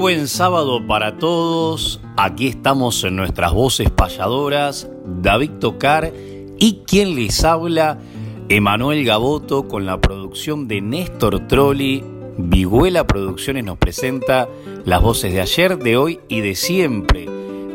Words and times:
Buen 0.00 0.28
sábado 0.28 0.86
para 0.86 1.18
todos. 1.18 2.00
Aquí 2.16 2.46
estamos 2.46 3.04
en 3.04 3.16
nuestras 3.16 3.52
voces 3.52 3.90
payadoras, 3.90 4.88
David 5.04 5.50
Tocar 5.60 6.10
y 6.58 6.80
quien 6.86 7.14
les 7.14 7.44
habla, 7.44 7.98
Emanuel 8.48 9.04
Gaboto, 9.04 9.68
con 9.68 9.84
la 9.84 10.00
producción 10.00 10.68
de 10.68 10.80
Néstor 10.80 11.46
Trolli. 11.46 12.02
Viguela 12.38 13.06
Producciones 13.06 13.62
nos 13.62 13.76
presenta 13.76 14.48
las 14.86 15.02
voces 15.02 15.34
de 15.34 15.42
ayer, 15.42 15.78
de 15.78 15.98
hoy 15.98 16.20
y 16.28 16.40
de 16.40 16.54
siempre 16.54 17.26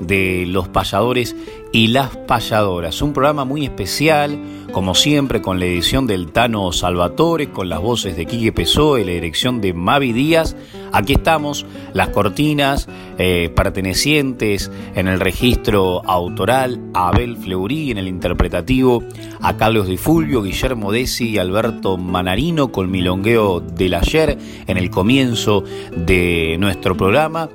de 0.08 0.45
los 0.48 0.67
payadores 0.67 1.36
y 1.72 1.88
las 1.88 2.16
payadoras. 2.16 3.02
Un 3.02 3.11
programa 3.11 3.44
muy 3.44 3.66
especial, 3.66 4.39
como 4.72 4.95
siempre, 4.95 5.42
con 5.42 5.59
la 5.59 5.66
edición 5.66 6.08
del 6.08 6.31
Tano 6.31 6.72
Salvatore, 6.72 7.50
con 7.50 7.67
las 7.67 7.81
voces 7.81 8.16
de 8.16 8.26
Quique 8.26 8.53
Pesó 8.53 8.98
y 8.98 9.03
la 9.03 9.11
dirección 9.11 9.59
de 9.59 9.73
Mavi 9.73 10.14
Díaz. 10.14 10.56
Aquí 10.94 11.14
estamos, 11.14 11.66
las 11.94 12.09
cortinas 12.09 12.88
eh, 13.17 13.52
pertenecientes 13.53 14.72
en 14.95 15.09
el 15.09 15.20
registro 15.20 16.02
autoral 16.06 16.80
a 16.94 17.09
Abel 17.09 17.36
Fleurí, 17.36 17.92
en 17.92 17.98
el 17.98 18.08
interpretativo 18.08 19.03
a 19.42 19.58
Carlos 19.58 19.88
Di 19.88 19.98
Fulvio, 19.98 20.44
Guillermo 20.44 20.94
Desi 20.94 21.31
y 21.31 21.38
Alberto 21.39 21.98
Manarino 21.98 22.72
con 22.72 22.89
Milongueo 22.89 23.59
del 23.59 23.95
ayer 23.95 24.38
en 24.67 24.78
el 24.78 24.89
comienzo 24.89 25.66
de 25.95 26.56
nuestro 26.58 26.95
programa. 26.95 27.50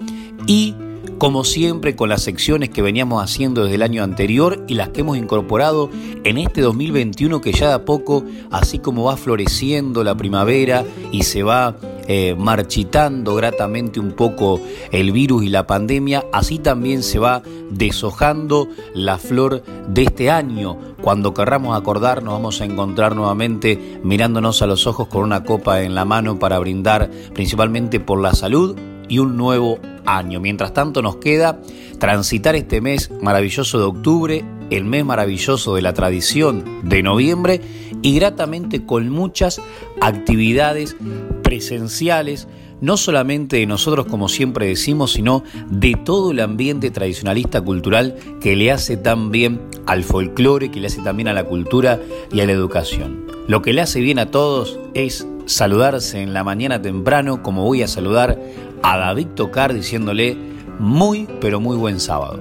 Y 0.47 0.75
como 1.20 1.44
siempre 1.44 1.96
con 1.96 2.08
las 2.08 2.22
secciones 2.22 2.70
que 2.70 2.80
veníamos 2.80 3.22
haciendo 3.22 3.64
desde 3.64 3.74
el 3.74 3.82
año 3.82 4.02
anterior 4.02 4.64
y 4.66 4.72
las 4.72 4.88
que 4.88 5.02
hemos 5.02 5.18
incorporado 5.18 5.90
en 6.24 6.38
este 6.38 6.62
2021 6.62 7.42
que 7.42 7.52
ya 7.52 7.68
de 7.68 7.74
a 7.74 7.84
poco, 7.84 8.24
así 8.50 8.78
como 8.78 9.04
va 9.04 9.18
floreciendo 9.18 10.02
la 10.02 10.14
primavera 10.14 10.82
y 11.12 11.24
se 11.24 11.42
va 11.42 11.76
eh, 12.08 12.34
marchitando 12.38 13.34
gratamente 13.34 14.00
un 14.00 14.12
poco 14.12 14.62
el 14.92 15.12
virus 15.12 15.44
y 15.44 15.50
la 15.50 15.66
pandemia, 15.66 16.25
así 16.32 16.59
también 16.59 17.03
se 17.03 17.19
va 17.19 17.42
deshojando 17.70 18.69
la 18.94 19.19
flor 19.19 19.62
de 19.88 20.04
este 20.04 20.30
año. 20.30 20.78
Cuando 21.03 21.34
querramos 21.34 21.78
acordarnos 21.78 22.32
vamos 22.32 22.62
a 22.62 22.64
encontrar 22.64 23.14
nuevamente 23.14 24.00
mirándonos 24.03 24.62
a 24.62 24.66
los 24.66 24.86
ojos 24.86 25.09
con 25.09 25.25
una 25.25 25.44
copa 25.44 25.82
en 25.82 25.94
la 25.94 26.06
mano 26.06 26.38
para 26.38 26.59
brindar 26.59 27.10
principalmente 27.34 28.00
por 28.00 28.22
la 28.22 28.32
salud 28.32 28.75
y 29.10 29.19
un 29.19 29.37
nuevo 29.37 29.78
año. 30.06 30.41
Mientras 30.41 30.72
tanto 30.72 31.03
nos 31.03 31.16
queda 31.16 31.60
transitar 31.98 32.56
este 32.56 32.81
mes 32.81 33.10
maravilloso 33.21 33.78
de 33.78 33.84
octubre, 33.84 34.44
el 34.71 34.84
mes 34.84 35.04
maravilloso 35.04 35.75
de 35.75 35.82
la 35.82 35.93
tradición 35.93 36.65
de 36.84 37.03
noviembre 37.03 37.60
y 38.00 38.15
gratamente 38.15 38.87
con 38.87 39.10
muchas 39.10 39.60
actividades 40.00 40.97
presenciales, 41.43 42.48
no 42.81 42.97
solamente 42.97 43.56
de 43.56 43.66
nosotros 43.66 44.06
como 44.06 44.28
siempre 44.28 44.66
decimos, 44.66 45.12
sino 45.12 45.42
de 45.69 45.98
todo 46.03 46.31
el 46.31 46.41
ambiente 46.41 46.91
tradicionalista 46.91 47.60
cultural 47.60 48.16
que 48.41 48.56
le 48.56 48.71
hace 48.71 48.97
tan 48.97 49.31
bien 49.31 49.60
al 49.87 50.04
folclore, 50.04 50.71
que 50.71 50.81
le 50.81 50.87
hace 50.87 51.03
también 51.03 51.28
a 51.28 51.34
la 51.34 51.44
cultura 51.44 52.00
y 52.32 52.41
a 52.41 52.47
la 52.47 52.53
educación. 52.53 53.27
Lo 53.48 53.60
que 53.60 53.72
le 53.72 53.82
hace 53.82 54.00
bien 54.00 54.19
a 54.19 54.31
todos 54.31 54.78
es 54.94 55.27
saludarse 55.47 56.22
en 56.22 56.32
la 56.32 56.44
mañana 56.44 56.81
temprano, 56.81 57.42
como 57.42 57.65
voy 57.65 57.82
a 57.82 57.88
saludar 57.88 58.41
a 58.82 58.96
David 58.98 59.28
Tocar 59.34 59.72
diciéndole 59.74 60.36
muy, 60.78 61.28
pero 61.41 61.60
muy 61.60 61.76
buen 61.76 62.00
sábado. 62.00 62.41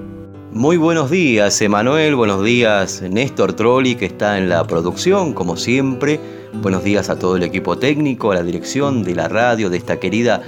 Muy 0.52 0.76
buenos 0.76 1.10
días, 1.10 1.60
Emanuel. 1.62 2.16
Buenos 2.16 2.44
días, 2.44 3.02
Néstor 3.02 3.52
Trolli, 3.52 3.94
que 3.94 4.06
está 4.06 4.36
en 4.36 4.48
la 4.48 4.66
producción, 4.66 5.32
como 5.32 5.56
siempre. 5.56 6.18
Buenos 6.54 6.82
días 6.82 7.08
a 7.08 7.18
todo 7.18 7.36
el 7.36 7.44
equipo 7.44 7.78
técnico, 7.78 8.32
a 8.32 8.34
la 8.34 8.42
dirección 8.42 9.04
de 9.04 9.14
la 9.14 9.28
radio, 9.28 9.70
de 9.70 9.76
esta 9.76 10.00
querida 10.00 10.42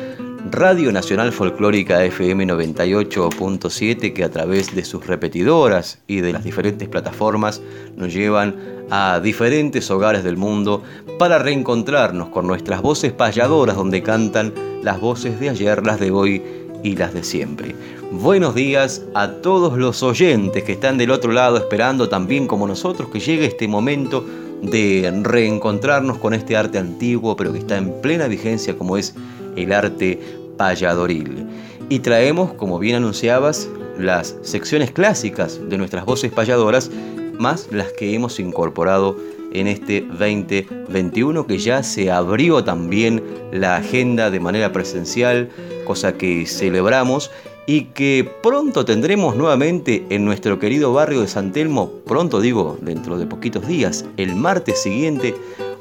Radio 0.50 0.90
Nacional 0.90 1.30
Folclórica 1.32 2.04
FM 2.04 2.46
98.7, 2.46 4.12
que 4.12 4.24
a 4.24 4.30
través 4.30 4.74
de 4.74 4.84
sus 4.84 5.06
repetidoras 5.06 6.00
y 6.08 6.20
de 6.20 6.32
las 6.32 6.42
diferentes 6.42 6.88
plataformas 6.88 7.62
nos 7.96 8.12
llevan 8.12 8.56
a 8.90 9.20
diferentes 9.20 9.88
hogares 9.90 10.24
del 10.24 10.36
mundo 10.36 10.82
para 11.18 11.38
reencontrarnos 11.38 12.28
con 12.30 12.48
nuestras 12.48 12.82
voces 12.82 13.12
payadoras, 13.12 13.76
donde 13.76 14.02
cantan 14.02 14.52
las 14.82 15.00
voces 15.00 15.38
de 15.38 15.48
ayer, 15.48 15.86
las 15.86 16.00
de 16.00 16.10
hoy 16.10 16.42
y 16.82 16.96
las 16.96 17.14
de 17.14 17.22
siempre. 17.22 17.76
Buenos 18.10 18.56
días 18.56 19.02
a 19.14 19.28
todos 19.28 19.78
los 19.78 20.02
oyentes 20.02 20.64
que 20.64 20.72
están 20.72 20.98
del 20.98 21.12
otro 21.12 21.30
lado 21.32 21.56
esperando 21.56 22.08
también 22.08 22.48
como 22.48 22.66
nosotros 22.66 23.08
que 23.10 23.20
llegue 23.20 23.46
este 23.46 23.68
momento 23.68 24.26
de 24.60 25.12
reencontrarnos 25.22 26.18
con 26.18 26.34
este 26.34 26.56
arte 26.56 26.78
antiguo 26.78 27.36
pero 27.36 27.52
que 27.52 27.60
está 27.60 27.78
en 27.78 28.00
plena 28.00 28.26
vigencia 28.28 28.76
como 28.76 28.96
es 28.96 29.14
el 29.56 29.72
arte 29.72 30.20
payadoril. 30.56 31.46
Y 31.88 32.00
traemos, 32.00 32.54
como 32.54 32.78
bien 32.78 32.96
anunciabas, 32.96 33.68
las 33.98 34.36
secciones 34.42 34.90
clásicas 34.90 35.60
de 35.68 35.78
nuestras 35.78 36.04
voces 36.04 36.32
payadoras 36.32 36.90
más 37.38 37.68
las 37.70 37.92
que 37.92 38.14
hemos 38.14 38.38
incorporado 38.40 39.16
en 39.52 39.66
este 39.66 40.00
2021 40.00 41.46
que 41.46 41.58
ya 41.58 41.82
se 41.82 42.10
abrió 42.10 42.64
también 42.64 43.22
la 43.52 43.76
agenda 43.76 44.30
de 44.30 44.40
manera 44.40 44.72
presencial, 44.72 45.50
cosa 45.84 46.14
que 46.14 46.46
celebramos 46.46 47.30
y 47.66 47.84
que 47.86 48.28
pronto 48.42 48.84
tendremos 48.84 49.36
nuevamente 49.36 50.04
en 50.10 50.24
nuestro 50.24 50.58
querido 50.58 50.92
barrio 50.92 51.20
de 51.20 51.28
San 51.28 51.52
Telmo, 51.52 51.90
pronto 52.06 52.40
digo, 52.40 52.78
dentro 52.80 53.18
de 53.18 53.26
poquitos 53.26 53.66
días, 53.66 54.04
el 54.16 54.34
martes 54.34 54.82
siguiente, 54.82 55.34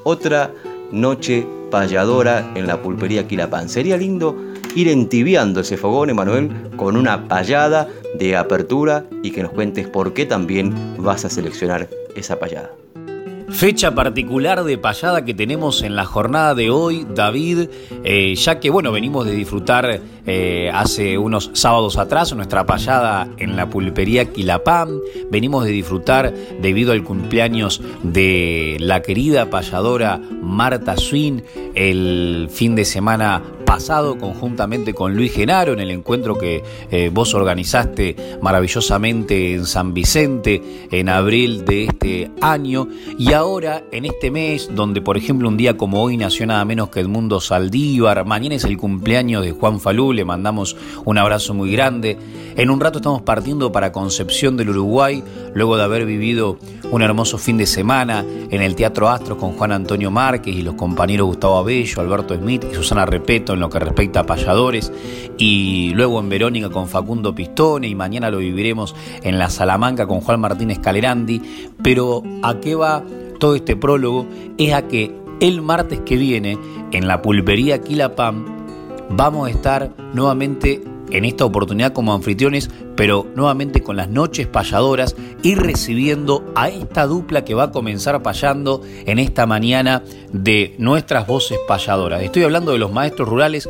otra 0.04 0.54
noche 0.92 1.46
payadora 1.70 2.52
en 2.56 2.68
la 2.68 2.82
pulpería 2.82 3.28
Quilapán. 3.28 3.70
Sería 3.70 3.98
lindo 3.98 4.36
ir 4.76 4.88
entibiando 4.88 5.62
ese 5.62 5.78
fogón, 5.78 6.10
Emanuel, 6.10 6.52
con 6.76 6.98
una 6.98 7.28
payada 7.28 7.88
de 8.18 8.36
apertura 8.36 9.06
y 9.24 9.32
que 9.32 9.44
nos 9.44 9.52
cuentes 9.52 9.88
por 9.88 10.14
qué 10.14 10.26
también 10.26 10.74
vas 10.98 11.26
a 11.26 11.30
seleccionar 11.30 11.90
esa 12.16 12.40
payada. 12.40 12.72
Fecha 13.52 13.94
particular 13.94 14.64
de 14.64 14.78
payada 14.78 15.26
que 15.26 15.34
tenemos 15.34 15.84
en 15.84 15.96
la 15.96 16.06
jornada 16.06 16.56
de 16.56 16.70
hoy, 16.70 17.06
David, 17.14 17.68
eh, 18.04 18.34
ya 18.36 18.60
que 18.60 18.70
bueno, 18.70 18.94
venimos 18.94 19.26
de 19.26 19.34
disfrutar 19.34 20.00
eh, 20.26 20.70
hace 20.74 21.18
unos 21.18 21.52
sábados 21.54 21.98
atrás 21.98 22.34
nuestra 22.34 22.66
payada 22.66 23.28
en 23.38 23.56
la 23.56 23.70
pulpería 23.70 24.26
Quilapam, 24.26 25.00
venimos 25.30 25.66
de 25.66 25.72
disfrutar 25.72 26.34
debido 26.62 26.92
al 26.92 27.04
cumpleaños 27.04 27.82
de 28.04 28.78
la 28.80 29.02
querida 29.02 29.50
payadora 29.50 30.20
Marta 30.42 30.98
Swin 30.98 31.44
el 31.76 32.48
fin 32.52 32.76
de 32.76 32.86
semana 32.86 33.42
pasado 33.72 34.18
conjuntamente 34.18 34.94
con 34.94 35.16
Luis 35.16 35.34
Genaro 35.34 35.72
en 35.72 35.80
el 35.80 35.92
encuentro 35.92 36.38
que 36.38 36.62
eh, 36.92 37.10
vos 37.10 37.34
organizaste 37.34 38.18
maravillosamente 38.42 39.54
en 39.54 39.66
San 39.66 39.94
Vicente 39.94 40.62
en 40.92 41.08
abril 41.08 41.64
de 41.64 41.86
este 41.86 42.32
año. 42.42 42.90
Y 43.18 43.32
ahora 43.32 43.82
en 43.94 44.04
este 44.04 44.30
mes 44.30 44.70
donde 44.76 45.02
por 45.02 45.16
ejemplo 45.16 45.48
un 45.48 45.56
día 45.56 45.78
como 45.78 46.04
hoy 46.04 46.18
nació 46.18 46.46
nada 46.48 46.66
menos 46.66 46.90
que 46.90 47.00
Edmundo 47.00 47.40
Saldívar, 47.40 48.26
mañana 48.26 48.56
es 48.56 48.66
el 48.66 48.76
cumpleaños 48.76 49.46
de 49.46 49.54
Juan 49.54 49.80
Falú, 49.80 50.11
le 50.14 50.26
mandamos 50.26 50.76
un 51.06 51.18
abrazo 51.18 51.54
muy 51.54 51.72
grande, 51.72 52.18
en 52.56 52.70
un 52.70 52.80
rato 52.80 53.00
estamos 53.00 53.22
partiendo 53.22 53.72
para 53.72 53.92
Concepción 53.92 54.58
del 54.58 54.70
Uruguay 54.70 55.24
luego 55.54 55.78
de 55.78 55.84
haber 55.84 56.06
vivido 56.06 56.58
un 56.92 57.02
hermoso 57.02 57.38
fin 57.38 57.58
de 57.58 57.66
semana 57.66 58.26
en 58.50 58.62
el 58.62 58.76
Teatro 58.76 59.10
Astros 59.10 59.38
con 59.38 59.54
Juan 59.54 59.72
Antonio 59.72 60.12
Márquez 60.12 60.56
y 60.56 60.62
los 60.62 60.76
compañeros 60.76 61.28
Gustavo 61.28 61.58
Abello, 61.58 62.02
Alberto 62.02 62.36
Smith 62.36 62.66
y 62.70 62.76
Susana 62.76 63.06
Repeto 63.06 63.54
en 63.54 63.60
lo 63.60 63.70
que 63.70 63.80
respecta 63.80 64.22
a 64.22 64.26
payadores, 64.26 64.92
y 65.38 65.92
luego 65.96 66.20
en 66.20 66.30
Verónica 66.30 66.70
con 66.70 66.88
Facundo 66.88 67.34
Pistone, 67.34 67.88
y 67.88 67.96
mañana 67.96 68.30
lo 68.30 68.38
viviremos 68.38 68.96
en 69.24 69.40
la 69.40 69.50
Salamanca 69.50 70.08
con 70.08 70.22
Juan 70.22 70.40
Martínez 70.40 70.80
Calerandi. 70.80 71.42
Pero 71.82 72.24
¿a 72.44 72.60
qué 72.60 72.76
va 72.76 73.04
todo 73.40 73.56
este 73.56 73.76
prólogo? 73.76 74.28
Es 74.58 74.74
a 74.74 74.88
que 74.88 75.16
el 75.40 75.62
martes 75.62 76.02
que 76.02 76.18
viene, 76.18 76.58
en 76.92 77.08
la 77.08 77.22
pulpería 77.22 77.82
Quilapam, 77.82 78.61
vamos 79.16 79.48
a 79.48 79.52
estar 79.52 79.92
nuevamente 80.14 80.82
en 81.12 81.26
esta 81.26 81.46
oportunidad 81.46 81.94
como 81.94 82.14
anfitriones, 82.14 82.70
pero 82.96 83.28
nuevamente 83.36 83.84
con 83.84 83.98
las 83.98 84.10
noches 84.10 84.48
payadoras 84.48 85.16
y 85.44 85.56
recibiendo 85.56 86.46
a 86.56 86.70
esta 86.70 87.06
dupla 87.06 87.44
que 87.44 87.54
va 87.54 87.64
a 87.64 87.72
comenzar 87.72 88.22
payando 88.24 88.82
en 89.06 89.20
esta 89.20 89.46
mañana 89.46 90.04
de 90.32 90.76
nuestras 90.78 91.28
voces 91.28 91.60
payadoras. 91.68 92.24
Estoy 92.24 92.44
hablando 92.44 92.72
de 92.72 92.80
los 92.80 92.92
maestros 92.92 93.28
rurales 93.28 93.70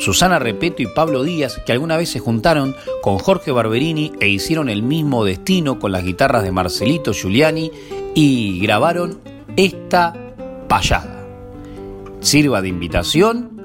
Susana 0.00 0.38
Repeto 0.38 0.82
y 0.82 0.86
Pablo 0.86 1.22
Díaz, 1.22 1.60
que 1.64 1.72
alguna 1.72 1.96
vez 1.96 2.10
se 2.10 2.20
juntaron 2.20 2.74
con 3.02 3.18
Jorge 3.18 3.50
Barberini 3.50 4.12
e 4.20 4.28
hicieron 4.28 4.68
el 4.68 4.82
mismo 4.82 5.24
destino 5.24 5.78
con 5.78 5.92
las 5.92 6.04
guitarras 6.04 6.42
de 6.42 6.52
Marcelito 6.52 7.12
Giuliani 7.12 7.70
y 8.14 8.60
grabaron 8.60 9.20
esta 9.56 10.14
payada. 10.68 11.26
Sirva 12.20 12.62
de 12.62 12.68
invitación 12.68 13.57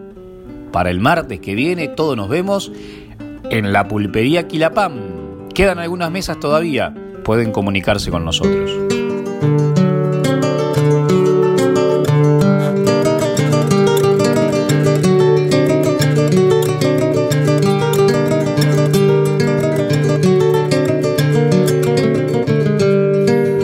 para 0.74 0.90
el 0.90 1.00
martes 1.00 1.40
que 1.40 1.54
viene, 1.54 1.88
todos 1.88 2.18
nos 2.18 2.28
vemos 2.28 2.72
en 3.52 3.72
la 3.72 3.88
pulpería 3.88 4.48
Quilapam. 4.48 5.48
Quedan 5.54 5.78
algunas 5.78 6.10
mesas 6.12 6.40
todavía, 6.40 6.94
pueden 7.24 7.52
comunicarse 7.52 8.10
con 8.10 8.26
nosotros. 8.26 8.72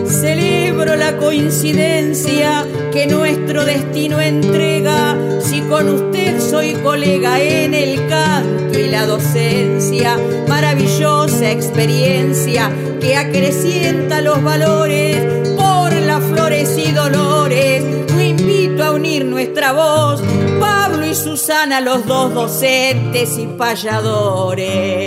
Celebro 0.06 0.96
la 0.96 1.18
coincidencia 1.18 2.68
que 2.94 3.08
nuestro 3.08 3.66
destino 3.66 4.22
entrega. 4.22 4.59
Colega 6.84 7.42
en 7.42 7.74
el 7.74 8.08
canto 8.08 8.78
y 8.78 8.88
la 8.88 9.06
docencia, 9.06 10.18
maravillosa 10.48 11.52
experiencia 11.52 12.72
que 13.00 13.16
acrecienta 13.16 14.22
los 14.22 14.44
valores 14.44 15.18
por 15.56 15.94
las 15.94 16.24
flores 16.24 16.78
y 16.78 16.92
dolores. 16.92 17.84
Lo 18.12 18.22
invito 18.22 18.84
a 18.84 18.92
unir 18.92 19.26
nuestra 19.26 19.74
voz, 19.74 20.22
Pablo 20.60 21.06
y 21.06 21.16
Susana, 21.16 21.82
los 21.82 22.06
dos 22.06 22.34
docentes 22.34 23.38
y 23.38 23.48
payadores. 23.48 25.00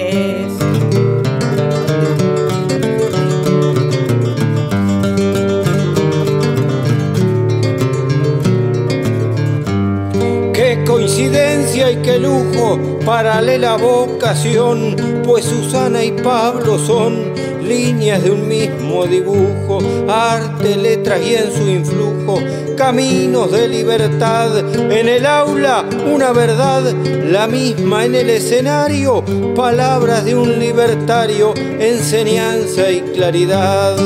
Coincidencia 10.86 11.90
y 11.90 11.96
qué 11.96 12.18
lujo, 12.18 12.78
paralela 13.04 13.76
vocación, 13.76 14.96
pues 15.24 15.44
Susana 15.44 16.02
y 16.02 16.12
Pablo 16.12 16.78
son 16.78 17.32
líneas 17.62 18.22
de 18.22 18.30
un 18.30 18.48
mismo 18.48 19.06
dibujo, 19.06 19.78
arte, 20.08 20.76
letras 20.76 21.20
y 21.24 21.34
en 21.34 21.54
su 21.54 21.68
influjo, 21.68 22.38
caminos 22.76 23.52
de 23.52 23.68
libertad. 23.68 24.58
En 24.58 25.08
el 25.08 25.24
aula 25.24 25.84
una 26.12 26.32
verdad, 26.32 26.92
la 27.30 27.46
misma 27.46 28.04
en 28.04 28.14
el 28.14 28.30
escenario, 28.30 29.24
palabras 29.54 30.24
de 30.24 30.34
un 30.34 30.58
libertario, 30.58 31.54
enseñanza 31.56 32.90
y 32.90 33.00
claridad. 33.00 33.96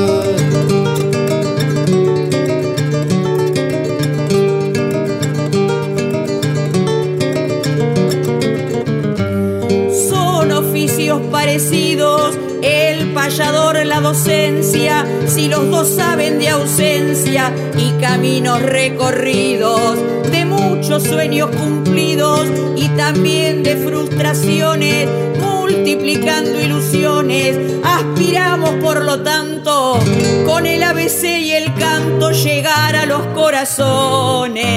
El 12.61 13.13
payador, 13.13 13.83
la 13.83 13.99
docencia, 13.99 15.03
si 15.25 15.47
los 15.47 15.71
dos 15.71 15.89
saben 15.89 16.37
de 16.37 16.49
ausencia 16.49 17.51
y 17.75 17.99
caminos 17.99 18.61
recorridos, 18.61 19.97
de 20.29 20.45
muchos 20.45 21.01
sueños 21.01 21.49
cumplidos 21.49 22.45
y 22.75 22.89
también 22.89 23.63
de 23.63 23.75
frustraciones, 23.75 25.09
multiplicando 25.39 26.61
ilusiones, 26.61 27.57
aspiramos 27.83 28.75
por 28.83 29.03
lo 29.03 29.23
tanto, 29.23 29.97
con 30.45 30.67
el 30.67 30.83
ABC 30.83 31.23
y 31.23 31.53
el 31.53 31.73
canto 31.73 32.29
llegar 32.33 32.95
a 32.95 33.07
los 33.07 33.25
corazones. 33.33 34.67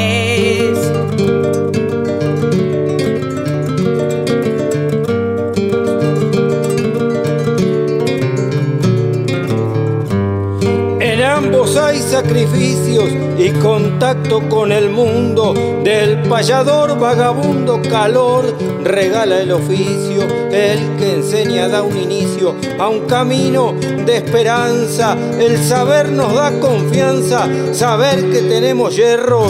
Sacrificios 12.23 13.09
y 13.39 13.51
contacto 13.61 14.47
con 14.49 14.73
el 14.73 14.91
mundo. 14.91 15.55
Del 15.83 16.23
payador 16.29 16.99
vagabundo 16.99 17.81
calor 17.81 18.45
regala 18.85 19.41
el 19.41 19.53
oficio. 19.53 20.23
El 20.51 20.97
que 20.99 21.15
enseña 21.15 21.69
da 21.69 21.83
un 21.83 21.97
inicio 21.97 22.55
a 22.79 22.89
un 22.89 23.07
camino 23.07 23.73
de 24.05 24.17
esperanza. 24.17 25.17
El 25.39 25.57
saber 25.65 26.11
nos 26.11 26.35
da 26.35 26.53
confianza, 26.61 27.49
saber 27.73 28.31
que 28.31 28.43
tenemos 28.43 28.95
hierro. 28.95 29.47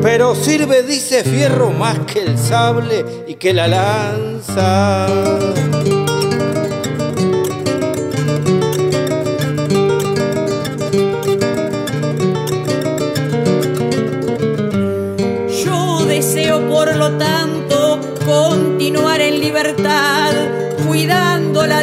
Pero 0.00 0.36
sirve, 0.36 0.82
dice 0.84 1.24
fierro, 1.24 1.70
más 1.70 1.98
que 2.00 2.20
el 2.20 2.38
sable 2.38 3.04
y 3.26 3.34
que 3.34 3.52
la 3.52 3.66
lanza. 3.66 5.06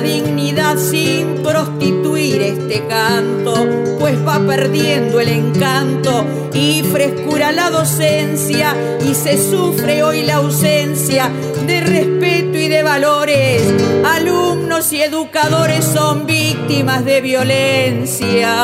Dignidad 0.02 0.78
sin 0.78 1.44
prostituir 1.44 2.42
este 2.42 2.86
canto, 2.88 3.68
pues 4.00 4.18
va 4.26 4.40
perdiendo 4.46 5.20
el 5.20 5.30
encanto 5.30 6.26
y 6.54 6.84
frescura 6.84 7.52
la 7.52 7.70
docencia 7.70 8.76
y 9.08 9.14
se 9.16 9.38
sufre 9.38 10.04
hoy 10.04 10.24
la 10.24 10.36
ausencia 10.36 11.30
de 11.66 11.82
respeto 11.82 12.58
y 12.58 12.68
de 12.68 12.84
valores. 12.84 13.62
Alumnos 14.06 14.92
y 14.94 15.02
educadores 15.02 15.86
son 15.86 16.26
víctimas 16.26 17.06
de 17.06 17.22
violencia. 17.22 18.56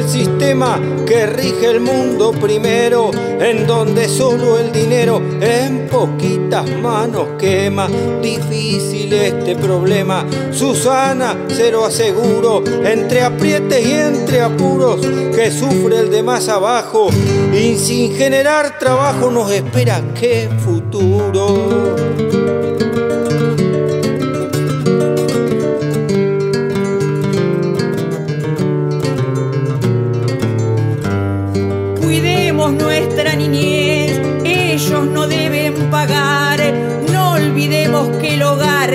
El 0.00 0.08
sistema 0.08 0.80
que 1.06 1.26
rige 1.26 1.66
el 1.66 1.80
mundo 1.80 2.32
primero, 2.32 3.10
en 3.38 3.66
donde 3.66 4.08
solo 4.08 4.58
el 4.58 4.72
dinero 4.72 5.20
en 5.40 5.88
poquitas 5.88 6.68
manos 6.80 7.28
quema. 7.38 7.88
Difícil 8.22 9.12
este 9.12 9.56
problema, 9.56 10.24
Susana, 10.52 11.36
se 11.48 11.70
lo 11.70 11.84
aseguro, 11.84 12.64
entre 12.84 13.22
aprietes 13.22 13.86
y 13.86 13.92
entre 13.92 14.40
apuros 14.40 15.00
que 15.34 15.50
sufre 15.50 15.98
el 15.98 16.10
de 16.10 16.22
más 16.22 16.48
abajo, 16.48 17.08
y 17.52 17.76
sin 17.76 18.14
generar 18.14 18.78
trabajo 18.78 19.30
nos 19.30 19.52
espera 19.52 20.02
qué 20.18 20.48
futuro. 20.64 22.39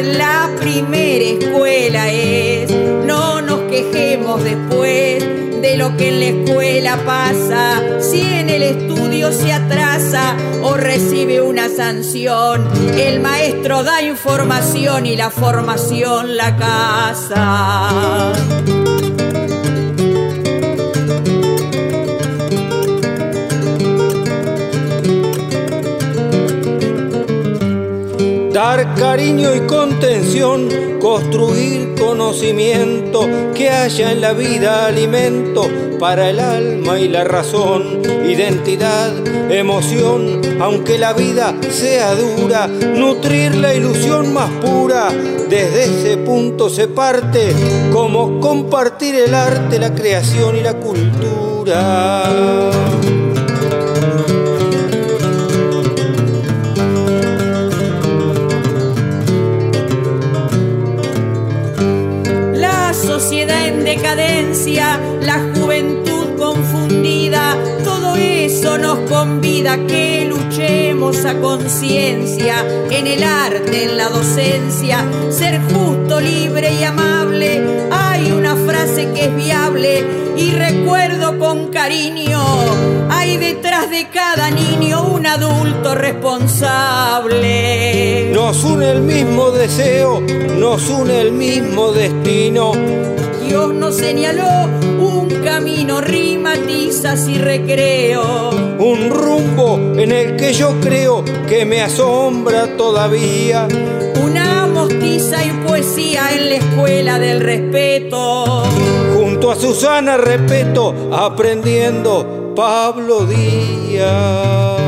La 0.04 0.50
primera 0.60 1.24
escuela 1.24 2.12
es. 2.12 2.72
No 3.06 3.42
nos 3.42 3.62
quejemos 3.72 4.44
después 4.44 5.24
de 5.62 5.78
lo 5.78 5.96
que 5.98 6.10
en 6.10 6.20
la 6.20 6.26
escuela 6.26 6.98
pasa, 7.06 8.02
si 8.02 8.22
en 8.22 8.50
el 8.50 8.64
estudio 8.64 9.32
se 9.32 9.54
atrasa 9.54 10.36
o 10.62 10.76
recibe 10.76 11.42
una 11.42 11.70
sanción, 11.70 12.68
el 12.98 13.20
maestro 13.20 13.84
da 13.84 14.02
información 14.02 15.06
y 15.06 15.16
la 15.16 15.30
formación 15.30 16.36
la 16.38 16.56
casa. 16.58 18.34
Dar 28.66 28.96
cariño 28.96 29.54
y 29.54 29.60
contención, 29.68 30.68
construir 31.00 31.94
conocimiento, 31.94 33.30
que 33.54 33.70
haya 33.70 34.12
en 34.12 34.22
la 34.22 34.34
vida 34.34 34.88
alimento 34.88 35.70
para 36.00 36.32
el 36.32 36.40
alma 36.40 37.00
y 37.00 37.08
la 37.08 37.26
razón, 37.26 38.02
identidad, 38.28 39.12
emoción, 39.52 40.42
aunque 40.60 40.98
la 40.98 41.14
vida 41.14 41.54
sea 41.70 42.16
dura, 42.16 42.66
nutrir 42.66 43.54
la 43.54 43.76
ilusión 43.76 44.34
más 44.34 44.50
pura, 44.50 45.10
desde 45.48 45.84
ese 45.84 46.18
punto 46.18 46.68
se 46.68 46.88
parte, 46.88 47.54
como 47.94 48.40
compartir 48.40 49.14
el 49.14 49.36
arte, 49.36 49.78
la 49.78 49.94
creación 49.94 50.58
y 50.58 50.62
la 50.62 50.74
cultura. 50.74 52.24
Que 69.74 70.30
luchemos 70.30 71.26
a 71.26 71.34
conciencia 71.42 72.64
en 72.92 73.08
el 73.08 73.24
arte, 73.24 73.86
en 73.86 73.98
la 73.98 74.10
docencia, 74.10 75.04
ser 75.32 75.60
justo, 75.74 76.22
libre 76.22 76.72
y 76.80 76.84
amable. 76.84 77.64
Hay 77.92 78.32
una 78.32 78.56
frase 78.56 79.12
que 79.12 79.26
es 79.26 79.36
viable 79.36 80.06
y 80.38 80.52
recuerdo 80.52 81.40
con 81.40 81.70
cariño, 81.70 82.40
hay 83.10 83.38
detrás 83.38 83.90
de 83.90 84.08
cada 84.10 84.52
niño 84.52 85.02
un 85.02 85.26
adulto 85.26 85.96
responsable. 85.96 88.30
Nos 88.34 88.64
une 88.64 88.92
el 88.92 89.02
mismo 89.02 89.50
deseo, 89.50 90.22
nos 90.60 90.88
une 90.90 91.22
el 91.22 91.32
mismo 91.32 91.92
destino 91.92 92.74
Dios 93.48 93.76
nos 93.76 93.96
señaló 93.96 94.68
un 95.00 95.30
camino, 95.44 96.02
rima, 97.04 97.16
y 97.28 97.38
recreo. 97.38 98.50
Un 98.80 99.10
rumbo 99.10 99.78
en 99.98 100.12
el 100.12 100.36
que 100.36 100.54
yo 100.54 100.80
creo 100.82 101.24
que 101.48 101.66
me 101.66 101.82
asombra 101.82 102.78
todavía. 102.78 103.68
Una 104.24 104.66
mostiza 104.68 105.44
y 105.44 105.52
poesía 105.68 106.30
en 106.34 106.50
la 106.50 106.56
escuela 106.56 107.20
del 107.20 107.42
respeto. 107.42 108.64
Junto 109.16 109.52
a 109.52 109.56
Susana 109.56 110.18
respeto, 110.18 110.94
aprendiendo 111.14 112.54
Pablo 112.56 113.26
Díaz. 113.26 114.82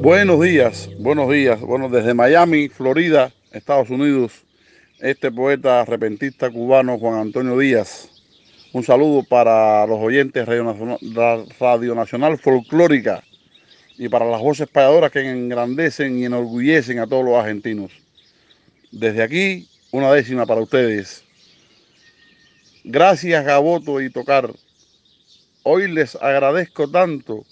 Buenos 0.00 0.40
días, 0.40 0.90
buenos 0.98 1.30
días. 1.30 1.60
Bueno, 1.60 1.88
desde 1.88 2.12
Miami, 2.12 2.68
Florida, 2.68 3.32
Estados 3.52 3.88
Unidos, 3.88 4.32
este 5.02 5.32
poeta 5.32 5.80
arrepentista 5.80 6.48
cubano 6.48 6.96
Juan 6.96 7.18
Antonio 7.18 7.58
Díaz. 7.58 8.08
Un 8.72 8.84
saludo 8.84 9.24
para 9.24 9.84
los 9.84 9.98
oyentes 9.98 10.46
Radio, 10.46 10.96
Radio 11.58 11.94
Nacional 11.96 12.38
Folclórica 12.38 13.24
y 13.98 14.08
para 14.08 14.24
las 14.30 14.40
voces 14.40 14.68
payadoras 14.68 15.10
que 15.10 15.28
engrandecen 15.28 16.20
y 16.20 16.24
enorgullecen 16.24 17.00
a 17.00 17.08
todos 17.08 17.24
los 17.24 17.34
argentinos. 17.34 17.90
Desde 18.92 19.24
aquí, 19.24 19.68
una 19.90 20.12
décima 20.12 20.46
para 20.46 20.60
ustedes. 20.60 21.24
Gracias 22.84 23.44
Gaboto 23.44 24.00
y 24.00 24.08
Tocar. 24.08 24.52
Hoy 25.64 25.90
les 25.90 26.14
agradezco 26.14 26.88
tanto 26.88 27.44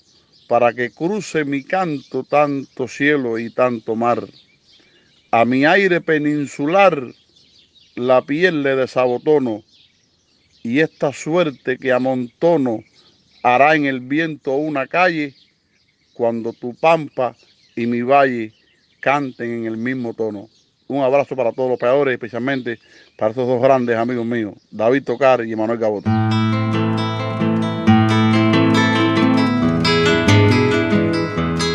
para 0.47 0.73
que 0.73 0.92
cruce 0.92 1.45
mi 1.45 1.64
canto 1.64 2.23
tanto 2.23 2.87
cielo 2.87 3.40
y 3.40 3.50
tanto 3.50 3.97
mar. 3.97 4.25
A 5.33 5.45
mi 5.45 5.64
aire 5.64 6.00
peninsular 6.00 7.12
la 7.94 8.23
piel 8.23 8.62
le 8.62 8.76
desabotono, 8.76 9.62
y 10.62 10.80
esta 10.80 11.12
suerte 11.12 11.78
que 11.78 11.92
amontono 11.92 12.82
hará 13.42 13.75
en 13.75 13.87
el 13.87 14.00
viento 14.00 14.52
una 14.52 14.87
calle 14.87 15.35
cuando 16.12 16.52
tu 16.52 16.75
pampa 16.75 17.35
y 17.75 17.87
mi 17.87 18.02
valle 18.02 18.52
canten 19.00 19.50
en 19.50 19.66
el 19.66 19.76
mismo 19.76 20.12
tono. 20.14 20.49
Un 20.88 21.02
abrazo 21.02 21.37
para 21.37 21.52
todos 21.52 21.70
los 21.70 21.78
peadores, 21.78 22.12
especialmente 22.12 22.78
para 23.16 23.30
estos 23.30 23.47
dos 23.47 23.62
grandes 23.62 23.97
amigos 23.97 24.26
míos, 24.26 24.54
David 24.70 25.04
Tocar 25.04 25.47
y 25.47 25.56
Manuel 25.56 25.78
Gaboto. 25.78 26.11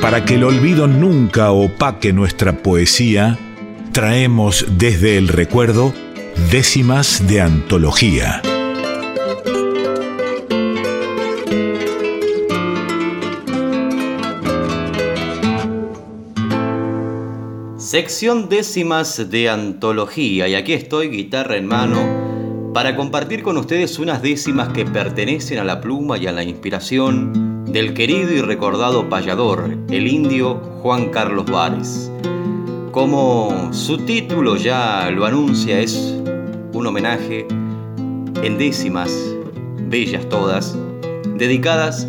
Para 0.02 0.24
que 0.24 0.36
el 0.36 0.44
olvido 0.44 0.86
nunca 0.86 1.52
opaque 1.52 2.14
nuestra 2.14 2.54
poesía, 2.54 3.40
traemos 3.92 4.66
desde 4.78 5.18
el 5.18 5.30
recuerdo 5.30 5.94
décimas 6.36 7.26
de 7.28 7.42
antología. 7.42 8.42
Sección 17.78 18.50
décimas 18.50 19.30
de 19.30 19.50
antología 19.50 20.48
y 20.48 20.56
aquí 20.56 20.74
estoy, 20.74 21.10
guitarra 21.10 21.58
en 21.58 21.68
mano, 21.68 22.72
para 22.74 22.96
compartir 22.96 23.42
con 23.42 23.58
ustedes 23.58 23.98
unas 24.00 24.22
décimas 24.22 24.70
que 24.70 24.86
pertenecen 24.86 25.60
a 25.60 25.64
la 25.64 25.82
pluma 25.82 26.18
y 26.18 26.28
a 26.28 26.32
la 26.32 26.44
inspiración 26.44 27.66
del 27.66 27.94
querido 27.94 28.32
y 28.34 28.42
recordado 28.42 29.10
payador, 29.10 29.78
el 29.90 30.08
indio 30.08 30.56
Juan 30.82 31.10
Carlos 31.10 31.46
Vares. 31.46 32.12
Como 32.92 33.74
su 33.74 33.98
título 33.98 34.56
ya 34.56 35.10
lo 35.12 35.26
anuncia, 35.26 35.80
es 35.80 36.16
un 36.76 36.88
homenaje 36.88 37.48
en 38.44 38.58
décimas, 38.58 39.10
bellas 39.88 40.28
todas, 40.28 40.78
dedicadas 41.38 42.06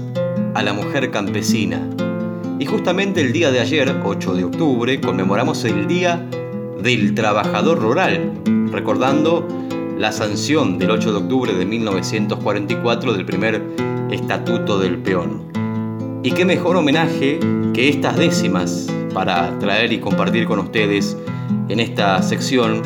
a 0.54 0.62
la 0.62 0.72
mujer 0.72 1.12
campesina. 1.12 1.88
Y 2.58 2.66
justamente 2.66 3.20
el 3.20 3.32
día 3.32 3.52
de 3.52 3.60
ayer, 3.60 3.94
8 4.04 4.34
de 4.34 4.44
octubre, 4.44 5.00
conmemoramos 5.00 5.64
el 5.64 5.86
Día 5.86 6.26
del 6.82 7.14
Trabajador 7.14 7.78
Rural, 7.80 8.32
recordando 8.72 9.46
la 9.98 10.10
sanción 10.10 10.78
del 10.78 10.90
8 10.90 11.12
de 11.12 11.18
octubre 11.18 11.54
de 11.54 11.64
1944 11.64 13.12
del 13.12 13.24
primer 13.24 13.62
Estatuto 14.10 14.80
del 14.80 14.98
Peón. 14.98 15.42
Y 16.24 16.32
qué 16.32 16.44
mejor 16.44 16.76
homenaje 16.76 17.38
que 17.72 17.88
estas 17.88 18.16
décimas 18.16 18.88
para 19.14 19.56
traer 19.60 19.92
y 19.92 20.00
compartir 20.00 20.46
con 20.46 20.58
ustedes 20.58 21.16
en 21.68 21.78
esta 21.78 22.20
sección 22.20 22.82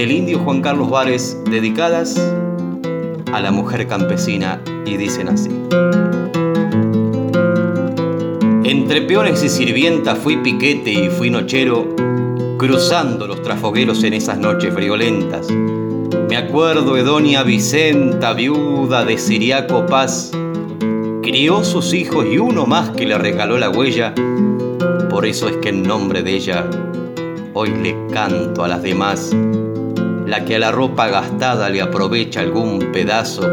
del 0.00 0.12
indio 0.12 0.38
Juan 0.38 0.62
Carlos 0.62 0.88
Vares 0.88 1.36
dedicadas 1.50 2.18
a 3.34 3.40
la 3.42 3.50
mujer 3.50 3.86
campesina 3.86 4.58
y 4.86 4.96
dicen 4.96 5.28
así. 5.28 5.50
Entre 8.64 9.02
peones 9.02 9.42
y 9.44 9.50
sirvientas 9.50 10.16
fui 10.16 10.38
piquete 10.38 10.90
y 10.90 11.10
fui 11.10 11.28
nochero, 11.28 11.86
cruzando 12.56 13.26
los 13.26 13.42
trafogueros 13.42 14.02
en 14.02 14.14
esas 14.14 14.38
noches 14.38 14.72
friolentas. 14.72 15.48
Me 16.30 16.38
acuerdo 16.38 16.94
de 16.94 17.02
doña 17.02 17.42
Vicenta, 17.42 18.32
viuda 18.32 19.04
de 19.04 19.18
Siriaco 19.18 19.84
Paz, 19.84 20.30
crió 21.22 21.62
sus 21.62 21.92
hijos 21.92 22.24
y 22.24 22.38
uno 22.38 22.64
más 22.64 22.88
que 22.88 23.04
le 23.04 23.18
regaló 23.18 23.58
la 23.58 23.68
huella. 23.68 24.14
Por 25.10 25.26
eso 25.26 25.50
es 25.50 25.58
que 25.58 25.68
en 25.68 25.82
nombre 25.82 26.22
de 26.22 26.36
ella 26.36 26.64
hoy 27.52 27.68
le 27.82 27.94
canto 28.10 28.64
a 28.64 28.68
las 28.68 28.82
demás. 28.82 29.36
La 30.30 30.44
que 30.44 30.54
a 30.54 30.58
la 30.60 30.70
ropa 30.70 31.08
gastada 31.08 31.68
le 31.70 31.82
aprovecha 31.82 32.38
algún 32.38 32.92
pedazo 32.92 33.50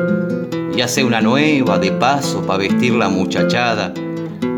y 0.75 0.81
hace 0.81 1.03
una 1.03 1.21
nueva 1.21 1.79
de 1.79 1.91
paso 1.91 2.45
para 2.45 2.59
vestir 2.59 2.93
la 2.93 3.09
muchachada. 3.09 3.91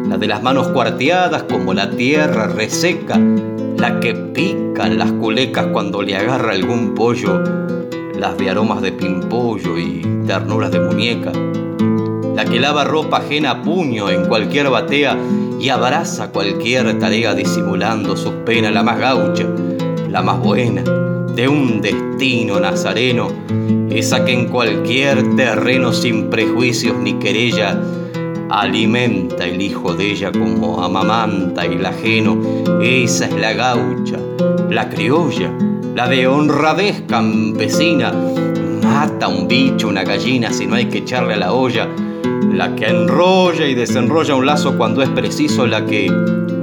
La 0.05 0.17
de 0.17 0.27
las 0.27 0.43
manos 0.43 0.67
cuarteadas 0.67 1.43
como 1.43 1.73
la 1.73 1.89
tierra 1.89 2.47
reseca. 2.47 3.17
La 3.77 4.01
que 4.01 4.15
pican 4.15 4.97
las 4.97 5.13
culecas 5.13 5.67
cuando 5.67 6.01
le 6.01 6.17
agarra 6.17 6.51
algún 6.51 6.93
pollo. 6.93 7.41
Las 8.19 8.37
de 8.37 8.49
aromas 8.49 8.81
de 8.81 8.91
pimpollo 8.91 9.77
y 9.77 10.01
ternuras 10.27 10.71
de 10.71 10.79
muñeca 10.81 11.31
la 12.35 12.45
que 12.45 12.57
lava 12.57 12.85
ropa 12.85 13.17
ajena 13.17 13.51
a 13.51 13.61
puño 13.61 14.09
en 14.09 14.25
cualquier 14.25 14.69
batea 14.69 15.17
y 15.59 15.67
abraza 15.67 16.31
cualquier 16.31 16.97
tarea 16.97 17.33
disimulando 17.33 18.15
sus 18.15 18.31
penas, 18.45 18.71
la 18.71 18.81
más 18.81 18.97
gaucha, 18.97 19.43
la 20.09 20.21
más 20.21 20.39
buena, 20.39 20.81
de 21.35 21.47
un 21.47 21.81
destino 21.81 22.59
nazareno, 22.59 23.27
esa 23.89 24.25
que 24.25 24.33
en 24.33 24.47
cualquier 24.47 25.35
terreno 25.35 25.93
sin 25.93 26.29
prejuicios 26.29 26.97
ni 26.97 27.13
querella 27.13 27.81
alimenta 28.49 29.45
el 29.45 29.61
hijo 29.61 29.93
de 29.93 30.11
ella 30.11 30.31
como 30.31 30.83
amamanta 30.83 31.65
el 31.65 31.85
ajeno, 31.85 32.39
esa 32.81 33.25
es 33.25 33.33
la 33.35 33.53
gaucha, 33.53 34.17
la 34.69 34.89
criolla, 34.89 35.51
la 35.95 36.07
de 36.07 36.27
honradez 36.27 37.03
campesina, 37.07 38.11
mata 38.83 39.27
un 39.27 39.47
bicho, 39.47 39.87
una 39.87 40.03
gallina 40.03 40.51
si 40.51 40.65
no 40.65 40.75
hay 40.75 40.85
que 40.85 40.99
echarle 40.99 41.35
a 41.35 41.37
la 41.37 41.53
olla, 41.53 41.87
la 42.53 42.75
que 42.75 42.87
enrolla 42.87 43.67
y 43.67 43.75
desenrolla 43.75 44.35
un 44.35 44.45
lazo 44.45 44.77
cuando 44.77 45.03
es 45.03 45.09
preciso, 45.09 45.67
la 45.67 45.85
que 45.85 46.11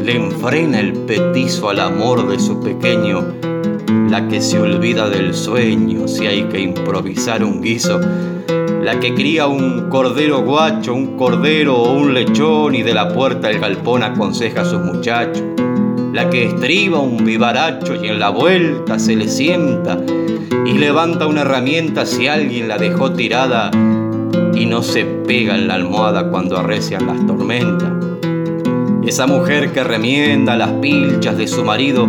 le 0.06 0.16
enfrena 0.16 0.80
el 0.80 0.92
petizo 0.92 1.70
al 1.70 1.80
amor 1.80 2.28
de 2.28 2.38
su 2.38 2.60
pequeño, 2.60 3.24
la 4.10 4.28
que 4.28 4.40
se 4.40 4.58
olvida 4.58 5.08
del 5.08 5.34
sueño 5.34 6.06
si 6.06 6.26
hay 6.26 6.44
que 6.44 6.60
improvisar 6.60 7.42
un 7.42 7.60
guiso, 7.60 8.00
la 8.82 9.00
que 9.00 9.14
cría 9.14 9.46
un 9.48 9.88
cordero 9.90 10.42
guacho, 10.42 10.94
un 10.94 11.16
cordero 11.16 11.76
o 11.76 11.92
un 11.92 12.14
lechón 12.14 12.74
y 12.74 12.82
de 12.82 12.94
la 12.94 13.12
puerta 13.12 13.50
el 13.50 13.58
galpón 13.58 14.02
aconseja 14.02 14.62
a 14.62 14.64
sus 14.64 14.80
muchachos, 14.80 15.42
la 16.12 16.30
que 16.30 16.46
estriba 16.46 17.00
un 17.00 17.24
vivaracho 17.24 17.96
y 17.96 18.08
en 18.08 18.20
la 18.20 18.30
vuelta 18.30 18.98
se 18.98 19.16
le 19.16 19.28
sienta 19.28 19.98
y 20.64 20.72
levanta 20.72 21.26
una 21.26 21.42
herramienta 21.42 22.06
si 22.06 22.28
alguien 22.28 22.68
la 22.68 22.78
dejó 22.78 23.12
tirada 23.12 23.70
y 24.54 24.66
no 24.66 24.82
se 24.82 25.04
pega 25.04 25.56
en 25.56 25.68
la 25.68 25.74
almohada 25.74 26.30
cuando 26.30 26.56
arrecian 26.56 27.06
las 27.06 27.26
tormentas. 27.26 27.92
Esa 29.04 29.26
mujer 29.26 29.72
que 29.72 29.84
remienda 29.84 30.56
las 30.56 30.72
pilchas 30.74 31.36
de 31.36 31.46
su 31.46 31.64
marido 31.64 32.08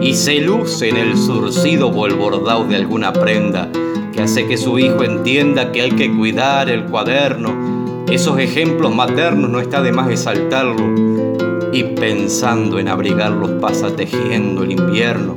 y 0.00 0.14
se 0.14 0.40
luce 0.40 0.88
en 0.88 0.96
el 0.96 1.16
surcido 1.16 1.88
o 1.88 2.64
de 2.64 2.76
alguna 2.76 3.12
prenda 3.12 3.68
que 4.12 4.22
hace 4.22 4.46
que 4.46 4.56
su 4.56 4.78
hijo 4.78 5.02
entienda 5.02 5.72
que 5.72 5.82
hay 5.82 5.90
que 5.90 6.14
cuidar 6.14 6.68
el 6.68 6.84
cuaderno. 6.84 8.04
Esos 8.08 8.38
ejemplos 8.38 8.94
maternos 8.94 9.50
no 9.50 9.60
está 9.60 9.82
de 9.82 9.92
más 9.92 10.10
exaltarlo 10.10 11.72
y 11.72 11.82
pensando 11.82 12.78
en 12.78 12.88
abrigarlos 12.88 13.50
pasa 13.60 13.94
tejiendo 13.96 14.62
el 14.62 14.72
invierno 14.72 15.34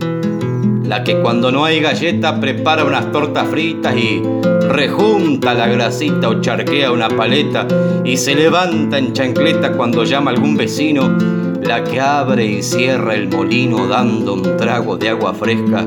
la 0.88 1.04
que 1.04 1.20
cuando 1.20 1.51
no 1.51 1.66
hay 1.66 1.82
galleta 1.82 2.39
prepara 2.39 2.86
unas 2.86 3.12
tortas 3.12 3.48
fritas 3.50 3.96
y 3.98 4.22
rejunta 4.70 5.54
la 5.54 5.68
grasita 5.68 6.30
o 6.30 6.39
charquea 6.39 6.92
una 6.92 7.10
paleta 7.10 7.68
y 8.06 8.16
se 8.16 8.36
levanta 8.36 8.98
en 8.98 9.12
chancleta 9.12 9.74
cuando 9.74 10.06
llama 10.06 10.32
algún 10.32 10.56
vecino, 10.56 11.18
la 11.62 11.84
que 11.84 12.00
abre 12.00 12.46
y 12.46 12.64
cierra 12.64 13.16
el 13.16 13.30
molino 13.30 13.88
dando 13.88 14.34
un 14.34 14.58
trago 14.58 14.98
de 14.98 15.10
agua 15.10 15.34
fresca 15.34 15.86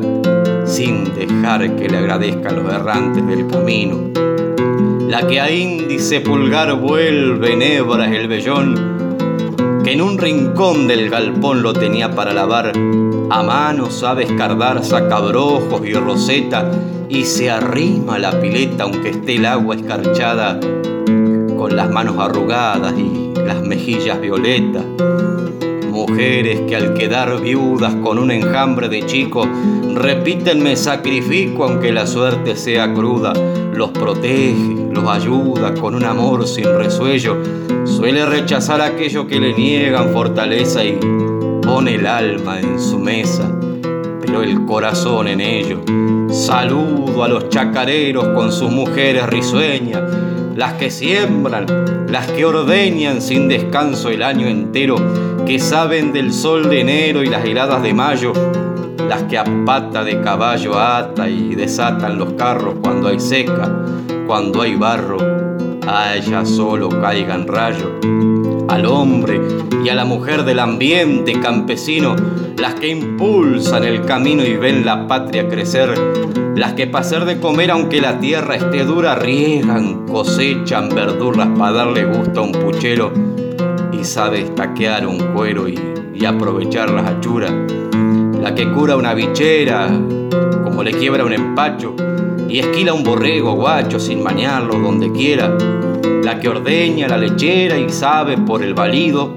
sin 0.64 1.04
dejar 1.04 1.76
que 1.76 1.88
le 1.88 1.98
agradezcan 1.98 2.62
los 2.62 2.72
errantes 2.72 3.26
del 3.26 3.46
camino, 3.46 4.10
la 5.08 5.26
que 5.26 5.40
a 5.40 5.50
índice 5.50 6.20
pulgar 6.20 6.74
vuelve 6.74 7.54
en 7.54 7.62
hebras 7.62 8.12
el 8.12 8.28
vellón, 8.28 9.80
que 9.82 9.92
en 9.92 10.02
un 10.02 10.18
rincón 10.18 10.86
del 10.86 11.10
galpón 11.10 11.62
lo 11.62 11.72
tenía 11.72 12.10
para 12.12 12.32
lavar 12.32 12.72
a 13.30 13.42
mano 13.44 13.90
sabe 13.90 14.24
escardar 14.24 14.84
sacabrojos 14.84 15.86
y 15.86 15.92
roseta 15.94 16.68
y 17.08 17.24
se 17.24 17.48
arrima 17.48 18.18
la 18.18 18.40
pileta 18.40 18.82
aunque 18.82 19.10
esté 19.10 19.36
el 19.36 19.46
agua 19.46 19.76
escarchada 19.76 20.58
con 21.60 21.76
las 21.76 21.90
manos 21.90 22.16
arrugadas 22.18 22.94
y 22.96 23.34
las 23.38 23.60
mejillas 23.60 24.18
violetas. 24.18 24.82
Mujeres 25.90 26.62
que 26.66 26.74
al 26.74 26.94
quedar 26.94 27.38
viudas 27.38 27.94
con 27.96 28.18
un 28.18 28.30
enjambre 28.30 28.88
de 28.88 29.04
chico 29.04 29.46
repiten 29.94 30.62
me 30.62 30.74
sacrifico 30.74 31.64
aunque 31.64 31.92
la 31.92 32.06
suerte 32.06 32.56
sea 32.56 32.94
cruda, 32.94 33.34
los 33.74 33.90
protege, 33.90 34.88
los 34.90 35.06
ayuda 35.06 35.74
con 35.74 35.94
un 35.94 36.04
amor 36.04 36.48
sin 36.48 36.64
resuello, 36.64 37.36
suele 37.84 38.24
rechazar 38.24 38.80
aquello 38.80 39.26
que 39.26 39.38
le 39.38 39.52
niegan 39.52 40.14
fortaleza 40.14 40.82
y 40.82 40.98
pone 41.60 41.96
el 41.96 42.06
alma 42.06 42.58
en 42.58 42.80
su 42.80 42.98
mesa, 42.98 43.54
pero 44.22 44.42
el 44.42 44.64
corazón 44.64 45.28
en 45.28 45.42
ello. 45.42 45.82
Saludo 46.30 47.22
a 47.22 47.28
los 47.28 47.50
chacareros 47.50 48.28
con 48.28 48.50
sus 48.50 48.70
mujeres 48.70 49.26
risueñas, 49.26 50.00
las 50.56 50.74
que 50.74 50.90
siembran, 50.90 51.66
las 52.08 52.26
que 52.28 52.44
ordeñan 52.44 53.20
sin 53.20 53.48
descanso 53.48 54.10
el 54.10 54.22
año 54.22 54.46
entero, 54.46 54.96
que 55.46 55.58
saben 55.58 56.12
del 56.12 56.32
sol 56.32 56.68
de 56.68 56.80
enero 56.80 57.22
y 57.22 57.28
las 57.28 57.44
heladas 57.44 57.82
de 57.82 57.94
mayo, 57.94 58.32
las 59.08 59.24
que 59.24 59.38
a 59.38 59.44
pata 59.64 60.04
de 60.04 60.20
caballo 60.20 60.78
ata 60.78 61.28
y 61.28 61.54
desatan 61.54 62.18
los 62.18 62.34
carros 62.34 62.74
cuando 62.82 63.08
hay 63.08 63.20
seca, 63.20 63.70
cuando 64.26 64.62
hay 64.62 64.76
barro, 64.76 65.18
a 65.86 66.44
solo 66.44 66.88
caigan 66.88 67.46
rayos 67.46 68.29
al 68.70 68.86
hombre 68.86 69.40
y 69.84 69.88
a 69.88 69.94
la 69.94 70.04
mujer 70.04 70.44
del 70.44 70.60
ambiente 70.60 71.38
campesino, 71.40 72.14
las 72.56 72.74
que 72.74 72.88
impulsan 72.88 73.82
el 73.82 74.02
camino 74.02 74.44
y 74.44 74.56
ven 74.56 74.86
la 74.86 75.08
patria 75.08 75.48
crecer, 75.48 75.92
las 76.54 76.74
que 76.74 76.86
para 76.86 77.04
hacer 77.04 77.24
de 77.24 77.40
comer 77.40 77.72
aunque 77.72 78.00
la 78.00 78.20
tierra 78.20 78.54
esté 78.54 78.84
dura, 78.84 79.16
riegan, 79.16 80.06
cosechan 80.06 80.88
verduras 80.88 81.48
para 81.58 81.72
darle 81.72 82.04
gusto 82.04 82.40
a 82.40 82.42
un 82.44 82.52
puchero 82.52 83.12
y 83.92 84.04
sabe 84.04 84.42
estaquear 84.42 85.06
un 85.06 85.18
cuero 85.34 85.68
y, 85.68 85.78
aprovechar 86.24 86.90
las 86.90 87.06
achuras, 87.06 87.50
la 88.42 88.54
que 88.54 88.70
cura 88.72 88.94
una 88.94 89.14
bichera 89.14 89.88
como 90.62 90.82
le 90.82 90.92
quiebra 90.92 91.24
un 91.24 91.32
empacho 91.32 91.96
y 92.46 92.58
esquila 92.58 92.92
un 92.92 93.02
borrego 93.02 93.54
guacho 93.54 93.98
sin 93.98 94.22
mañarlo 94.22 94.78
donde 94.78 95.10
quiera, 95.12 95.56
la 96.22 96.38
que 96.38 96.48
ordeña 96.48 97.08
la 97.08 97.16
lechera 97.16 97.78
y 97.78 97.88
sabe 97.88 98.36
por 98.36 98.62
el 98.62 98.74
valido 98.74 99.34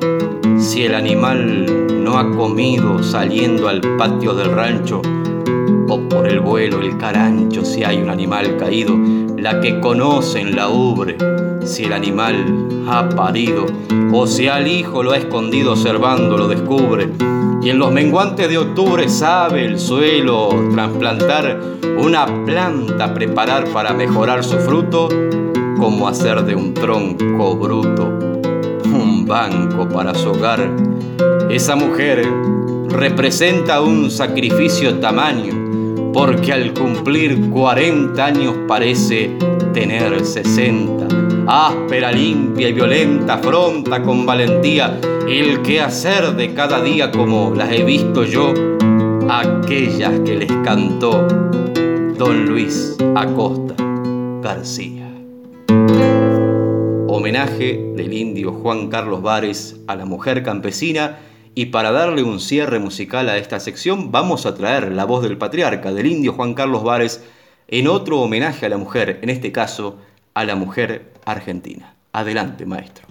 si 0.58 0.84
el 0.84 0.96
animal 0.96 2.04
no 2.04 2.18
ha 2.18 2.30
comido 2.32 3.02
saliendo 3.02 3.70
al 3.70 3.82
patio 3.98 4.34
del 4.34 4.52
rancho 4.52 5.02
o 5.88 6.10
por 6.10 6.28
el 6.28 6.40
vuelo 6.42 6.82
el 6.82 6.98
carancho 6.98 7.64
si 7.64 7.84
hay 7.84 7.98
un 7.98 8.10
animal 8.10 8.58
caído, 8.58 8.98
la 9.38 9.62
que 9.62 9.80
conoce 9.80 10.42
en 10.42 10.56
la 10.56 10.70
ubre 10.70 11.18
si 11.64 11.86
el 11.86 11.94
animal 11.94 12.68
ha 12.88 13.08
parido 13.10 13.66
o 14.12 14.28
si 14.28 14.48
al 14.48 14.68
hijo 14.68 15.04
lo 15.04 15.12
ha 15.12 15.18
escondido 15.18 15.74
observando 15.74 16.38
lo 16.38 16.48
descubre 16.48 17.10
y 17.62 17.70
en 17.70 17.80
los 17.80 17.94
menguantes 17.94 18.50
de 18.50 18.58
octubre 18.58 19.08
sabe 19.08 19.66
el 19.66 19.80
suelo 19.80 20.50
trasplantar 20.74 21.62
una 21.98 22.26
planta 22.46 23.14
preparar 23.14 23.70
para 23.70 23.94
mejorar 23.94 24.44
su 24.44 24.58
fruto 24.58 25.08
como 25.78 26.08
hacer 26.08 26.44
de 26.44 26.56
un 26.56 26.74
tronco 26.74 27.56
bruto 27.56 28.34
un 28.86 29.26
banco 29.26 29.88
para 29.90 30.14
su 30.14 30.30
hogar. 30.30 30.70
Esa 31.50 31.76
mujer 31.76 32.26
representa 32.90 33.82
un 33.82 34.10
sacrificio 34.12 35.00
tamaño, 35.00 36.12
porque 36.14 36.54
al 36.54 36.74
cumplir 36.74 37.50
40 37.50 38.26
años 38.26 38.56
parece 38.68 39.32
tener 39.74 40.24
60. 40.24 41.08
Áspera, 41.48 42.12
limpia 42.12 42.70
y 42.70 42.74
violenta, 42.74 43.36
afronta 43.36 44.02
con 44.02 44.26
valentía 44.26 45.00
el 45.28 45.62
quehacer 45.62 46.36
de 46.36 46.54
cada 46.54 46.82
día 46.82 47.12
como 47.12 47.54
las 47.56 47.72
he 47.72 47.84
visto 47.84 48.24
yo, 48.24 48.54
aquellas 49.30 50.20
que 50.20 50.36
les 50.36 50.52
cantó 50.64 51.28
don 52.18 52.46
Luis 52.46 52.96
Acosta 53.16 53.76
García 54.42 55.03
homenaje 57.16 57.80
del 57.96 58.12
indio 58.12 58.52
Juan 58.52 58.90
Carlos 58.90 59.22
Vares 59.22 59.76
a 59.86 59.96
la 59.96 60.06
mujer 60.06 60.42
campesina 60.42 61.20
y 61.54 61.68
para 61.68 61.92
darle 61.92 62.24
un 62.24 62.40
cierre 62.40 62.80
musical 62.80 63.30
a 63.30 63.38
esta 63.38 63.60
sección 63.60 64.12
vamos 64.12 64.48
a 64.48 64.56
traer 64.56 64.92
la 64.92 65.06
voz 65.06 65.22
del 65.22 65.38
patriarca 65.38 65.94
del 65.94 66.08
indio 66.08 66.34
Juan 66.34 66.56
Carlos 66.56 66.84
Vares 66.84 67.24
en 67.68 67.88
otro 67.88 68.20
homenaje 68.20 68.66
a 68.66 68.70
la 68.70 68.78
mujer, 68.78 69.20
en 69.22 69.30
este 69.30 69.52
caso 69.52 69.98
a 70.34 70.44
la 70.44 70.56
mujer 70.56 71.14
argentina. 71.26 71.94
Adelante, 72.14 72.66
maestro. 72.66 73.06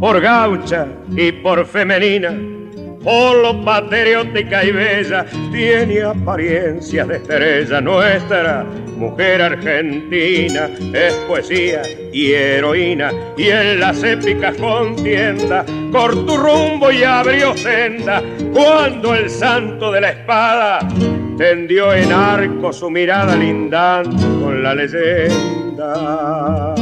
Por 0.00 0.20
gaucha 0.20 0.86
y 1.16 1.32
por 1.32 1.64
femenina, 1.66 2.34
por 3.02 3.36
lo 3.36 3.64
patriótica 3.64 4.64
y 4.64 4.72
bella, 4.72 5.26
tiene 5.52 6.02
apariencia 6.02 7.04
de 7.04 7.16
estrella 7.16 7.80
nuestra. 7.80 8.64
Mujer 8.96 9.42
argentina 9.42 10.68
es 10.92 11.14
poesía 11.26 11.82
y 12.12 12.32
heroína, 12.32 13.10
y 13.36 13.48
en 13.48 13.80
las 13.80 14.02
épicas 14.04 14.56
contienda 14.56 15.64
cortó 15.90 16.36
rumbo 16.36 16.92
y 16.92 17.02
abrió 17.02 17.56
senda. 17.56 18.22
Cuando 18.52 19.14
el 19.14 19.28
santo 19.28 19.90
de 19.90 20.00
la 20.00 20.10
espada 20.10 20.88
tendió 21.36 21.92
en 21.92 22.12
arco 22.12 22.72
su 22.72 22.90
mirada 22.90 23.36
lindando 23.36 24.40
con 24.40 24.62
la 24.62 24.74
leyenda. 24.74 26.73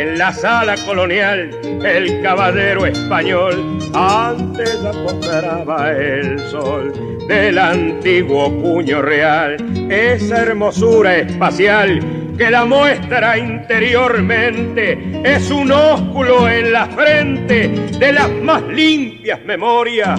En 0.00 0.16
la 0.16 0.32
sala 0.32 0.76
colonial, 0.86 1.50
el 1.84 2.22
caballero 2.22 2.86
español 2.86 3.78
antes 3.92 4.82
apostraba 4.82 5.92
el 5.92 6.38
sol 6.38 6.90
del 7.28 7.58
antiguo 7.58 8.50
puño 8.50 9.02
real, 9.02 9.58
esa 9.90 10.40
hermosura 10.40 11.18
espacial 11.18 12.00
que 12.38 12.50
la 12.50 12.64
muestra 12.64 13.36
interiormente 13.36 15.20
es 15.22 15.50
un 15.50 15.70
ósculo 15.70 16.48
en 16.48 16.72
la 16.72 16.86
frente 16.86 17.68
de 17.98 18.12
las 18.14 18.30
más 18.30 18.62
limpias 18.68 19.44
memorias, 19.44 20.18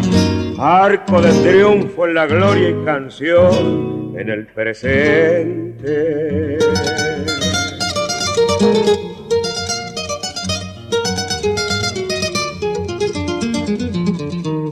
arco 0.60 1.20
de 1.24 1.32
triunfo 1.42 2.06
en 2.06 2.14
la 2.14 2.28
gloria 2.28 2.70
y 2.70 2.86
canción 2.86 4.14
en 4.16 4.30
el 4.30 4.46
presente. 4.46 5.72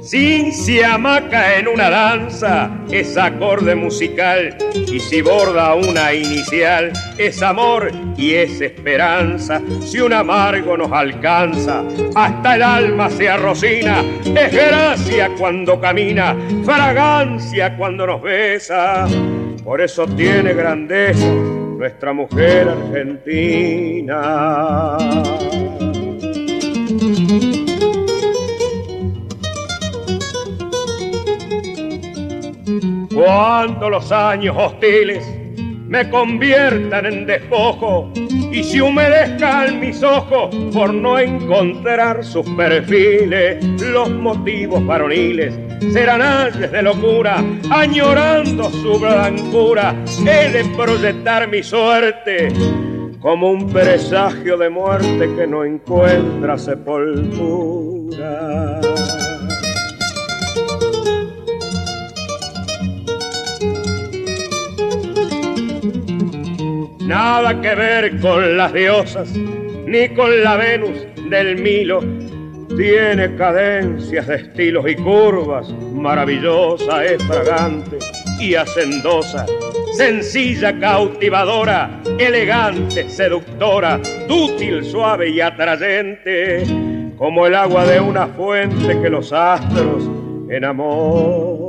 Si 0.10 0.52
se 0.52 0.84
amaca 0.84 1.60
en 1.60 1.68
una 1.68 1.88
danza, 1.92 2.72
es 2.90 3.16
acorde 3.16 3.76
musical. 3.76 4.58
Y 4.74 5.00
si 5.00 5.22
borda 5.22 5.76
una 5.76 6.12
inicial, 6.16 6.92
es 7.20 7.44
amor 7.44 7.92
y 8.18 8.34
es 8.34 8.60
esperanza. 8.60 9.62
Si 9.86 10.00
un 10.00 10.12
amargo 10.14 10.76
nos 10.76 10.92
alcanza, 10.92 11.84
hasta 12.16 12.56
el 12.56 12.64
alma 12.64 13.12
se 13.12 13.30
arrocina. 13.30 14.04
Es 14.26 14.52
gracia 14.52 15.30
cuando 15.38 15.80
camina, 15.80 16.36
fragancia 16.66 17.78
cuando 17.78 18.08
nos 18.08 18.24
besa. 18.24 19.08
Por 19.64 19.80
eso 19.80 20.08
tiene 20.08 20.56
grandeza 20.56 21.28
nuestra 21.28 22.14
mujer 22.14 22.68
argentina. 22.68 24.18
Cuando 33.20 33.90
los 33.90 34.14
años 34.14 34.56
hostiles 34.58 35.28
me 35.58 36.10
conviertan 36.10 37.06
en 37.06 37.26
despojo 37.26 38.10
y 38.16 38.64
si 38.64 38.80
humedezcan 38.80 39.82
mis 39.82 40.02
ojos 40.04 40.56
por 40.72 40.94
no 40.94 41.20
encontrar 41.20 42.24
sus 42.24 42.50
perfiles, 42.52 43.62
los 43.82 44.10
motivos 44.10 44.86
varoniles 44.86 45.54
serán 45.92 46.22
años 46.22 46.72
de 46.72 46.82
locura, 46.82 47.44
añorando 47.70 48.70
su 48.70 48.98
blancura, 48.98 49.94
he 50.22 50.54
de 50.54 50.64
proyectar 50.78 51.50
mi 51.50 51.62
suerte 51.62 52.48
como 53.20 53.52
un 53.52 53.70
presagio 53.70 54.58
de 54.58 54.70
muerte 54.70 55.30
que 55.36 55.46
no 55.46 55.66
encuentra 55.66 56.58
sepultura. 56.58 58.80
Nada 67.10 67.60
que 67.60 67.74
ver 67.74 68.20
con 68.20 68.56
las 68.56 68.72
diosas, 68.72 69.32
ni 69.32 70.10
con 70.10 70.44
la 70.44 70.58
Venus 70.58 71.08
del 71.28 71.60
Milo. 71.60 72.02
Tiene 72.78 73.36
cadencias 73.36 74.28
de 74.28 74.36
estilos 74.36 74.86
y 74.88 74.94
curvas, 74.94 75.72
maravillosa, 75.92 77.04
es 77.04 77.24
fragante 77.24 77.98
y 78.40 78.54
hacendosa, 78.54 79.48
sencilla, 79.98 80.80
cautivadora, 80.80 82.00
elegante, 82.20 83.10
seductora, 83.10 84.00
dútil, 84.28 84.86
suave 84.86 85.30
y 85.30 85.42
atrayente, 85.42 86.64
como 87.18 87.48
el 87.48 87.56
agua 87.56 87.88
de 87.88 88.00
una 88.00 88.28
fuente 88.28 89.02
que 89.02 89.10
los 89.10 89.34
astros 89.34 90.08
enamora. 90.48 91.69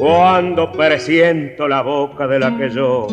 Cuando 0.00 0.72
presiento 0.72 1.68
la 1.68 1.82
boca 1.82 2.26
de 2.26 2.38
la 2.38 2.56
que 2.56 2.70
yo 2.70 3.06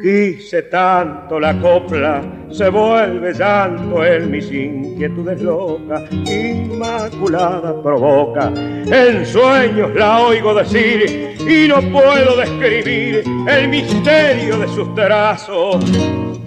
quise 0.00 0.62
tanto 0.62 1.40
la 1.40 1.58
copla, 1.58 2.22
se 2.48 2.68
vuelve 2.68 3.32
llanto 3.32 4.06
en 4.06 4.30
mis 4.30 4.48
inquietudes 4.52 5.42
locas, 5.42 6.00
inmaculada 6.12 7.82
provoca. 7.82 8.52
En 8.54 9.26
sueños 9.26 9.92
la 9.96 10.20
oigo 10.20 10.54
decir 10.54 11.34
y 11.40 11.66
no 11.66 11.80
puedo 11.90 12.36
describir 12.36 13.24
el 13.48 13.66
misterio 13.66 14.58
de 14.58 14.68
sus 14.68 14.94
trazos. 14.94 15.84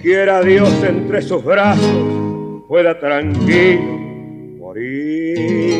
Quiera 0.00 0.40
Dios 0.40 0.72
entre 0.82 1.20
sus 1.20 1.44
brazos 1.44 2.64
pueda 2.66 2.98
tranquilo 2.98 3.82
morir. 4.58 5.75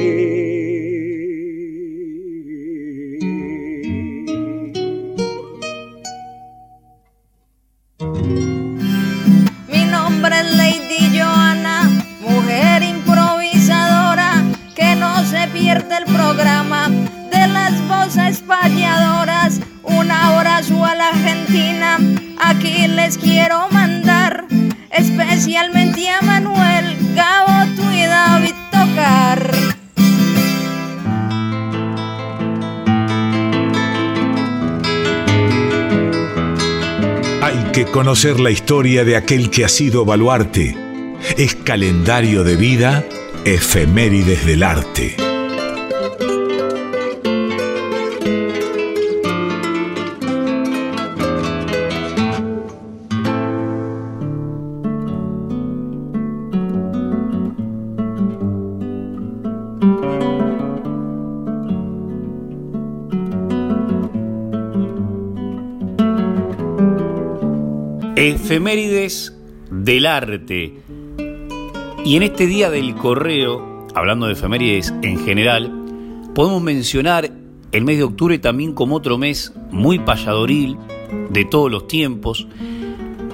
Argentina, 21.08 21.98
aquí 22.38 22.88
les 22.88 23.16
quiero 23.16 23.68
mandar, 23.70 24.44
especialmente 24.90 26.08
a 26.10 26.20
Manuel, 26.22 26.96
Gabo, 27.14 27.92
y 27.92 28.02
David 28.02 28.54
Tocar. 28.72 29.50
Hay 37.42 37.70
que 37.72 37.84
conocer 37.84 38.40
la 38.40 38.50
historia 38.50 39.04
de 39.04 39.16
aquel 39.16 39.50
que 39.50 39.64
ha 39.64 39.68
sido 39.68 40.04
baluarte. 40.04 40.76
Es 41.36 41.54
calendario 41.54 42.42
de 42.42 42.56
vida, 42.56 43.04
efemérides 43.44 44.44
del 44.44 44.64
arte. 44.64 45.25
Efemérides 68.56 69.36
del 69.70 70.06
arte. 70.06 70.80
Y 72.06 72.16
en 72.16 72.22
este 72.22 72.46
día 72.46 72.70
del 72.70 72.94
correo, 72.94 73.86
hablando 73.94 74.28
de 74.28 74.32
efemérides 74.32 74.94
en 75.02 75.22
general, 75.22 75.70
podemos 76.34 76.62
mencionar 76.62 77.30
el 77.72 77.84
mes 77.84 77.98
de 77.98 78.04
octubre 78.04 78.38
también 78.38 78.72
como 78.72 78.96
otro 78.96 79.18
mes 79.18 79.52
muy 79.70 79.98
payadoril 79.98 80.78
de 81.28 81.44
todos 81.44 81.70
los 81.70 81.86
tiempos, 81.86 82.48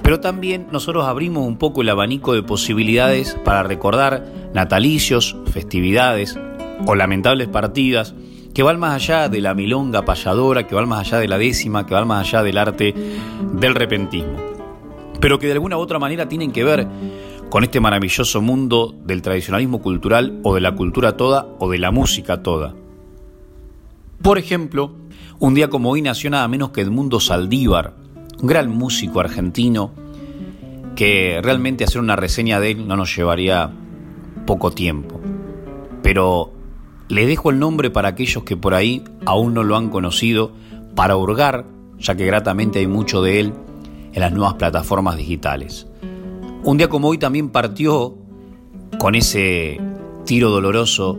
pero 0.03 0.19
también 0.19 0.67
nosotros 0.73 1.05
abrimos 1.05 1.47
un 1.47 1.57
poco 1.57 1.83
el 1.83 1.91
abanico 1.91 2.35
de 2.35 2.43
posibilidades 2.43 3.37
para 3.45 3.63
recordar 3.63 4.27
natalicios, 4.53 5.37
festividades 5.53 6.37
o 6.85 6.97
lamentables 6.97 7.47
partidas 7.47 8.13
que 8.55 8.65
van 8.65 8.81
más 8.81 8.95
allá 8.95 9.29
de 9.29 9.41
la 9.41 9.55
milonga 9.55 10.05
payadora, 10.05 10.67
que 10.67 10.75
van 10.75 10.89
más 10.89 11.07
allá 11.07 11.21
de 11.21 11.29
la 11.29 11.39
décima, 11.39 11.87
que 11.87 11.95
van 11.95 12.09
más 12.09 12.27
allá 12.27 12.43
del 12.43 12.59
arte 12.59 12.93
del 13.53 13.77
repentismo 13.77 14.52
pero 15.23 15.39
que 15.39 15.47
de 15.47 15.53
alguna 15.53 15.79
u 15.79 15.81
otra 15.81 16.01
manera 16.01 16.29
tienen 16.29 16.51
que 16.51 16.65
ver 16.65 16.89
con 17.49 17.63
este 17.63 17.79
maravilloso 17.79 18.43
mundo 18.43 18.93
del 19.05 19.23
tradicionalismo 19.23 19.81
cultural 19.81 20.41
o 20.43 20.55
de 20.57 20.61
la 20.61 20.75
cultura 20.75 21.17
toda 21.17 21.47
o 21.61 21.71
de 21.71 21.79
la 21.79 21.93
música 21.93 22.43
toda. 22.43 22.75
Por 24.21 24.37
ejemplo, 24.37 24.97
Un 25.39 25.55
día 25.55 25.69
como 25.69 25.91
hoy 25.91 26.03
nació 26.03 26.31
nada 26.31 26.47
menos 26.47 26.71
que 26.71 26.83
Edmundo 26.83 27.19
Saldívar, 27.19 27.95
un 28.41 28.47
gran 28.47 28.71
músico 28.71 29.19
argentino 29.19 29.91
que 30.95 31.41
realmente 31.43 31.83
hacer 31.83 32.01
una 32.01 32.15
reseña 32.15 32.61
de 32.61 32.71
él 32.71 32.87
no 32.87 32.97
nos 32.97 33.17
llevaría 33.17 33.73
poco 34.47 34.71
tiempo. 34.71 35.21
Pero 36.01 36.53
le 37.09 37.27
dejo 37.27 37.51
el 37.51 37.59
nombre 37.59 37.91
para 37.91 38.11
aquellos 38.11 38.45
que 38.45 38.57
por 38.57 38.73
ahí 38.75 39.03
aún 39.27 39.53
no 39.53 39.65
lo 39.65 39.77
han 39.77 39.89
conocido, 39.89 40.53
para 40.95 41.17
hurgar, 41.17 41.65
ya 41.99 42.15
que 42.15 42.25
gratamente 42.25 42.79
hay 42.79 42.87
mucho 42.87 43.21
de 43.21 43.41
él 43.41 43.53
en 44.13 44.21
las 44.21 44.33
nuevas 44.33 44.55
plataformas 44.55 45.17
digitales. 45.17 45.87
Un 46.65 46.79
día 46.79 46.89
como 46.89 47.09
hoy 47.09 47.19
también 47.19 47.51
partió 47.51 48.17
con 48.99 49.15
ese 49.15 49.81
tiro 50.25 50.51
doloroso 50.51 51.19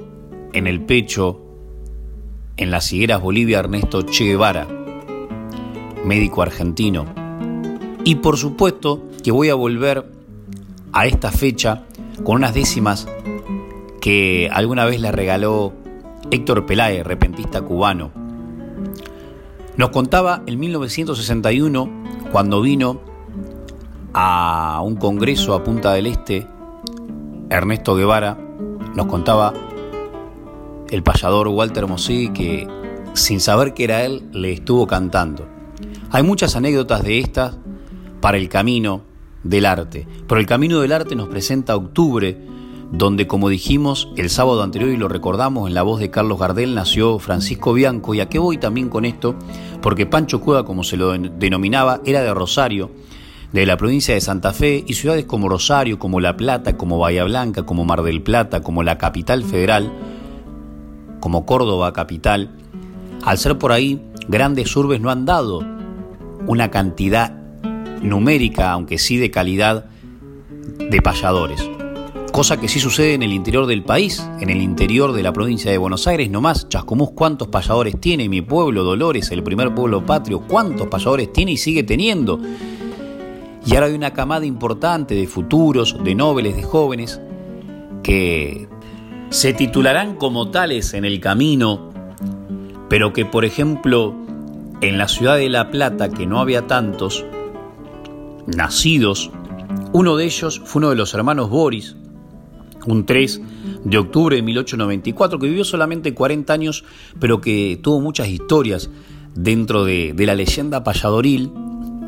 en 0.54 0.68
el 0.68 0.82
pecho 0.82 1.42
en 2.58 2.72
las 2.72 2.92
higueras 2.94 3.22
Bolivia 3.22 3.60
Ernesto 3.60 4.04
Che 4.04 4.26
Guevara, 4.26 4.68
médico 6.06 6.42
argentino. 6.42 7.06
Y 8.04 8.16
por 8.16 8.38
supuesto 8.38 9.04
que 9.24 9.32
voy 9.32 9.50
a 9.50 9.56
volver 9.56 10.06
a 10.92 11.08
esta 11.08 11.32
fecha 11.32 11.84
con 12.24 12.38
unas 12.38 12.54
décimas 12.54 13.08
que 14.00 14.50
alguna 14.52 14.86
vez 14.86 15.02
le 15.02 15.12
regaló 15.12 15.74
Héctor 16.30 16.66
Peláez, 16.66 17.06
repentista 17.06 17.62
cubano. 17.62 18.12
Nos 19.76 19.90
contaba 19.90 20.44
en 20.46 20.60
1961, 20.60 22.03
cuando 22.34 22.62
vino 22.62 23.00
a 24.12 24.82
un 24.84 24.96
congreso 24.96 25.54
a 25.54 25.63
Punta 25.63 25.93
del 25.93 26.08
Este, 26.08 26.48
Ernesto 27.52 27.96
Guevara 27.96 28.39
nos 28.96 29.06
contaba 29.06 29.54
el 30.89 31.04
payador 31.04 31.50
Walter 31.50 31.86
Mosí 31.86 32.30
que 32.30 32.67
sin 33.13 33.39
saber 33.39 33.76
que 33.76 33.84
era 33.84 34.04
él 34.04 34.30
le 34.32 34.52
estuvo 34.52 34.88
cantando. 34.88 35.46
Hay 36.10 36.24
muchas 36.24 36.56
anécdotas 36.56 37.04
de 37.04 37.19
estas 37.19 37.56
para 38.19 38.39
el 38.39 38.50
camino 38.50 39.04
del 39.43 39.67
arte, 39.67 40.08
pero 40.28 40.41
el 40.41 40.48
camino 40.48 40.80
del 40.80 40.91
arte 40.91 41.15
nos 41.15 41.28
presenta 41.28 41.76
octubre, 41.76 42.36
donde 42.94 43.26
como 43.26 43.50
dijimos 43.50 44.10
el 44.18 44.30
sábado 44.30 44.62
anterior 44.62 44.92
y 44.92 44.98
lo 44.98 45.08
recordamos 45.08 45.68
en 45.68 45.74
la 45.74 45.82
voz 45.82 46.00
de 46.00 46.12
Carlos 46.12 46.38
Gardel 46.38 46.76
nació 46.76 47.18
Francisco 47.18 47.74
Bianco 47.74 48.14
y 48.14 48.20
a 48.20 48.30
qué 48.30 48.38
voy 48.38 48.60
también 48.60 48.90
con 48.90 49.04
esto, 49.04 49.36
porque 49.82 50.06
Pancho 50.06 50.40
Cueva 50.40 50.64
como 50.64 50.84
se 50.84 50.96
lo 50.96 51.12
denominaba 51.12 52.02
era 52.06 52.22
de 52.22 52.32
Rosario, 52.32 52.92
de 53.52 53.66
la 53.66 53.78
provincia 53.78 54.14
de 54.14 54.22
Santa 54.22 54.54
Fe 54.54 54.84
y 54.86 54.94
ciudades 54.94 55.26
como 55.26 55.50
Rosario, 55.50 55.98
como 55.98 56.20
La 56.20 56.38
Plata, 56.38 56.78
como 56.78 57.00
Bahía 57.00 57.24
Blanca, 57.24 57.64
como 57.64 57.84
Mar 57.84 58.04
del 58.04 58.22
Plata, 58.22 58.62
como 58.62 58.84
la 58.84 59.00
capital 59.00 59.44
federal, 59.44 59.92
como 61.20 61.48
Córdoba 61.48 61.94
capital, 61.94 62.52
al 63.24 63.40
ser 63.40 63.58
por 63.58 63.72
ahí 63.72 64.04
grandes 64.28 64.76
urbes 64.76 65.02
no 65.02 65.10
han 65.10 65.26
dado 65.26 65.62
una 66.46 66.70
cantidad 66.70 67.34
numérica, 68.04 68.72
aunque 68.72 69.00
sí 69.00 69.18
de 69.18 69.32
calidad, 69.32 69.86
de 70.92 71.02
payadores. 71.02 71.73
Cosa 72.34 72.60
que 72.60 72.67
sí 72.67 72.80
sucede 72.80 73.13
en 73.13 73.22
el 73.22 73.32
interior 73.32 73.67
del 73.67 73.84
país, 73.84 74.28
en 74.39 74.50
el 74.50 74.60
interior 74.60 75.13
de 75.13 75.22
la 75.22 75.32
provincia 75.32 75.69
de 75.69 75.78
Buenos 75.78 76.08
Aires, 76.08 76.32
nomás. 76.32 76.67
Chascomús, 76.67 77.12
¿cuántos 77.12 77.50
payadores 77.50 78.02
tiene? 78.02 78.28
Mi 78.28 78.41
pueblo, 78.41 78.84
Dolores, 78.84 79.30
el 79.30 79.43
primer 79.43 79.76
pueblo 79.76 80.04
patrio, 80.04 80.41
¿cuántos 80.48 80.88
payadores 80.88 81.32
tiene 81.32 81.52
y 81.52 81.58
sigue 81.58 81.84
teniendo? 81.84 82.39
Y 83.63 83.76
ahora 83.76 83.86
hay 83.86 83.93
una 83.93 84.13
camada 84.13 84.48
importante 84.48 85.13
de 85.13 85.28
futuros, 85.28 86.04
de 86.04 86.15
nobles, 86.15 86.56
de 86.56 86.63
jóvenes, 86.63 87.22
que 88.02 88.67
se 89.30 89.54
titularán 89.54 90.15
como 90.15 90.50
tales 90.50 90.96
en 90.96 91.06
el 91.06 91.19
camino, 91.19 91.91
pero 92.89 93.13
que 93.13 93.26
por 93.26 93.46
ejemplo 93.46 94.15
en 94.82 94.98
la 94.98 95.08
ciudad 95.08 95.38
de 95.38 95.50
La 95.50 95.69
Plata, 95.69 96.10
que 96.10 96.26
no 96.26 96.39
había 96.39 96.65
tantos 96.65 97.24
nacidos, 98.48 99.30
uno 99.91 100.15
de 100.17 100.26
ellos 100.26 100.63
fue 100.65 100.80
uno 100.80 100.89
de 100.89 100.96
los 100.96 101.13
hermanos 101.13 101.52
Boris, 101.52 101.96
un 102.86 103.06
3 103.06 103.41
de 103.84 103.98
octubre 103.98 104.36
de 104.36 104.41
1894, 104.41 105.39
que 105.39 105.48
vivió 105.48 105.63
solamente 105.63 106.13
40 106.13 106.54
años, 106.54 106.84
pero 107.19 107.41
que 107.41 107.80
tuvo 107.82 108.00
muchas 108.00 108.28
historias 108.30 108.89
dentro 109.36 109.86
de, 109.86 110.13
la 110.17 110.36
leyenda 110.36 110.84
payadoril, 110.84 111.52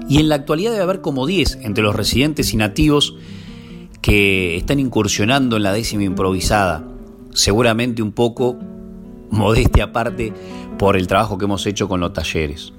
y 0.08 0.20
en 0.20 0.30
la 0.30 0.36
actualidad 0.36 0.72
debe 0.72 0.84
haber 0.84 1.02
como 1.02 1.26
10 1.26 1.60
entre 1.64 1.84
los 1.84 1.96
residentes 1.96 2.54
y 2.54 2.58
nativos 2.58 3.16
que 4.02 4.56
están 4.56 4.80
incursionando 4.80 5.58
en 5.58 5.64
la 5.64 5.74
décima 5.74 6.04
improvisada 6.04 6.86
seguramente 7.34 8.02
un 8.02 8.12
poco 8.12 8.58
modestia 9.30 9.86
aparte 9.86 10.34
por 10.78 10.96
el 10.96 11.08
trabajo 11.08 11.38
que 11.38 11.46
hemos 11.46 11.66
hecho 11.66 11.88
con 11.88 12.00
los 12.00 12.14
talleres. 12.14 12.74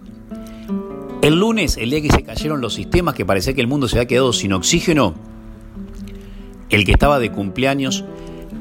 El 1.22 1.40
lunes, 1.40 1.76
el 1.76 1.90
día 1.90 2.00
que 2.00 2.10
se 2.10 2.22
cayeron 2.22 2.60
los 2.60 2.74
sistemas, 2.74 3.14
que 3.14 3.24
parecía 3.24 3.54
que 3.54 3.60
el 3.60 3.66
mundo 3.66 3.88
se 3.88 3.96
había 3.96 4.06
quedado 4.06 4.32
sin 4.32 4.52
oxígeno, 4.52 5.14
el 6.70 6.84
que 6.84 6.92
estaba 6.92 7.18
de 7.18 7.30
cumpleaños 7.32 8.04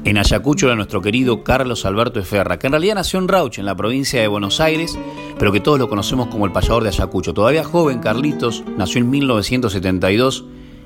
en 0.04 0.18
Ayacucho 0.18 0.66
era 0.66 0.76
nuestro 0.76 1.02
querido 1.02 1.42
Carlos 1.42 1.84
Alberto 1.84 2.20
Eferra, 2.20 2.58
que 2.58 2.68
en 2.68 2.74
realidad 2.74 2.94
nació 2.94 3.18
en 3.18 3.26
Rauch, 3.26 3.58
en 3.58 3.66
la 3.66 3.74
provincia 3.74 4.20
de 4.20 4.28
Buenos 4.28 4.60
Aires, 4.60 4.96
pero 5.36 5.50
que 5.50 5.58
todos 5.58 5.80
lo 5.80 5.88
conocemos 5.88 6.28
como 6.28 6.46
el 6.46 6.52
payador 6.52 6.84
de 6.84 6.90
Ayacucho. 6.90 7.34
Todavía 7.34 7.64
joven, 7.64 7.98
Carlitos 7.98 8.62
nació 8.76 9.00
en 9.00 9.10
1972 9.10 10.44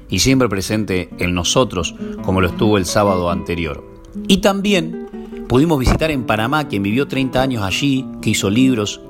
y 0.09 0.21
siempre 0.21 0.49
presente 0.49 1.11
en 1.19 1.35
nosotros, 1.35 1.95
como 2.23 2.41
lo 2.41 2.49
estuvo 2.49 2.79
el 2.79 2.87
sábado 2.87 3.31
anterior. 3.31 3.85
Y 4.27 4.39
también 4.39 5.45
pudimos 5.49 5.79
visitar 5.79 6.11
en 6.11 6.25
Panamá, 6.25 6.67
quien 6.69 6.83
vivió 6.83 7.07
30 7.07 7.43
años 7.43 7.63
allí, 7.63 8.07
que 8.23 8.31
hizo 8.31 8.49
libros 8.49 9.03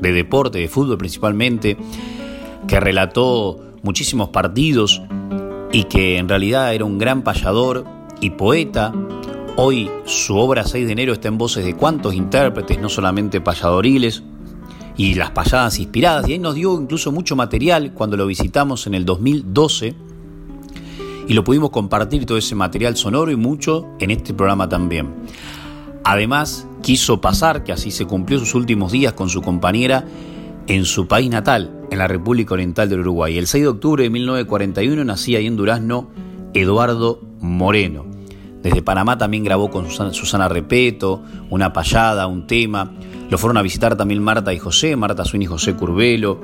de 0.00 0.12
deporte, 0.12 0.58
de 0.58 0.68
fútbol 0.68 0.98
principalmente, 0.98 1.78
que 2.68 2.80
relató 2.80 3.60
muchísimos 3.82 4.28
partidos 4.28 5.00
y 5.72 5.84
que 5.84 6.18
en 6.18 6.28
realidad 6.28 6.74
era 6.74 6.84
un 6.84 6.98
gran 6.98 7.22
payador 7.22 7.84
y 8.20 8.30
poeta. 8.30 8.92
Hoy 9.56 9.90
su 10.04 10.36
obra 10.36 10.64
6 10.64 10.86
de 10.86 10.92
enero 10.92 11.14
está 11.14 11.28
en 11.28 11.38
voces 11.38 11.64
de 11.64 11.74
cuantos 11.74 12.14
intérpretes, 12.14 12.78
no 12.78 12.88
solamente 12.88 13.40
payadoriles, 13.40 14.22
y 14.96 15.14
las 15.14 15.30
payadas 15.30 15.78
inspiradas. 15.78 16.28
Y 16.28 16.32
ahí 16.32 16.38
nos 16.38 16.54
dio 16.54 16.78
incluso 16.78 17.10
mucho 17.10 17.36
material 17.36 17.92
cuando 17.94 18.16
lo 18.16 18.26
visitamos 18.26 18.86
en 18.86 18.94
el 18.94 19.04
2012 19.06 19.94
y 21.26 21.34
lo 21.34 21.44
pudimos 21.44 21.70
compartir 21.70 22.26
todo 22.26 22.36
ese 22.36 22.54
material 22.54 22.96
sonoro 22.96 23.30
y 23.30 23.36
mucho 23.36 23.88
en 23.98 24.10
este 24.10 24.34
programa 24.34 24.68
también. 24.68 25.08
Además, 26.04 26.66
quiso 26.82 27.20
pasar, 27.20 27.64
que 27.64 27.72
así 27.72 27.90
se 27.90 28.06
cumplió 28.06 28.38
sus 28.38 28.54
últimos 28.54 28.92
días 28.92 29.12
con 29.12 29.28
su 29.28 29.40
compañera 29.40 30.04
en 30.66 30.84
su 30.84 31.08
país 31.08 31.30
natal, 31.30 31.86
en 31.90 31.98
la 31.98 32.08
República 32.08 32.54
Oriental 32.54 32.88
del 32.88 33.00
Uruguay. 33.00 33.38
El 33.38 33.46
6 33.46 33.62
de 33.62 33.68
octubre 33.68 34.02
de 34.04 34.10
1941 34.10 35.04
nacía 35.04 35.38
ahí 35.38 35.46
en 35.46 35.56
Durazno 35.56 36.10
Eduardo 36.54 37.20
Moreno. 37.40 38.06
Desde 38.62 38.82
Panamá 38.82 39.18
también 39.18 39.42
grabó 39.42 39.70
con 39.70 39.90
Susana, 39.90 40.48
Repeto, 40.48 41.22
una 41.50 41.72
payada, 41.72 42.28
un 42.28 42.46
tema. 42.46 42.92
Lo 43.28 43.38
fueron 43.38 43.56
a 43.56 43.62
visitar 43.62 43.96
también 43.96 44.22
Marta 44.22 44.52
y 44.54 44.58
José, 44.58 44.94
Marta 44.94 45.24
Suini 45.24 45.46
y 45.46 45.48
José 45.48 45.74
Curvelo. 45.74 46.40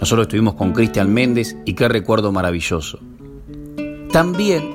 Nosotros 0.00 0.26
estuvimos 0.26 0.54
con 0.54 0.72
Cristian 0.72 1.12
Méndez 1.12 1.56
y 1.64 1.74
qué 1.74 1.88
recuerdo 1.88 2.30
maravilloso. 2.30 3.00
También 4.12 4.74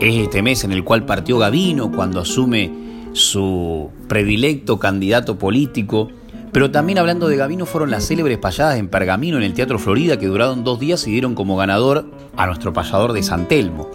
es 0.00 0.16
este 0.16 0.42
mes 0.42 0.64
en 0.64 0.72
el 0.72 0.82
cual 0.82 1.04
partió 1.04 1.38
Gavino 1.38 1.92
cuando 1.92 2.20
asume 2.20 2.72
su 3.12 3.90
predilecto 4.08 4.78
candidato 4.78 5.38
político. 5.38 6.08
Pero 6.52 6.70
también 6.70 6.98
hablando 6.98 7.28
de 7.28 7.36
Gavino 7.36 7.66
fueron 7.66 7.90
las 7.90 8.06
célebres 8.06 8.38
payadas 8.38 8.78
en 8.78 8.88
Pergamino 8.88 9.36
en 9.36 9.42
el 9.42 9.54
Teatro 9.54 9.78
Florida 9.78 10.18
que 10.18 10.26
duraron 10.26 10.64
dos 10.64 10.80
días 10.80 11.06
y 11.06 11.10
dieron 11.10 11.34
como 11.34 11.56
ganador 11.56 12.10
a 12.36 12.46
nuestro 12.46 12.72
payador 12.72 13.12
de 13.12 13.22
San 13.22 13.46
Telmo. 13.46 13.90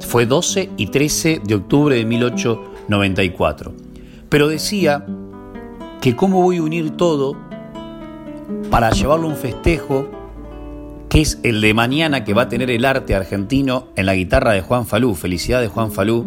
Fue 0.00 0.26
12 0.26 0.70
y 0.76 0.86
13 0.86 1.42
de 1.44 1.54
octubre 1.54 1.96
de 1.96 2.04
1894. 2.04 3.74
Pero 4.28 4.48
decía 4.48 5.06
que 6.00 6.14
cómo 6.14 6.42
voy 6.42 6.58
a 6.58 6.62
unir 6.62 6.96
todo 6.96 7.36
para 8.70 8.90
llevarlo 8.90 9.26
a 9.26 9.30
un 9.30 9.36
festejo 9.36 10.08
que 11.08 11.22
es 11.22 11.38
el 11.42 11.60
de 11.60 11.74
mañana 11.74 12.24
que 12.24 12.34
va 12.34 12.42
a 12.42 12.48
tener 12.48 12.70
el 12.70 12.84
arte 12.84 13.14
argentino 13.14 13.88
en 13.96 14.06
la 14.06 14.14
guitarra 14.14 14.52
de 14.52 14.60
Juan 14.60 14.86
Falú, 14.86 15.14
felicidad 15.14 15.60
de 15.60 15.68
Juan 15.68 15.90
Falú, 15.90 16.26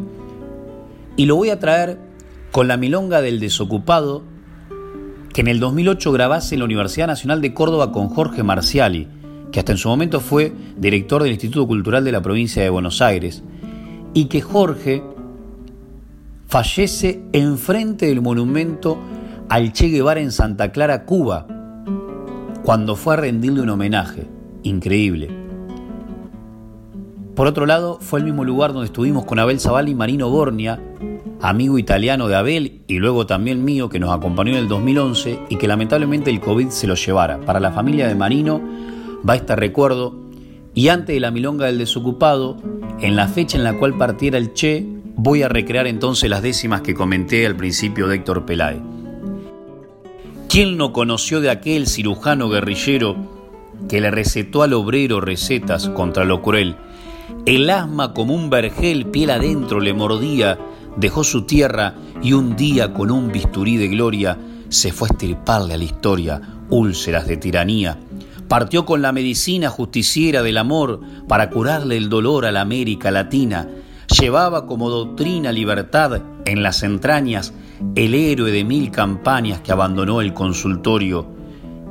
y 1.16 1.26
lo 1.26 1.36
voy 1.36 1.50
a 1.50 1.60
traer 1.60 2.00
con 2.52 2.68
la 2.68 2.78
milonga 2.78 3.22
del 3.22 3.40
desocupado 3.40 4.24
que 5.34 5.42
en 5.42 5.48
el 5.48 5.60
2008 5.60 6.12
grabase 6.12 6.56
en 6.56 6.60
la 6.60 6.66
Universidad 6.66 7.08
Nacional 7.08 7.42
de 7.42 7.54
Córdoba 7.54 7.92
con 7.92 8.10
Jorge 8.10 8.44
Marciali, 8.44 9.08
que 9.52 9.60
hasta 9.60 9.72
en 9.72 9.78
su 9.78 9.90
momento 9.90 10.20
fue 10.20 10.54
director 10.78 11.24
del 11.24 11.32
Instituto 11.32 11.68
Cultural 11.68 12.04
de 12.04 12.12
la 12.12 12.22
provincia 12.22 12.62
de 12.62 12.70
Buenos 12.70 13.02
Aires, 13.02 13.44
y 14.14 14.26
que 14.26 14.42
Jorge 14.42 15.04
fallece 16.48 17.22
enfrente 17.32 18.08
del 18.08 18.22
monumento 18.22 18.98
al 19.48 19.72
Che 19.72 19.88
Guevara 19.88 20.20
en 20.20 20.32
Santa 20.32 20.72
Clara, 20.72 21.06
Cuba, 21.06 21.48
cuando 22.64 22.96
fue 22.96 23.14
a 23.14 23.18
rendirle 23.18 23.62
un 23.62 23.70
homenaje 23.70 24.28
increíble. 24.64 25.30
Por 27.36 27.48
otro 27.48 27.66
lado, 27.66 27.98
fue 28.02 28.20
el 28.20 28.26
mismo 28.26 28.44
lugar 28.44 28.74
donde 28.74 28.88
estuvimos 28.88 29.26
con 29.26 29.40
Abel 29.40 29.60
Zavala 29.60 29.90
y 29.90 29.96
Marino 29.96 30.30
Bornia 30.30 30.80
amigo 31.42 31.78
italiano 31.80 32.28
de 32.28 32.36
Abel 32.36 32.82
y 32.88 33.00
luego 33.00 33.26
también 33.26 33.64
mío 33.64 33.90
que 33.90 34.00
nos 34.00 34.12
acompañó 34.12 34.52
en 34.52 34.58
el 34.58 34.68
2011 34.68 35.40
y 35.50 35.56
que 35.56 35.68
lamentablemente 35.68 36.30
el 36.30 36.40
COVID 36.40 36.70
se 36.70 36.88
lo 36.88 36.96
llevara. 36.96 37.40
Para 37.42 37.60
la 37.60 37.72
familia 37.72 38.08
de 38.08 38.16
Marino 38.16 38.62
va 39.28 39.36
este 39.36 39.56
recuerdo 39.56 40.16
y 40.74 40.88
antes 40.88 41.16
de 41.16 41.20
la 41.20 41.32
milonga 41.32 41.66
del 41.66 41.80
desocupado, 41.80 42.58
en 43.00 43.16
la 43.16 43.28
fecha 43.28 43.58
en 43.58 43.64
la 43.64 43.74
cual 43.74 43.98
partiera 43.98 44.38
el 44.38 44.54
Che, 44.54 44.86
voy 45.16 45.44
a 45.44 45.50
recrear 45.50 45.88
entonces 45.88 46.30
las 46.30 46.42
décimas 46.42 46.82
que 46.82 46.94
comenté 46.94 47.46
al 47.46 47.56
principio 47.56 48.08
de 48.08 48.16
Héctor 48.18 48.46
Peláez. 48.46 48.82
¿Quién 50.48 50.78
no 50.78 50.94
conoció 50.94 51.42
de 51.42 51.50
aquel 51.50 51.88
cirujano 51.88 52.50
guerrillero 52.50 53.16
que 53.90 54.00
le 54.00 54.12
recetó 54.12 54.64
al 54.64 54.74
obrero 54.74 55.20
recetas 55.22 55.90
contra 55.90 56.24
lo 56.24 56.42
cruel? 56.42 56.76
El 57.46 57.70
asma 57.70 58.14
como 58.14 58.36
un 58.36 58.50
vergel 58.50 59.08
piel 59.08 59.32
adentro 59.32 59.80
le 59.80 59.94
mordía 59.94 60.58
dejó 60.98 61.24
su 61.24 61.44
tierra 61.44 61.96
y 62.22 62.34
un 62.34 62.56
día 62.56 62.94
con 62.94 63.12
un 63.12 63.32
bisturí 63.32 63.78
de 63.78 63.88
gloria 63.88 64.38
se 64.70 64.92
fue 64.92 65.08
a 65.10 65.14
estirparle 65.14 65.74
a 65.74 65.78
la 65.78 65.84
historia 65.84 66.42
úlceras 66.70 67.28
de 67.28 67.38
tiranía. 67.38 67.98
Partió 68.48 68.86
con 68.86 69.02
la 69.02 69.12
medicina 69.12 69.70
justiciera 69.70 70.42
del 70.42 70.58
amor 70.58 71.02
para 71.28 71.50
curarle 71.50 71.98
el 71.98 72.10
dolor 72.10 72.46
a 72.46 72.52
la 72.52 72.62
América 72.62 73.12
Latina. 73.12 73.68
Llevaba 74.20 74.66
como 74.66 74.90
doctrina 74.90 75.52
libertad 75.52 76.22
en 76.46 76.64
las 76.64 76.84
entrañas 76.84 77.54
el 77.96 78.14
héroe 78.14 78.52
de 78.52 78.64
mil 78.64 78.92
campañas 78.92 79.62
que 79.62 79.72
abandonó 79.72 80.22
el 80.22 80.34
consultorio 80.34 81.28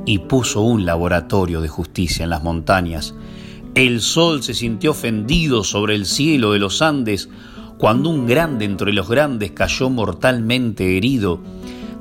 y 0.05 0.19
puso 0.19 0.61
un 0.61 0.85
laboratorio 0.85 1.61
de 1.61 1.67
justicia 1.67 2.23
en 2.23 2.29
las 2.29 2.43
montañas. 2.43 3.15
El 3.73 4.01
sol 4.01 4.43
se 4.43 4.53
sintió 4.53 4.91
ofendido 4.91 5.63
sobre 5.63 5.95
el 5.95 6.05
cielo 6.05 6.51
de 6.51 6.59
los 6.59 6.81
Andes 6.81 7.29
cuando 7.81 8.11
un 8.11 8.27
grande 8.27 8.63
entre 8.63 8.93
los 8.93 9.09
grandes 9.09 9.53
cayó 9.53 9.89
mortalmente 9.89 10.97
herido, 10.97 11.39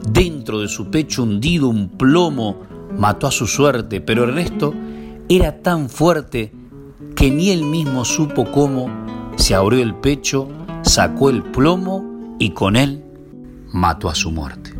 dentro 0.06 0.60
de 0.60 0.68
su 0.68 0.90
pecho 0.90 1.22
hundido 1.22 1.70
un 1.70 1.88
plomo 1.88 2.58
mató 2.98 3.26
a 3.26 3.30
su 3.30 3.46
suerte, 3.46 4.02
pero 4.02 4.24
el 4.24 4.34
resto 4.34 4.74
era 5.30 5.62
tan 5.62 5.88
fuerte 5.88 6.52
que 7.16 7.30
ni 7.30 7.48
él 7.48 7.64
mismo 7.64 8.04
supo 8.04 8.52
cómo 8.52 8.90
se 9.36 9.54
abrió 9.54 9.82
el 9.82 9.94
pecho, 9.94 10.48
sacó 10.82 11.30
el 11.30 11.42
plomo 11.44 12.36
y 12.38 12.50
con 12.50 12.76
él 12.76 13.02
mató 13.72 14.10
a 14.10 14.14
su 14.14 14.30
muerte. 14.30 14.74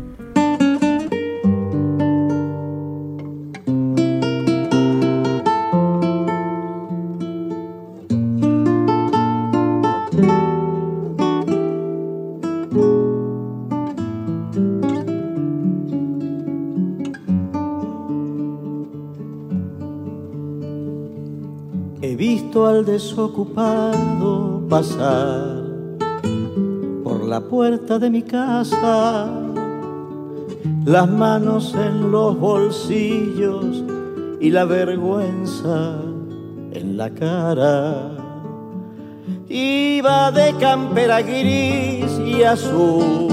Desocupado 23.01 24.61
pasar 24.69 25.63
por 27.03 27.25
la 27.25 27.41
puerta 27.41 27.97
de 27.97 28.11
mi 28.11 28.21
casa, 28.21 29.27
las 30.85 31.09
manos 31.09 31.73
en 31.73 32.11
los 32.11 32.37
bolsillos 32.37 33.83
y 34.39 34.51
la 34.51 34.65
vergüenza 34.65 35.95
en 36.73 36.97
la 36.97 37.09
cara. 37.09 38.11
Iba 39.49 40.31
de 40.31 40.53
campera 40.57 41.23
gris 41.23 42.19
y 42.23 42.43
azul, 42.43 43.29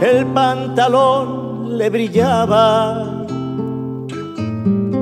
el 0.00 0.24
pantalón 0.28 1.76
le 1.76 1.90
brillaba 1.90 3.26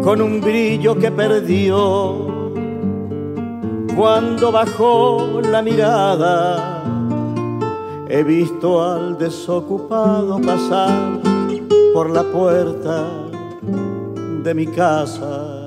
con 0.03 0.21
un 0.21 0.41
brillo 0.41 0.99
que 0.99 1.13
perdió 1.13 2.24
cuando 3.97 4.51
bajó 4.51 5.41
la 5.41 5.63
mirada, 5.63 6.83
he 8.09 8.23
visto 8.23 8.83
al 8.83 9.17
desocupado 9.19 10.41
pasar 10.41 11.21
por 11.93 12.11
la 12.11 12.23
puerta 12.23 13.05
de 14.43 14.55
mi 14.55 14.67
casa. 14.67 15.61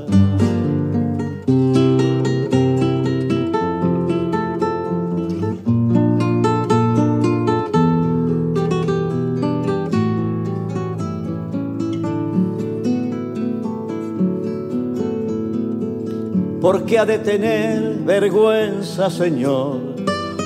porque 16.60 17.00
ha 17.00 17.06
de 17.06 17.20
tener 17.20 17.97
vergüenza, 18.08 19.10
Señor, 19.10 19.82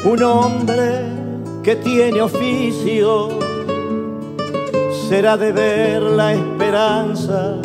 un 0.03 0.23
hombre 0.23 1.05
que 1.61 1.75
tiene 1.75 2.19
oficio, 2.19 3.29
será 5.07 5.37
de 5.37 5.51
ver 5.51 6.01
la 6.01 6.33
esperanza 6.33 7.57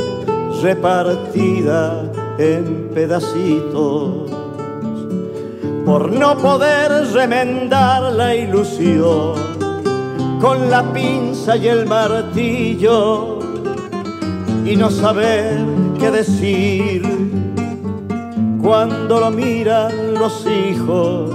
repartida 0.60 2.12
en 2.36 2.90
pedacitos, 2.92 4.30
por 5.86 6.12
no 6.12 6.36
poder 6.36 7.10
remendar 7.14 8.12
la 8.12 8.36
ilusión 8.36 9.34
con 10.42 10.68
la 10.68 10.92
pinza 10.92 11.56
y 11.56 11.68
el 11.68 11.86
martillo 11.86 13.38
y 14.62 14.76
no 14.76 14.90
saber 14.90 15.64
qué 15.98 16.10
decir 16.10 17.35
cuando 18.66 19.20
lo 19.20 19.30
miran 19.30 20.14
los 20.14 20.44
hijos, 20.44 21.30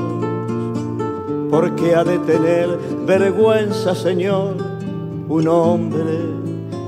porque 1.50 1.96
ha 1.96 2.04
de 2.04 2.20
tener 2.20 2.78
vergüenza, 3.06 3.96
Señor, 3.96 4.58
un 5.30 5.48
hombre 5.48 6.20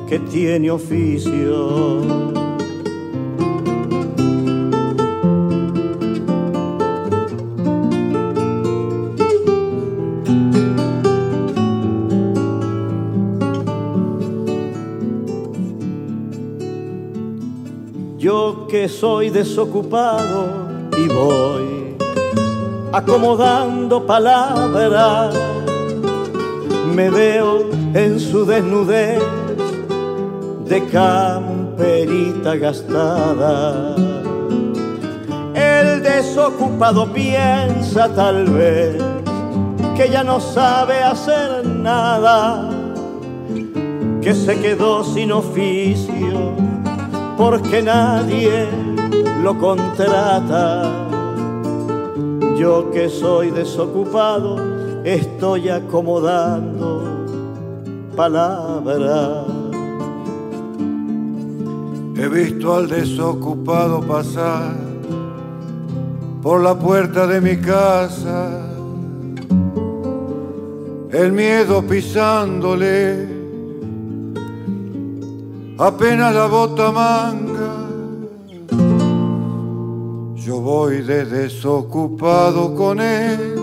que 0.10 0.20
tiene 0.20 0.70
oficio. 0.70 2.43
Soy 18.88 19.30
desocupado 19.30 20.48
y 20.98 21.08
voy 21.08 21.96
acomodando 22.92 24.06
palabras. 24.06 25.36
Me 26.94 27.10
veo 27.10 27.70
en 27.94 28.20
su 28.20 28.46
desnudez 28.46 29.22
de 30.68 30.86
camperita 30.88 32.56
gastada. 32.56 33.96
El 35.56 36.04
desocupado 36.04 37.12
piensa 37.12 38.14
tal 38.14 38.46
vez 38.50 38.96
que 39.96 40.10
ya 40.10 40.24
no 40.24 40.40
sabe 40.40 41.04
hacer 41.04 41.66
nada, 41.66 42.70
que 44.22 44.34
se 44.34 44.60
quedó 44.60 45.04
sin 45.04 45.32
oficio 45.32 46.63
porque 47.38 47.82
nadie 47.82 48.68
lo 49.42 49.58
contrata. 49.58 50.84
Yo 52.58 52.92
que 52.92 53.10
soy 53.10 53.52
desocupado 53.52 54.58
estoy 55.04 55.70
acomodando 55.70 57.04
palabras. 58.16 59.46
He 62.16 62.28
visto 62.28 62.76
al 62.76 62.88
desocupado 62.88 64.02
pasar 64.02 64.76
por 66.42 66.62
la 66.62 66.78
puerta 66.78 67.26
de 67.26 67.42
mi 67.42 67.58
casa, 67.58 68.50
el 71.12 71.32
miedo 71.32 71.82
pisándole 71.82 73.33
apenas 75.78 76.34
la 76.34 76.48
bota 76.48 76.92
manga. 76.92 77.84
Yo 80.36 80.60
voy 80.60 81.02
de 81.02 81.26
desocupado 81.26 82.76
con 82.76 83.00
él, 83.00 83.56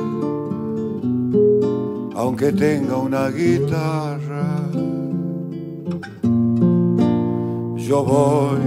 aunque 2.17 2.53
tenga 2.53 2.97
una 2.97 3.29
guitarra. 3.29 4.61
Yo 7.77 8.05
voy 8.05 8.61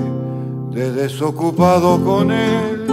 de 0.74 0.92
desocupado 0.92 2.04
con 2.04 2.32
él. 2.32 2.86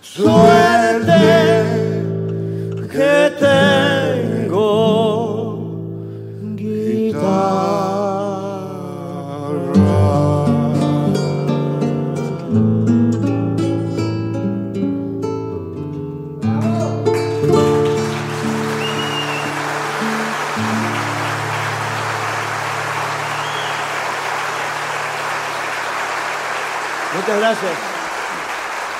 Suerte 0.00 1.12
que 2.90 3.29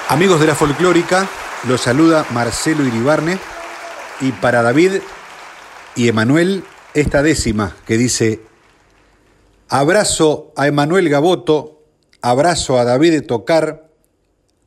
Amigos 0.09 0.41
de 0.41 0.47
la 0.49 0.57
folclórica, 0.57 1.29
los 1.69 1.83
saluda 1.83 2.27
Marcelo 2.31 2.85
Iribarne 2.85 3.39
y 4.21 4.33
para 4.33 4.63
David 4.63 4.95
y 5.95 6.09
Emanuel 6.09 6.65
esta 6.93 7.23
décima 7.23 7.77
que 7.87 7.97
dice, 7.97 8.41
abrazo 9.69 10.53
a 10.57 10.67
Emanuel 10.67 11.09
Gaboto, 11.09 11.85
abrazo 12.23 12.81
a 12.81 12.85
David 12.85 13.25
Tocar, 13.25 13.89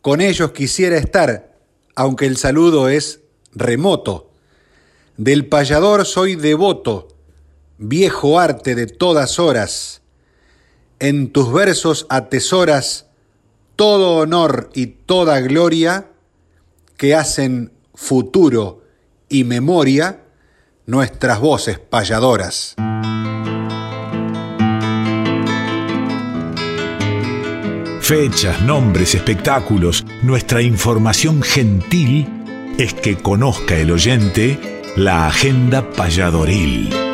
con 0.01 0.21
ellos 0.21 0.51
quisiera 0.51 0.95
estar, 0.95 1.53
aunque 1.93 2.25
el 2.25 2.37
saludo 2.37 2.87
es 2.87 3.19
remoto. 3.51 4.31
Del 5.17 5.49
payador 5.49 6.05
soy 6.05 6.35
devoto, 6.35 7.09
viejo 7.77 8.39
arte 8.39 8.75
de 8.75 8.87
todas 8.87 9.39
horas. 9.39 10.01
En 10.99 11.33
tus 11.33 11.51
versos 11.51 12.05
atesoras 12.07 13.07
todo 13.75 14.17
honor 14.17 14.69
y 14.73 14.87
toda 14.87 15.39
gloria 15.41 16.07
que 16.97 17.15
hacen 17.15 17.71
futuro 17.93 18.83
y 19.29 19.43
memoria 19.43 20.21
nuestras 20.85 21.39
voces 21.39 21.79
payadoras. 21.79 22.75
Fechas, 28.01 28.61
nombres, 28.61 29.15
espectáculos, 29.15 30.05
nuestra 30.23 30.61
información 30.61 31.41
gentil 31.41 32.27
es 32.77 32.93
que 32.93 33.15
conozca 33.15 33.77
el 33.77 33.91
oyente 33.91 34.81
la 34.95 35.27
agenda 35.27 35.89
payadoril. 35.91 37.12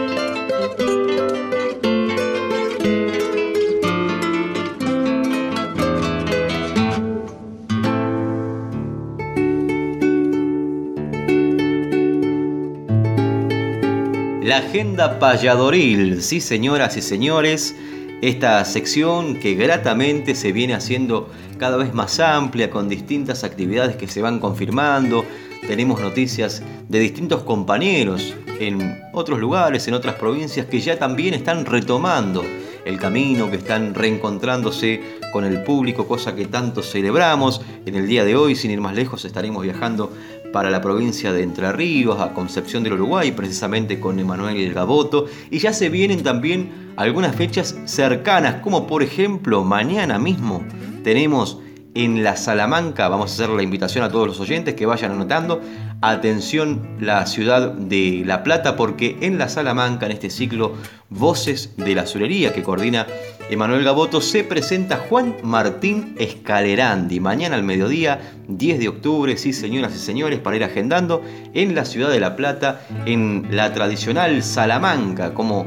La 14.49 14.57
agenda 14.57 15.19
payadoril, 15.19 16.23
sí 16.23 16.41
señoras 16.41 16.97
y 16.97 17.03
señores, 17.03 17.75
esta 18.23 18.65
sección 18.65 19.35
que 19.35 19.53
gratamente 19.53 20.33
se 20.33 20.51
viene 20.51 20.73
haciendo 20.73 21.29
cada 21.59 21.77
vez 21.77 21.93
más 21.93 22.19
amplia 22.19 22.71
con 22.71 22.89
distintas 22.89 23.43
actividades 23.43 23.95
que 23.95 24.07
se 24.07 24.23
van 24.23 24.39
confirmando. 24.39 25.23
Tenemos 25.67 26.01
noticias 26.01 26.63
de 26.87 26.97
distintos 26.97 27.43
compañeros 27.43 28.33
en 28.59 28.99
otros 29.13 29.39
lugares, 29.39 29.87
en 29.87 29.93
otras 29.93 30.15
provincias 30.15 30.65
que 30.65 30.79
ya 30.79 30.97
también 30.97 31.35
están 31.35 31.67
retomando 31.67 32.43
el 32.85 32.97
camino, 32.97 33.51
que 33.51 33.57
están 33.57 33.93
reencontrándose 33.93 35.19
con 35.31 35.45
el 35.45 35.61
público, 35.61 36.07
cosa 36.07 36.35
que 36.35 36.45
tanto 36.45 36.81
celebramos. 36.81 37.61
En 37.85 37.93
el 37.93 38.07
día 38.07 38.25
de 38.25 38.35
hoy, 38.35 38.55
sin 38.55 38.71
ir 38.71 38.81
más 38.81 38.95
lejos, 38.95 39.25
estaremos 39.25 39.61
viajando 39.63 40.11
para 40.51 40.69
la 40.69 40.81
provincia 40.81 41.31
de 41.31 41.43
Entre 41.43 41.71
Ríos, 41.71 42.19
a 42.19 42.33
Concepción 42.33 42.83
del 42.83 42.93
Uruguay, 42.93 43.31
precisamente 43.31 43.99
con 43.99 44.19
Emanuel 44.19 44.73
Gaboto. 44.73 45.25
Y 45.49 45.59
ya 45.59 45.73
se 45.73 45.89
vienen 45.89 46.23
también 46.23 46.93
algunas 46.95 47.35
fechas 47.35 47.75
cercanas, 47.85 48.55
como 48.61 48.87
por 48.87 49.03
ejemplo 49.03 49.63
mañana 49.63 50.19
mismo 50.19 50.63
tenemos 51.03 51.59
en 51.95 52.23
la 52.23 52.35
Salamanca, 52.35 53.09
vamos 53.09 53.31
a 53.31 53.33
hacer 53.33 53.49
la 53.49 53.63
invitación 53.63 54.03
a 54.03 54.09
todos 54.09 54.27
los 54.27 54.39
oyentes 54.39 54.75
que 54.75 54.85
vayan 54.85 55.11
anotando, 55.11 55.61
atención 56.01 56.97
la 56.99 57.25
ciudad 57.25 57.71
de 57.71 58.23
La 58.25 58.43
Plata, 58.43 58.75
porque 58.75 59.17
en 59.21 59.37
la 59.37 59.49
Salamanca, 59.49 60.05
en 60.05 60.11
este 60.11 60.29
ciclo 60.29 60.73
Voces 61.09 61.73
de 61.77 61.95
la 61.95 62.03
Azulería 62.03 62.53
que 62.53 62.63
coordina 62.63 63.07
Emanuel 63.49 63.83
Gaboto, 63.83 64.21
se 64.21 64.43
presenta 64.43 64.97
Juan 64.97 65.37
Martín 65.41 66.13
Escalerandi. 66.19 67.19
Mañana 67.19 67.55
al 67.55 67.63
mediodía, 67.63 68.19
10 68.47 68.77
de 68.77 68.87
octubre, 68.89 69.37
sí 69.37 69.53
señoras 69.53 69.95
y 69.95 69.97
señores, 69.97 70.39
para 70.39 70.55
ir 70.55 70.63
agendando 70.63 71.23
en 71.55 71.73
la 71.73 71.85
ciudad 71.85 72.11
de 72.11 72.19
La 72.19 72.35
Plata, 72.35 72.81
en 73.07 73.47
la 73.49 73.73
tradicional 73.73 74.43
Salamanca, 74.43 75.33
como 75.33 75.65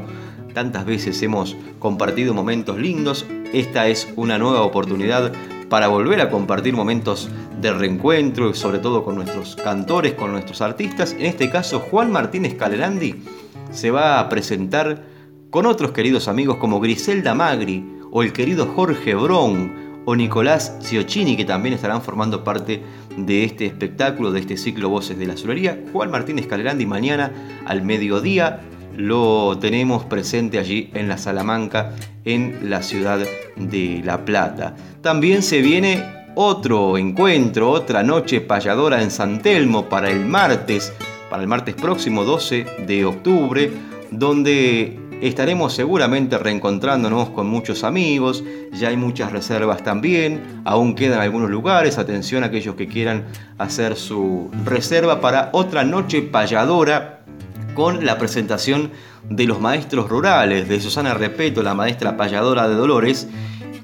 tantas 0.53 0.85
veces 0.85 1.21
hemos 1.23 1.57
compartido 1.79 2.33
momentos 2.33 2.79
lindos. 2.79 3.25
Esta 3.51 3.89
es 3.89 4.07
una 4.15 4.37
nueva 4.37 4.61
oportunidad 4.61 5.33
para 5.67 5.89
volver 5.89 6.21
a 6.21 6.29
compartir 6.29 6.73
momentos 6.73 7.27
de 7.59 7.73
reencuentro 7.73 8.53
sobre 8.53 8.79
todo 8.79 9.03
con 9.03 9.15
nuestros 9.15 9.57
cantores, 9.57 10.13
con 10.13 10.31
nuestros 10.31 10.61
artistas. 10.61 11.11
En 11.19 11.25
este 11.25 11.49
caso, 11.49 11.81
Juan 11.81 12.13
Martínez 12.13 12.55
Calerandi 12.55 13.15
se 13.71 13.91
va 13.91 14.21
a 14.21 14.29
presentar 14.29 15.11
con 15.53 15.67
otros 15.67 15.91
queridos 15.91 16.27
amigos 16.27 16.57
como 16.57 16.79
Griselda 16.79 17.35
Magri 17.35 17.85
o 18.09 18.23
el 18.23 18.33
querido 18.33 18.65
Jorge 18.65 19.13
Bron 19.13 20.01
o 20.03 20.15
Nicolás 20.15 20.79
Ciocchini 20.81 21.37
que 21.37 21.45
también 21.45 21.75
estarán 21.75 22.01
formando 22.01 22.43
parte 22.43 22.81
de 23.17 23.43
este 23.43 23.67
espectáculo, 23.67 24.31
de 24.31 24.39
este 24.39 24.57
ciclo 24.57 24.89
Voces 24.89 25.19
de 25.19 25.27
la 25.27 25.33
Azulería. 25.33 25.79
Juan 25.93 26.09
Martínez 26.09 26.47
Calerandi 26.47 26.87
mañana 26.87 27.31
al 27.67 27.83
mediodía 27.83 28.61
lo 28.97 29.55
tenemos 29.59 30.03
presente 30.05 30.57
allí 30.57 30.89
en 30.95 31.07
la 31.07 31.19
Salamanca, 31.19 31.93
en 32.25 32.71
la 32.71 32.81
ciudad 32.81 33.19
de 33.55 34.01
La 34.03 34.25
Plata. 34.25 34.75
También 35.03 35.43
se 35.43 35.61
viene 35.61 36.03
otro 36.33 36.97
encuentro, 36.97 37.69
otra 37.69 38.01
noche 38.01 38.41
payadora 38.41 39.03
en 39.03 39.11
San 39.11 39.43
Telmo 39.43 39.87
para 39.87 40.09
el 40.09 40.25
martes, 40.25 40.91
para 41.29 41.43
el 41.43 41.47
martes 41.47 41.75
próximo 41.75 42.23
12 42.23 42.65
de 42.87 43.05
octubre, 43.05 43.71
donde 44.09 45.02
Estaremos 45.23 45.71
seguramente 45.71 46.37
reencontrándonos 46.37 47.29
con 47.29 47.47
muchos 47.47 47.85
amigos, 47.85 48.43
ya 48.73 48.89
hay 48.89 48.97
muchas 48.97 49.31
reservas 49.31 49.81
también, 49.81 50.61
aún 50.65 50.95
quedan 50.95 51.21
algunos 51.21 51.49
lugares, 51.49 51.97
atención 51.97 52.43
a 52.43 52.47
aquellos 52.47 52.75
que 52.75 52.89
quieran 52.89 53.23
hacer 53.57 53.95
su 53.95 54.51
reserva 54.65 55.21
para 55.21 55.49
otra 55.53 55.85
noche 55.85 56.23
payadora 56.23 57.21
con 57.73 58.05
la 58.05 58.17
presentación 58.17 58.91
de 59.29 59.45
los 59.45 59.61
maestros 59.61 60.09
rurales, 60.09 60.67
de 60.67 60.81
Susana 60.81 61.13
Repeto, 61.13 61.63
la 61.63 61.73
maestra 61.73 62.17
payadora 62.17 62.67
de 62.67 62.75
Dolores, 62.75 63.29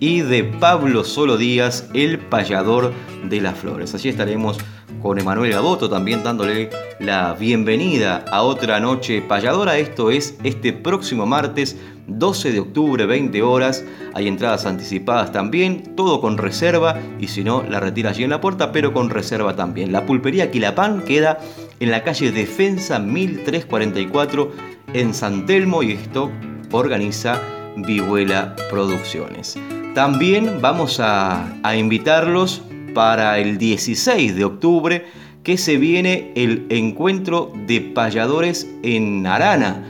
y 0.02 0.20
de 0.22 0.44
Pablo 0.44 1.06
Solo 1.06 1.38
Díaz, 1.38 1.90
el 1.94 2.20
payador 2.20 2.92
de 3.24 3.40
las 3.40 3.58
flores. 3.58 3.96
Allí 3.96 4.10
estaremos 4.10 4.58
con 5.02 5.20
Emanuel 5.20 5.52
Gaboto 5.52 5.90
también 5.90 6.24
dándole 6.24 6.70
la 7.00 7.34
bienvenida 7.34 8.26
a 8.32 8.42
otra 8.42 8.80
noche 8.80 9.22
payadora. 9.22 9.78
Esto 9.78 10.12
es 10.12 10.36
este 10.44 10.74
próximo 10.74 11.26
martes 11.26 11.78
12 12.08 12.52
de 12.52 12.60
octubre, 12.60 13.06
20 13.06 13.42
horas. 13.42 13.86
Hay 14.14 14.28
entradas 14.28 14.66
anticipadas 14.66 15.32
también, 15.32 15.96
todo 15.96 16.20
con 16.22 16.38
reserva 16.38 17.00
y 17.20 17.28
si 17.28 17.44
no, 17.44 17.64
la 17.64 17.80
retira 17.80 18.10
allí 18.10 18.24
en 18.24 18.32
la 18.32 18.42
puerta, 18.42 18.72
pero 18.72 18.94
con 18.94 19.10
reserva 19.10 19.56
también. 19.56 19.92
La 19.92 20.06
pulpería 20.06 20.52
Quilapán 20.52 21.04
queda 21.04 21.40
en 21.80 21.92
la 21.92 22.04
calle 22.04 22.32
Defensa 22.32 23.00
1344 23.00 24.52
en 24.94 25.14
San 25.14 25.46
Telmo 25.46 25.84
y 25.84 25.94
esto 25.94 26.32
organiza 26.72 27.40
Vihuela 27.78 28.56
Producciones. 28.70 29.58
También 29.96 30.62
vamos 30.62 31.00
a, 31.00 31.58
a 31.64 31.76
invitarlos 31.76 32.64
para 32.94 33.40
el 33.40 33.58
16 33.58 34.36
de 34.36 34.44
octubre 34.44 35.06
que 35.44 35.58
se 35.58 35.78
viene 35.78 36.32
el 36.36 36.66
encuentro 36.70 37.52
de 37.68 37.82
payadores 37.82 38.70
en 38.84 39.26
Arana. 39.26 39.88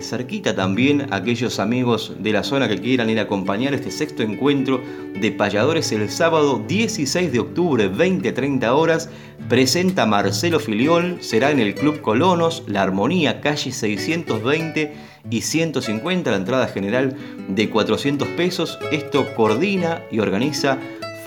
cerquita 0.00 0.54
también 0.54 1.06
aquellos 1.12 1.58
amigos 1.58 2.14
de 2.18 2.32
la 2.32 2.42
zona 2.42 2.68
que 2.68 2.78
quieran 2.78 3.10
ir 3.10 3.18
a 3.18 3.22
acompañar 3.22 3.74
este 3.74 3.90
sexto 3.90 4.22
encuentro 4.22 4.80
de 5.20 5.30
payadores 5.32 5.92
el 5.92 6.08
sábado 6.08 6.62
16 6.66 7.32
de 7.32 7.38
octubre 7.38 7.90
20-30 7.90 8.68
horas 8.68 9.10
presenta 9.48 10.04
Marcelo 10.04 10.60
Filiol, 10.60 11.18
será 11.20 11.50
en 11.50 11.58
el 11.58 11.74
Club 11.74 12.00
Colonos, 12.00 12.64
La 12.66 12.82
Armonía, 12.82 13.40
calle 13.40 13.72
620 13.72 14.92
y 15.30 15.40
150, 15.40 16.30
la 16.30 16.36
entrada 16.36 16.66
general 16.68 17.16
de 17.48 17.70
400 17.70 18.28
pesos. 18.28 18.78
Esto 18.92 19.26
coordina 19.34 20.02
y 20.10 20.20
organiza 20.20 20.78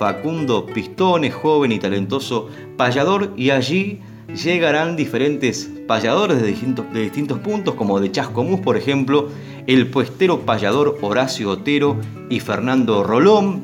Facundo 0.02 0.66
Pistones, 0.66 1.32
joven 1.32 1.70
y 1.70 1.78
talentoso 1.78 2.48
payador, 2.76 3.32
y 3.36 3.50
allí 3.50 4.00
llegarán 4.34 4.96
diferentes 4.96 5.70
payadores 5.86 6.42
de 6.42 6.48
distintos, 6.48 6.92
de 6.92 7.02
distintos 7.02 7.38
puntos, 7.38 7.76
como 7.76 8.00
de 8.00 8.10
Chascomús, 8.10 8.58
por 8.58 8.76
ejemplo, 8.76 9.28
el 9.68 9.86
puestero 9.86 10.40
payador 10.40 10.98
Horacio 11.02 11.50
Otero 11.50 11.96
y 12.28 12.40
Fernando 12.40 13.04
Rolón, 13.04 13.62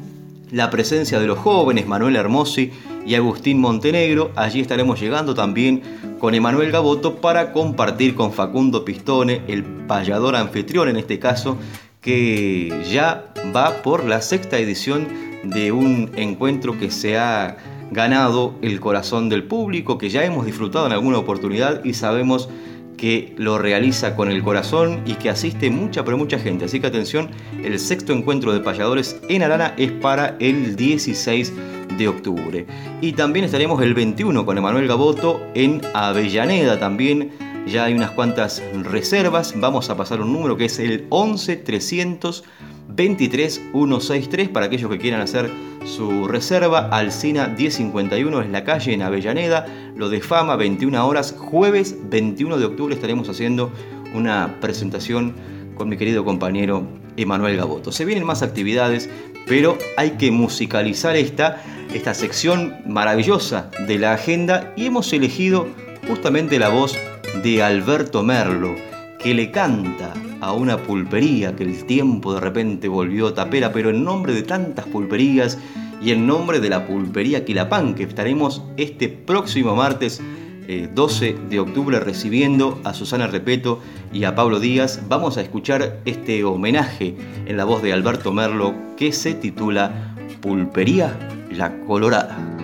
la 0.53 0.71
presencia 0.71 1.19
de 1.19 1.27
los 1.27 1.39
jóvenes 1.39 1.89
Manuel 1.89 2.15
Hermosi 2.15 2.71
y 3.05 3.17
Agustín 3.17 3.61
Montenegro. 3.61 4.31
Allí 4.37 4.61
estaremos 4.61 5.01
llegando 5.01 5.35
también 5.35 5.83
con 6.21 6.37
Emanuel 6.37 6.71
Gaboto 6.71 7.17
para 7.17 7.53
compartir 7.53 8.15
con 8.15 8.33
Facundo 8.33 8.85
Pistone, 8.85 9.43
el 9.49 9.65
payador 9.65 10.37
anfitrión 10.37 10.89
en 10.89 10.99
este 10.99 11.19
caso, 11.19 11.59
que 12.01 12.85
ya 12.89 13.25
va 13.57 13.83
por 13.83 14.05
la 14.05 14.21
sexta 14.21 14.57
edición 14.57 15.27
de 15.51 15.73
un 15.73 16.11
encuentro 16.17 16.79
que 16.79 16.91
se 16.91 17.19
ha 17.19 17.57
ganado 17.91 18.55
el 18.63 18.81
corazón 18.81 19.29
del 19.29 19.45
público, 19.45 19.99
que 19.99 20.11
ya 20.11 20.25
hemos 20.25 20.47
disfrutado 20.47 20.87
en 20.87 20.93
alguna 20.93 21.19
oportunidad 21.19 21.85
y 21.85 21.95
sabemos 21.95 22.49
que 22.97 23.33
lo 23.37 23.59
realiza 23.59 24.15
con 24.17 24.31
el 24.31 24.43
corazón 24.43 25.01
y 25.07 25.15
que 25.15 25.31
asiste 25.31 25.71
mucha 25.71 26.05
pero 26.05 26.19
mucha 26.19 26.39
gente. 26.39 26.67
Así 26.67 26.81
que 26.81 26.89
atención, 26.89 27.31
el 27.63 27.79
sexto 27.79 28.13
encuentro 28.13 28.53
de 28.53 28.61
payadores 28.61 29.19
en 29.29 29.43
Arana 29.43 29.75
es 29.79 29.93
para 29.93 30.37
el 30.41 30.77
16 30.77 31.53
de 31.97 32.09
octubre. 32.09 32.67
Y 33.01 33.13
también 33.13 33.45
estaremos 33.45 33.81
el 33.83 33.95
21 33.95 34.45
con 34.45 34.59
Emanuel 34.59 34.87
Gaboto 34.87 35.41
en 35.55 35.81
Avellaneda 35.95 36.79
también. 36.79 37.31
Ya 37.67 37.85
hay 37.85 37.95
unas 37.95 38.11
cuantas 38.11 38.63
reservas. 38.83 39.55
Vamos 39.57 39.89
a 39.89 39.97
pasar 39.97 40.21
un 40.21 40.33
número 40.33 40.57
que 40.57 40.67
es 40.67 40.79
el 40.79 41.07
11 41.11 41.57
300 41.57 42.45
23163 42.99 44.49
para 44.49 44.67
aquellos 44.67 44.91
que 44.91 44.99
quieran 44.99 45.21
hacer 45.21 45.49
su 45.85 46.27
reserva. 46.27 46.89
Alcina 46.89 47.47
1051 47.47 48.43
es 48.43 48.51
la 48.51 48.65
calle 48.65 48.93
en 48.93 49.03
Avellaneda. 49.03 49.67
Lo 49.95 50.09
de 50.09 50.21
Fama 50.21 50.57
21 50.57 51.07
horas. 51.07 51.33
Jueves 51.39 51.97
21 52.11 52.59
de 52.59 52.65
octubre 52.65 52.95
estaremos 52.95 53.29
haciendo 53.29 53.71
una 54.15 54.57
presentación 54.61 55.35
con 55.77 55.89
mi 55.89 55.97
querido 55.97 56.25
compañero 56.25 56.89
Emanuel 57.17 57.57
Gaboto. 57.57 57.93
Se 57.93 58.05
vienen 58.05 58.27
más 58.27 58.43
actividades, 58.43 59.09
pero 59.47 59.79
hay 59.97 60.13
que 60.13 60.33
musicalizar 60.33 61.15
esta, 61.15 61.63
esta 61.95 62.15
sección 62.15 62.79
maravillosa 62.85 63.71
de 63.87 63.99
la 64.01 64.15
agenda 64.15 64.73
y 64.77 64.87
hemos 64.87 65.13
elegido 65.13 65.69
justamente 66.09 66.59
la 66.59 66.71
voz 66.71 66.97
de 67.45 67.63
Alberto 67.63 68.25
Merlo, 68.25 68.75
que 69.21 69.35
le 69.35 69.53
canta 69.53 70.15
a 70.41 70.53
una 70.53 70.79
pulpería 70.79 71.57
que 71.57 71.65
el 71.65 71.85
tiempo 71.85 72.35
de 72.35 72.41
repente 72.41 72.89
volvió 72.89 73.33
tapera, 73.35 73.73
pero 73.73 73.91
en 73.91 74.05
nombre 74.05 74.33
de 74.33 74.43
tantas 74.43 74.87
pulperías 74.87 75.59
y 76.03 76.13
en 76.13 76.27
nombre 76.27 76.61
de 76.61 76.71
la 76.71 76.87
pulpería 76.87 77.45
Quilapán, 77.45 77.95
que 77.95 78.05
estaremos 78.05 78.63
este 78.77 79.09
próximo 79.09 79.75
martes 79.75 80.23
12 80.95 81.29
eh, 81.29 81.37
de 81.49 81.61
octubre 81.61 81.99
recibiendo 81.99 82.79
a 82.85 82.93
Susana 82.93 83.27
Repeto 83.27 83.81
y 84.13 84.25
a 84.25 84.35
Pablo 84.35 84.61
Díaz, 84.61 85.03
vamos 85.09 85.39
a 85.39 85.43
escuchar 85.43 86.01
este 86.05 86.45
homenaje 86.45 87.17
en 87.47 87.57
la 87.57 87.65
voz 87.65 87.83
de 87.83 87.93
Alberto 87.93 88.33
Merlo 88.33 88.75
que 88.97 89.13
se 89.13 89.35
titula 89.35 90.15
Pulpería 90.41 91.19
La 91.51 91.81
Colorada. 91.81 92.58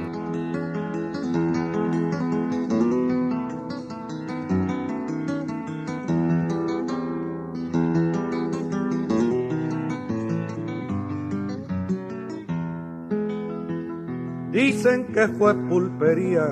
Dicen 14.85 15.07
que 15.15 15.29
fue 15.29 15.55
pulpería 15.55 16.45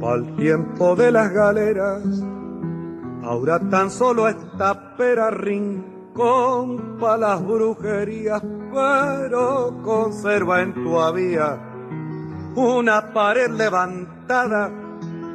pa'l 0.00 0.36
tiempo 0.36 0.94
de 0.94 1.10
las 1.10 1.32
galeras. 1.32 2.00
Ahora 3.24 3.58
tan 3.58 3.90
solo 3.90 4.28
esta 4.28 4.96
pera 4.96 5.32
rincón 5.32 6.96
pa' 7.00 7.16
las 7.16 7.44
brujerías, 7.44 8.40
pero 8.72 9.82
conserva 9.82 10.62
en 10.62 10.74
tu 10.74 10.96
avía 11.00 11.58
una 12.54 13.12
pared 13.12 13.50
levantada 13.50 14.70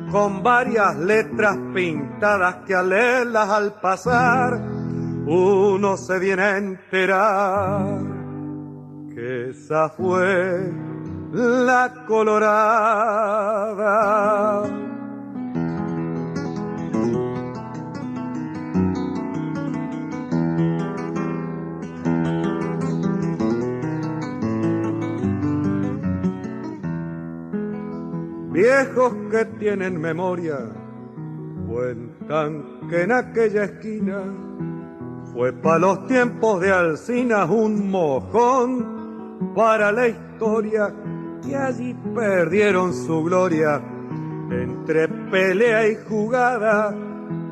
con 0.09 0.41
varias 0.41 0.95
letras 0.95 1.57
pintadas 1.73 2.63
que 2.65 2.75
al 2.75 2.91
leerlas 2.91 3.49
al 3.49 3.73
pasar 3.81 4.57
uno 5.27 5.97
se 5.97 6.17
viene 6.19 6.43
a 6.43 6.57
enterar 6.59 7.99
que 9.13 9.49
esa 9.49 9.89
fue 9.89 10.94
la 11.35 11.93
colorada. 12.07 12.63
Viejos 28.51 29.13
que 29.29 29.43
tienen 29.59 29.99
memoria 29.99 30.57
cuentan 31.67 32.79
que 32.89 33.01
en 33.01 33.11
aquella 33.11 33.65
esquina 33.65 34.23
fue 35.33 35.51
para 35.51 35.79
los 35.79 36.07
tiempos 36.07 36.61
de 36.61 36.71
Alcinas 36.71 37.49
un 37.49 37.91
mojón 37.91 38.95
para 39.53 39.91
la 39.91 40.07
historia 40.07 40.93
y 41.47 41.53
allí 41.53 41.95
perdieron 42.15 42.93
su 42.93 43.23
gloria 43.23 43.81
entre 44.51 45.07
pelea 45.07 45.87
y 45.87 45.95
jugada, 46.07 46.95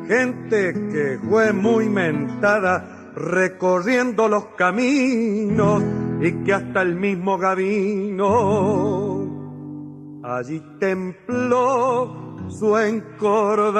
gente 0.07 0.73
que 0.73 1.19
fue 1.29 1.53
muy 1.53 1.89
mentada 1.89 3.11
recorriendo 3.15 4.27
los 4.27 4.45
caminos 4.57 5.83
y 6.21 6.31
que 6.43 6.53
hasta 6.53 6.81
el 6.81 6.95
mismo 6.95 7.37
Gavino 7.37 9.23
allí 10.23 10.63
templó 10.79 12.49
su 12.49 12.77
encordada. 12.77 13.73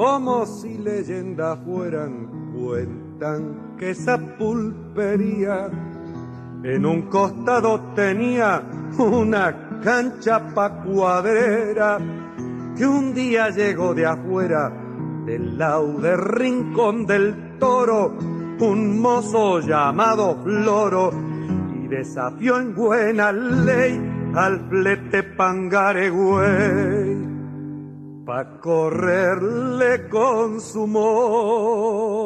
Como 0.00 0.46
si 0.46 0.78
leyendas 0.78 1.58
fueran, 1.62 2.54
cuentan 2.54 3.76
que 3.78 3.90
esa 3.90 4.16
pulpería 4.38 5.68
en 6.64 6.86
un 6.86 7.02
costado 7.02 7.78
tenía 7.94 8.62
una 8.96 9.78
cancha 9.84 10.54
pa' 10.54 10.82
cuadrera 10.82 11.98
que 12.78 12.86
un 12.86 13.12
día 13.12 13.50
llegó 13.50 13.92
de 13.92 14.06
afuera 14.06 14.72
del 15.26 15.58
laude 15.58 16.16
rincón 16.16 17.04
del 17.04 17.58
toro 17.58 18.16
un 18.58 18.98
mozo 19.02 19.60
llamado 19.60 20.38
Floro 20.42 21.10
y 21.74 21.88
desafió 21.88 22.58
en 22.58 22.74
buena 22.74 23.32
ley 23.32 24.00
al 24.34 24.66
flete 24.70 25.24
pangaregüey 25.24 27.19
pa' 28.30 28.60
correrle 28.60 30.08
con 30.08 30.60
su 30.60 30.86
moro. 30.86 32.20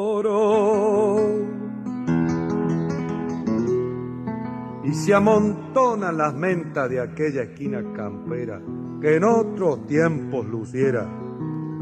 Y 4.85 4.93
se 4.93 5.15
amontonan 5.15 6.19
las 6.19 6.35
mentas 6.35 6.91
de 6.91 7.01
aquella 7.01 7.45
esquina 7.45 7.83
campera 7.95 8.61
que 9.01 9.17
en 9.17 9.25
otros 9.25 9.87
tiempos 9.87 10.45
luciera, 10.47 11.07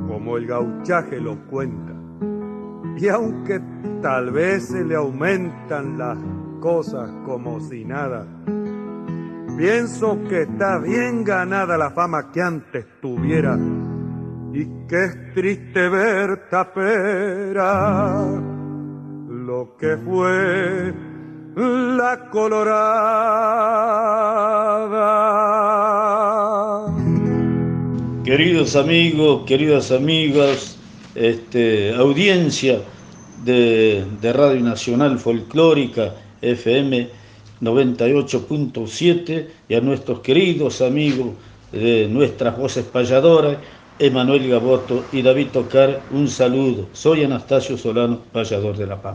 como 0.06 0.36
el 0.36 0.46
gauchaje 0.46 1.20
lo 1.20 1.44
cuenta. 1.48 1.92
Y 2.96 3.08
aunque 3.08 3.60
tal 4.02 4.30
vez 4.30 4.68
se 4.68 4.84
le 4.84 4.94
aumentan 4.94 5.98
las 5.98 6.16
cosas 6.60 7.10
como 7.24 7.58
si 7.58 7.84
nada, 7.84 8.24
pienso 9.56 10.16
que 10.28 10.42
está 10.42 10.78
bien 10.78 11.24
ganada 11.24 11.76
la 11.76 11.90
fama 11.90 12.30
que 12.30 12.40
antes 12.40 12.86
tuviera 13.00 13.58
y 14.54 14.66
que 14.86 15.04
es 15.04 15.34
triste 15.34 15.88
ver 15.88 16.48
tapera 16.50 18.24
lo 19.28 19.76
que 19.78 19.96
fue 19.96 20.92
la 21.56 22.28
colorada. 22.30 22.82
Queridos 28.24 28.76
amigos, 28.76 29.44
queridas 29.46 29.90
amigas, 29.90 30.76
este, 31.14 31.94
audiencia 31.94 32.80
de, 33.44 34.04
de 34.20 34.32
Radio 34.32 34.60
Nacional 34.60 35.18
Folclórica 35.18 36.14
FM 36.42 37.08
98.7 37.62 39.46
y 39.68 39.74
a 39.74 39.80
nuestros 39.80 40.20
queridos 40.20 40.82
amigos 40.82 41.30
de 41.72 42.06
nuestras 42.08 42.56
voces 42.58 42.84
payadoras 42.84 43.56
Emanuel 43.98 44.48
Gaboto 44.48 45.04
y 45.12 45.22
David 45.22 45.48
Tocar, 45.52 46.00
un 46.10 46.28
saludo. 46.28 46.88
Soy 46.92 47.24
Anastasio 47.24 47.76
Solano, 47.76 48.20
payador 48.32 48.76
de 48.76 48.86
La 48.86 49.00
Paz. 49.00 49.14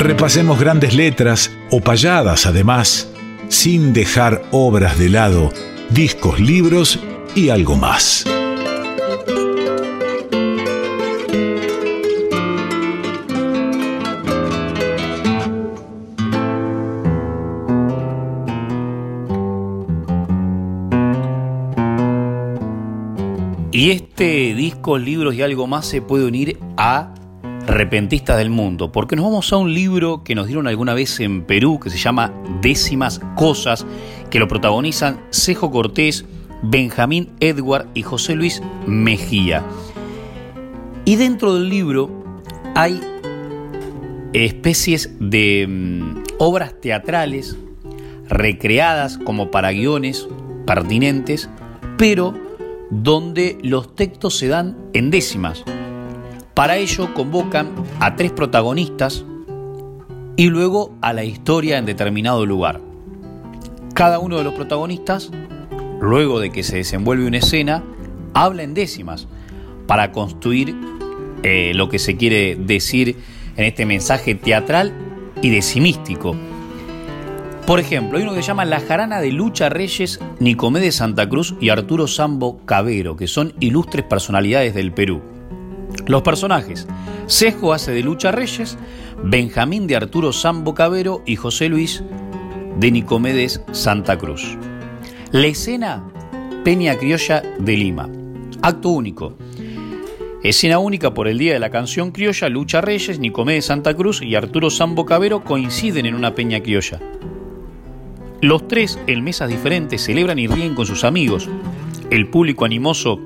Repasemos 0.00 0.58
grandes 0.58 0.94
letras 0.94 1.50
o 1.70 1.80
payadas 1.80 2.46
además, 2.46 3.12
sin 3.48 3.92
dejar 3.92 4.42
obras 4.50 4.98
de 4.98 5.10
lado, 5.10 5.50
discos, 5.90 6.40
libros 6.40 6.98
y 7.34 7.50
algo 7.50 7.76
más. 7.76 8.24
Este 24.20 24.98
libros 24.98 25.34
y 25.34 25.40
algo 25.40 25.66
más 25.66 25.86
se 25.86 26.02
puede 26.02 26.26
unir 26.26 26.58
a 26.76 27.14
Repentistas 27.66 28.36
del 28.36 28.50
Mundo, 28.50 28.92
porque 28.92 29.16
nos 29.16 29.24
vamos 29.24 29.50
a 29.50 29.56
un 29.56 29.72
libro 29.72 30.24
que 30.24 30.34
nos 30.34 30.46
dieron 30.46 30.66
alguna 30.66 30.92
vez 30.92 31.20
en 31.20 31.44
Perú, 31.44 31.80
que 31.80 31.88
se 31.88 31.96
llama 31.96 32.30
Décimas 32.60 33.22
Cosas, 33.34 33.86
que 34.28 34.38
lo 34.38 34.46
protagonizan 34.46 35.20
Cejo 35.30 35.70
Cortés, 35.70 36.26
Benjamín 36.62 37.30
Edward 37.40 37.86
y 37.94 38.02
José 38.02 38.34
Luis 38.34 38.60
Mejía. 38.86 39.64
Y 41.06 41.16
dentro 41.16 41.54
del 41.54 41.70
libro 41.70 42.10
hay 42.74 43.00
especies 44.34 45.16
de 45.18 45.66
mm, 45.66 46.22
obras 46.38 46.78
teatrales 46.78 47.56
recreadas 48.28 49.16
como 49.16 49.50
para 49.50 49.72
guiones 49.72 50.28
pertinentes, 50.66 51.48
pero 51.96 52.49
donde 52.90 53.58
los 53.62 53.94
textos 53.94 54.36
se 54.36 54.48
dan 54.48 54.76
en 54.92 55.10
décimas. 55.10 55.64
Para 56.54 56.76
ello 56.76 57.14
convocan 57.14 57.70
a 58.00 58.16
tres 58.16 58.32
protagonistas 58.32 59.24
y 60.36 60.48
luego 60.48 60.94
a 61.00 61.12
la 61.12 61.24
historia 61.24 61.78
en 61.78 61.86
determinado 61.86 62.44
lugar. 62.44 62.80
Cada 63.94 64.18
uno 64.18 64.38
de 64.38 64.44
los 64.44 64.54
protagonistas, 64.54 65.30
luego 66.00 66.40
de 66.40 66.50
que 66.50 66.62
se 66.62 66.76
desenvuelve 66.76 67.26
una 67.26 67.38
escena, 67.38 67.82
habla 68.34 68.62
en 68.62 68.74
décimas 68.74 69.28
para 69.86 70.12
construir 70.12 70.76
eh, 71.42 71.72
lo 71.74 71.88
que 71.88 71.98
se 71.98 72.16
quiere 72.16 72.56
decir 72.56 73.16
en 73.56 73.64
este 73.64 73.86
mensaje 73.86 74.34
teatral 74.34 74.92
y 75.42 75.50
decimístico. 75.50 76.36
Por 77.66 77.78
ejemplo, 77.78 78.18
hay 78.18 78.24
uno 78.24 78.34
que 78.34 78.42
se 78.42 78.48
llama 78.48 78.64
La 78.64 78.80
Jarana 78.80 79.20
de 79.20 79.30
Lucha 79.30 79.68
Reyes, 79.68 80.18
Nicomé 80.40 80.90
Santa 80.90 81.28
Cruz 81.28 81.54
y 81.60 81.68
Arturo 81.68 82.08
Sambo 82.08 82.58
Cabero, 82.64 83.16
que 83.16 83.28
son 83.28 83.54
ilustres 83.60 84.04
personalidades 84.04 84.74
del 84.74 84.92
Perú. 84.92 85.22
Los 86.06 86.22
personajes, 86.22 86.88
Cejo 87.28 87.72
hace 87.72 87.92
de 87.92 88.02
Lucha 88.02 88.32
Reyes, 88.32 88.76
Benjamín 89.22 89.86
de 89.86 89.96
Arturo 89.96 90.32
Sambo 90.32 90.74
Cabero 90.74 91.22
y 91.26 91.36
José 91.36 91.68
Luis 91.68 92.02
de 92.78 92.90
Nicomedes 92.90 93.62
Santa 93.72 94.18
Cruz. 94.18 94.56
La 95.30 95.46
escena, 95.46 96.02
Peña 96.64 96.96
Criolla 96.96 97.42
de 97.58 97.76
Lima. 97.76 98.08
Acto 98.62 98.88
único. 98.88 99.36
Escena 100.42 100.78
única 100.78 101.14
por 101.14 101.28
el 101.28 101.38
Día 101.38 101.52
de 101.52 101.60
la 101.60 101.70
Canción 101.70 102.12
Criolla, 102.12 102.48
Lucha 102.48 102.80
Reyes, 102.80 103.18
Nicomedes 103.18 103.66
Santa 103.66 103.94
Cruz 103.94 104.22
y 104.22 104.34
Arturo 104.34 104.70
Sambo 104.70 105.04
Cabero 105.04 105.44
coinciden 105.44 106.06
en 106.06 106.14
una 106.14 106.34
peña 106.34 106.60
criolla. 106.60 106.98
Los 108.42 108.66
tres, 108.68 108.98
en 109.06 109.22
mesas 109.22 109.50
diferentes, 109.50 110.02
celebran 110.02 110.38
y 110.38 110.46
ríen 110.46 110.74
con 110.74 110.86
sus 110.86 111.04
amigos. 111.04 111.48
El 112.10 112.28
público 112.28 112.64
animoso 112.64 113.20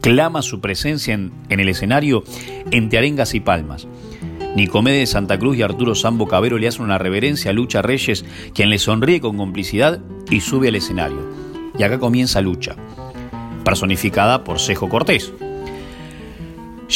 clama 0.00 0.42
su 0.42 0.60
presencia 0.60 1.14
en, 1.14 1.32
el 1.48 1.68
escenario 1.68 2.24
entre 2.72 2.98
arengas 2.98 3.34
y 3.34 3.40
palmas. 3.40 3.86
Nicomede 4.56 4.98
de 4.98 5.06
Santa 5.06 5.38
Cruz 5.38 5.56
y 5.56 5.62
Arturo 5.62 5.94
Sambo 5.94 6.26
Cabero 6.26 6.58
le 6.58 6.66
hacen 6.66 6.82
una 6.82 6.98
reverencia 6.98 7.52
a 7.52 7.54
Lucha 7.54 7.82
Reyes, 7.82 8.24
quien 8.52 8.70
le 8.70 8.80
sonríe 8.80 9.20
con 9.20 9.36
complicidad 9.36 10.00
y 10.28 10.40
sube 10.40 10.68
al 10.68 10.74
escenario. 10.74 11.30
Y 11.78 11.84
acá 11.84 12.00
comienza 12.00 12.40
Lucha, 12.40 12.74
personificada 13.64 14.42
por 14.42 14.58
Cejo 14.58 14.88
Cortés. 14.88 15.32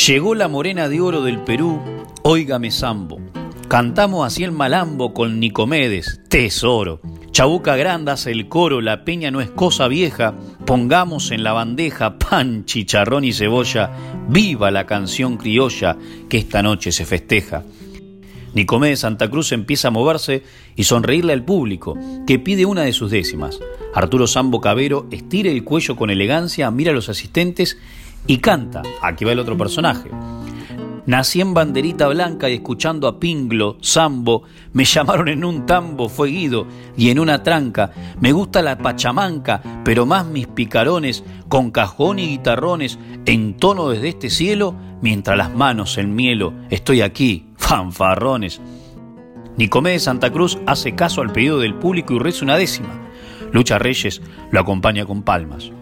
Llegó 0.08 0.34
la 0.34 0.48
morena 0.48 0.88
de 0.88 1.00
oro 1.00 1.22
del 1.22 1.38
Perú, 1.38 1.80
óigame 2.22 2.72
Sambo. 2.72 3.20
Cantamos 3.68 4.26
así 4.26 4.42
el 4.42 4.50
malambo 4.50 5.14
con 5.14 5.38
Nicomedes, 5.38 6.20
tesoro. 6.28 7.00
Chabuca 7.32 7.76
grandas 7.76 8.26
el 8.26 8.46
coro, 8.46 8.82
la 8.82 9.06
peña 9.06 9.30
no 9.30 9.40
es 9.40 9.48
cosa 9.48 9.88
vieja, 9.88 10.34
pongamos 10.66 11.30
en 11.30 11.42
la 11.42 11.54
bandeja 11.54 12.18
pan, 12.18 12.66
chicharrón 12.66 13.24
y 13.24 13.32
cebolla, 13.32 13.90
viva 14.28 14.70
la 14.70 14.84
canción 14.84 15.38
criolla 15.38 15.96
que 16.28 16.36
esta 16.36 16.62
noche 16.62 16.92
se 16.92 17.06
festeja. 17.06 17.62
Nicomé 18.52 18.94
Santa 18.96 19.30
Cruz 19.30 19.52
empieza 19.52 19.88
a 19.88 19.90
moverse 19.90 20.42
y 20.76 20.84
sonreírle 20.84 21.32
al 21.32 21.42
público, 21.42 21.96
que 22.26 22.38
pide 22.38 22.66
una 22.66 22.82
de 22.82 22.92
sus 22.92 23.10
décimas. 23.10 23.58
Arturo 23.94 24.26
Sambo 24.26 24.60
Cabero 24.60 25.06
estira 25.10 25.50
el 25.50 25.64
cuello 25.64 25.96
con 25.96 26.10
elegancia, 26.10 26.70
mira 26.70 26.90
a 26.90 26.94
los 26.94 27.08
asistentes 27.08 27.78
y 28.26 28.38
canta. 28.38 28.82
Aquí 29.00 29.24
va 29.24 29.32
el 29.32 29.38
otro 29.38 29.56
personaje. 29.56 30.10
Nací 31.04 31.40
en 31.40 31.52
banderita 31.52 32.06
blanca 32.06 32.48
y 32.48 32.54
escuchando 32.54 33.08
a 33.08 33.18
Pinglo, 33.18 33.76
Sambo, 33.80 34.44
me 34.72 34.84
llamaron 34.84 35.28
en 35.28 35.44
un 35.44 35.66
tambo, 35.66 36.08
fue 36.08 36.28
Guido, 36.28 36.66
y 36.96 37.10
en 37.10 37.18
una 37.18 37.42
tranca. 37.42 37.90
Me 38.20 38.30
gusta 38.30 38.62
la 38.62 38.78
pachamanca, 38.78 39.82
pero 39.84 40.06
más 40.06 40.26
mis 40.26 40.46
picarones, 40.46 41.24
con 41.48 41.72
cajón 41.72 42.20
y 42.20 42.28
guitarrones, 42.28 43.00
en 43.26 43.56
tono 43.56 43.88
desde 43.88 44.10
este 44.10 44.30
cielo, 44.30 44.76
mientras 45.00 45.36
las 45.36 45.52
manos 45.52 45.98
en 45.98 46.14
mielo, 46.14 46.52
estoy 46.70 47.00
aquí, 47.00 47.46
fanfarrones. 47.56 48.60
Nicomé 49.56 49.90
de 49.90 49.98
Santa 49.98 50.30
Cruz 50.30 50.58
hace 50.66 50.94
caso 50.94 51.20
al 51.20 51.32
pedido 51.32 51.58
del 51.58 51.74
público 51.74 52.14
y 52.14 52.20
reza 52.20 52.44
una 52.44 52.56
décima. 52.56 53.00
Lucha 53.50 53.78
Reyes 53.78 54.22
lo 54.50 54.60
acompaña 54.60 55.04
con 55.04 55.22
palmas. 55.22 55.72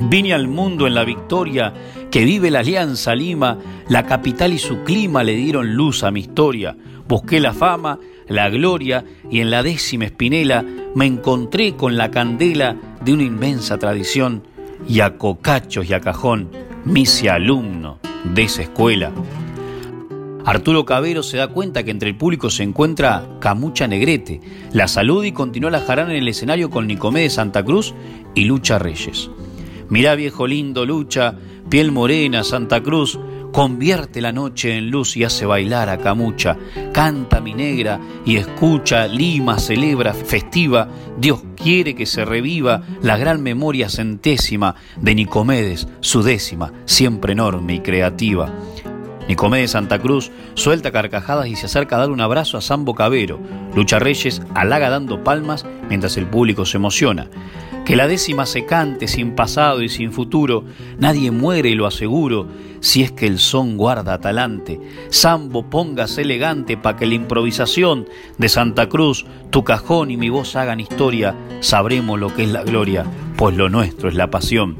Vine 0.00 0.34
al 0.34 0.48
mundo 0.48 0.86
en 0.86 0.94
la 0.94 1.04
victoria, 1.04 1.72
que 2.10 2.24
vive 2.24 2.50
la 2.50 2.60
Alianza 2.60 3.14
Lima, 3.14 3.58
la 3.88 4.06
capital 4.06 4.52
y 4.52 4.58
su 4.58 4.82
clima 4.82 5.24
le 5.24 5.34
dieron 5.36 5.74
luz 5.74 6.02
a 6.02 6.10
mi 6.10 6.20
historia. 6.20 6.76
Busqué 7.06 7.40
la 7.40 7.52
fama, 7.52 7.98
la 8.28 8.48
gloria 8.48 9.04
y 9.30 9.40
en 9.40 9.50
la 9.50 9.62
décima 9.62 10.06
espinela 10.06 10.64
me 10.94 11.06
encontré 11.06 11.74
con 11.74 11.96
la 11.96 12.10
candela 12.10 12.76
de 13.04 13.12
una 13.12 13.22
inmensa 13.22 13.78
tradición 13.78 14.42
y 14.88 15.00
a 15.00 15.16
cocachos 15.16 15.88
y 15.88 15.94
a 15.94 16.00
cajón 16.00 16.50
me 16.84 17.00
hice 17.00 17.30
alumno 17.30 17.98
de 18.24 18.42
esa 18.42 18.62
escuela. 18.62 19.12
Arturo 20.46 20.84
Cabero 20.84 21.22
se 21.22 21.38
da 21.38 21.48
cuenta 21.48 21.84
que 21.84 21.90
entre 21.90 22.10
el 22.10 22.16
público 22.16 22.50
se 22.50 22.62
encuentra 22.62 23.26
Camucha 23.40 23.86
Negrete, 23.86 24.42
la 24.72 24.88
salud 24.88 25.24
y 25.24 25.32
continúa 25.32 25.70
la 25.70 25.80
jarana 25.80 26.10
en 26.10 26.18
el 26.18 26.28
escenario 26.28 26.68
con 26.68 26.86
Nicomé 26.86 27.22
de 27.22 27.30
Santa 27.30 27.64
Cruz 27.64 27.94
y 28.34 28.44
Lucha 28.44 28.78
Reyes. 28.78 29.30
Mirá 29.88 30.14
viejo 30.14 30.46
lindo, 30.46 30.86
lucha, 30.86 31.34
piel 31.68 31.92
morena, 31.92 32.44
Santa 32.44 32.82
Cruz, 32.82 33.18
convierte 33.52 34.20
la 34.20 34.32
noche 34.32 34.76
en 34.76 34.90
luz 34.90 35.16
y 35.16 35.24
hace 35.24 35.46
bailar 35.46 35.88
a 35.88 35.98
Camucha. 35.98 36.56
Canta 36.92 37.40
mi 37.40 37.54
negra 37.54 38.00
y 38.26 38.36
escucha, 38.36 39.06
Lima 39.06 39.58
celebra, 39.58 40.12
festiva, 40.12 40.88
Dios 41.18 41.44
quiere 41.54 41.94
que 41.94 42.06
se 42.06 42.24
reviva 42.24 42.82
la 43.02 43.16
gran 43.16 43.42
memoria 43.42 43.88
centésima 43.88 44.74
de 44.96 45.14
Nicomedes, 45.14 45.86
su 46.00 46.22
décima, 46.22 46.72
siempre 46.84 47.32
enorme 47.34 47.74
y 47.74 47.80
creativa. 47.80 48.52
Nicomedes 49.28 49.70
Santa 49.70 50.00
Cruz 50.00 50.30
suelta 50.54 50.92
carcajadas 50.92 51.46
y 51.46 51.56
se 51.56 51.66
acerca 51.66 51.96
a 51.96 52.00
dar 52.00 52.10
un 52.10 52.20
abrazo 52.20 52.58
a 52.58 52.60
Sambo 52.60 52.94
Cabero. 52.94 53.38
Lucha 53.74 53.98
Reyes 53.98 54.42
halaga 54.54 54.90
dando 54.90 55.22
palmas 55.22 55.64
mientras 55.88 56.16
el 56.16 56.26
público 56.26 56.66
se 56.66 56.76
emociona. 56.76 57.28
Que 57.84 57.96
la 57.96 58.06
décima 58.08 58.46
se 58.46 58.64
cante 58.64 59.08
sin 59.08 59.32
pasado 59.32 59.82
y 59.82 59.90
sin 59.90 60.10
futuro, 60.10 60.64
nadie 60.98 61.30
muere, 61.30 61.74
lo 61.74 61.86
aseguro, 61.86 62.48
si 62.80 63.02
es 63.02 63.12
que 63.12 63.26
el 63.26 63.38
son 63.38 63.76
guarda 63.76 64.20
talante. 64.20 64.80
Sambo, 65.10 65.68
póngase 65.68 66.22
elegante 66.22 66.78
pa' 66.78 66.96
que 66.96 67.06
la 67.06 67.14
improvisación 67.14 68.06
de 68.38 68.48
Santa 68.48 68.88
Cruz, 68.88 69.26
tu 69.50 69.64
cajón 69.64 70.10
y 70.10 70.16
mi 70.16 70.30
voz 70.30 70.56
hagan 70.56 70.80
historia, 70.80 71.34
sabremos 71.60 72.18
lo 72.18 72.34
que 72.34 72.44
es 72.44 72.50
la 72.50 72.62
gloria, 72.62 73.04
pues 73.36 73.54
lo 73.54 73.68
nuestro 73.68 74.08
es 74.08 74.14
la 74.14 74.30
pasión. 74.30 74.76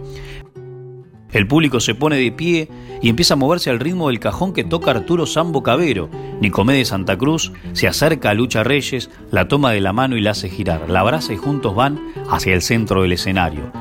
El 1.35 1.49
público 1.49 1.81
se 1.81 1.97
pone 1.97 2.17
de 2.17 2.31
pie 2.31 2.69
y 3.03 3.09
empieza 3.09 3.35
a 3.35 3.37
moverse 3.37 3.69
al 3.69 3.81
ritmo 3.81 4.07
del 4.07 4.21
cajón 4.21 4.53
que 4.53 4.63
toca 4.63 4.93
Arturo 4.93 5.27
Sambo 5.27 5.65
Cabero. 5.65 6.09
Nicomé 6.41 6.75
de 6.75 6.85
Santa 6.85 7.19
Cruz 7.19 7.53
se 7.73 7.89
acerca 7.89 8.31
a 8.31 8.35
Lucha 8.35 8.63
Reyes, 8.63 9.11
la 9.33 9.49
toma 9.49 9.73
de 9.73 9.81
la 9.81 9.93
mano 9.93 10.17
y 10.17 10.21
la 10.21 10.31
hace 10.31 10.49
girar. 10.49 10.89
La 10.89 11.01
abraza 11.01 11.33
y 11.33 11.37
juntos 11.37 11.75
van 11.75 12.01
hacia 12.31 12.55
el 12.55 12.63
centro 12.63 13.03
del 13.03 13.13
escenario. 13.13 13.73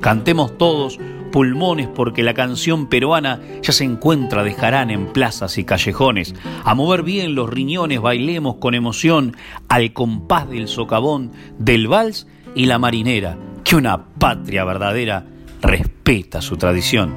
Cantemos 0.00 0.58
todos 0.58 0.98
pulmones 1.30 1.86
porque 1.86 2.24
la 2.24 2.34
canción 2.34 2.88
peruana 2.88 3.40
ya 3.62 3.72
se 3.72 3.84
encuentra 3.84 4.42
de 4.42 4.54
jarán 4.54 4.90
en 4.90 5.06
plazas 5.06 5.58
y 5.58 5.64
callejones. 5.64 6.34
A 6.64 6.74
mover 6.74 7.04
bien 7.04 7.36
los 7.36 7.48
riñones 7.48 8.00
bailemos 8.00 8.56
con 8.56 8.74
emoción 8.74 9.36
al 9.68 9.92
compás 9.92 10.50
del 10.50 10.66
socavón, 10.66 11.30
del 11.56 11.86
vals 11.86 12.26
y 12.56 12.66
la 12.66 12.80
marinera, 12.80 13.38
que 13.62 13.76
una 13.76 14.06
patria 14.18 14.64
verdadera 14.64 15.24
respeta 15.62 16.42
su 16.42 16.56
tradición. 16.56 17.14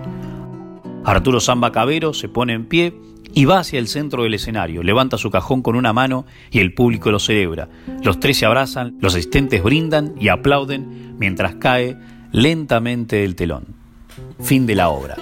Arturo 1.05 1.39
Zamba 1.39 1.71
Cabero 1.71 2.13
se 2.13 2.29
pone 2.29 2.53
en 2.53 2.65
pie 2.65 2.93
y 3.33 3.45
va 3.45 3.59
hacia 3.59 3.79
el 3.79 3.87
centro 3.87 4.23
del 4.23 4.33
escenario, 4.33 4.83
levanta 4.83 5.17
su 5.17 5.29
cajón 5.29 5.61
con 5.61 5.75
una 5.75 5.93
mano 5.93 6.25
y 6.51 6.59
el 6.59 6.73
público 6.73 7.11
lo 7.11 7.19
celebra. 7.19 7.69
Los 8.03 8.19
tres 8.19 8.37
se 8.37 8.45
abrazan, 8.45 8.97
los 9.01 9.13
asistentes 9.13 9.63
brindan 9.63 10.15
y 10.19 10.29
aplauden 10.29 11.15
mientras 11.19 11.55
cae 11.55 11.97
lentamente 12.31 13.23
el 13.23 13.35
telón. 13.35 13.75
Fin 14.39 14.65
de 14.65 14.75
la 14.75 14.89
obra. 14.89 15.15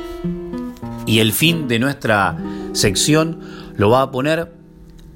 Y 1.05 1.19
el 1.19 1.31
fin 1.31 1.67
de 1.67 1.79
nuestra 1.79 2.37
sección 2.73 3.39
lo 3.75 3.89
va 3.89 4.01
a 4.01 4.11
poner 4.11 4.53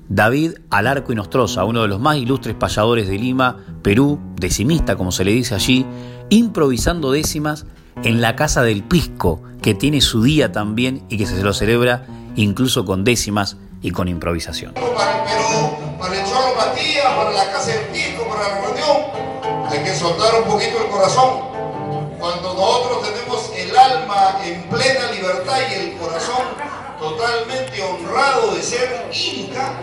David 0.09 0.53
Alarco 0.69 1.13
y 1.13 1.15
Nostroza, 1.15 1.63
uno 1.63 1.83
de 1.83 1.87
los 1.87 1.99
más 1.99 2.17
ilustres 2.17 2.55
payadores 2.55 3.07
de 3.07 3.17
Lima, 3.17 3.57
Perú, 3.81 4.19
decimista 4.35 4.97
como 4.97 5.11
se 5.11 5.23
le 5.23 5.31
dice 5.31 5.55
allí, 5.55 5.85
improvisando 6.29 7.11
décimas 7.11 7.65
en 8.03 8.21
la 8.21 8.35
Casa 8.35 8.63
del 8.63 8.83
Pisco, 8.83 9.41
que 9.61 9.73
tiene 9.73 10.01
su 10.01 10.23
día 10.23 10.51
también 10.51 11.03
y 11.09 11.17
que 11.17 11.25
se 11.25 11.41
lo 11.41 11.53
celebra 11.53 12.05
incluso 12.35 12.85
con 12.85 13.03
décimas 13.03 13.57
y 13.81 13.91
con 13.91 14.07
improvisación. 14.07 14.73
Para 14.73 15.17
el 15.17 15.23
Perú, 15.23 15.97
para 15.99 16.15
el 16.15 16.25
Cholo 16.25 16.55
Matías, 16.55 17.05
para 17.15 17.31
la 17.31 17.51
Casa 17.51 17.71
del 17.71 17.85
Pisco, 17.87 18.27
para 18.27 18.49
la 18.49 18.61
reunión, 18.61 18.97
hay 19.69 19.79
que 19.83 19.95
soltar 19.95 20.41
un 20.41 20.49
poquito 20.49 20.81
el 20.83 20.89
corazón. 20.89 21.51
Cuando 22.19 22.53
nosotros 22.53 23.09
tenemos 23.09 23.51
el 23.55 23.75
alma 23.75 24.39
en 24.45 24.61
plena 24.69 25.11
libertad 25.11 25.57
y 25.71 25.73
el 25.73 25.97
corazón 25.97 26.43
totalmente 26.99 27.81
honrado 27.81 28.53
de 28.53 28.61
ser 28.61 29.09
inca, 29.11 29.73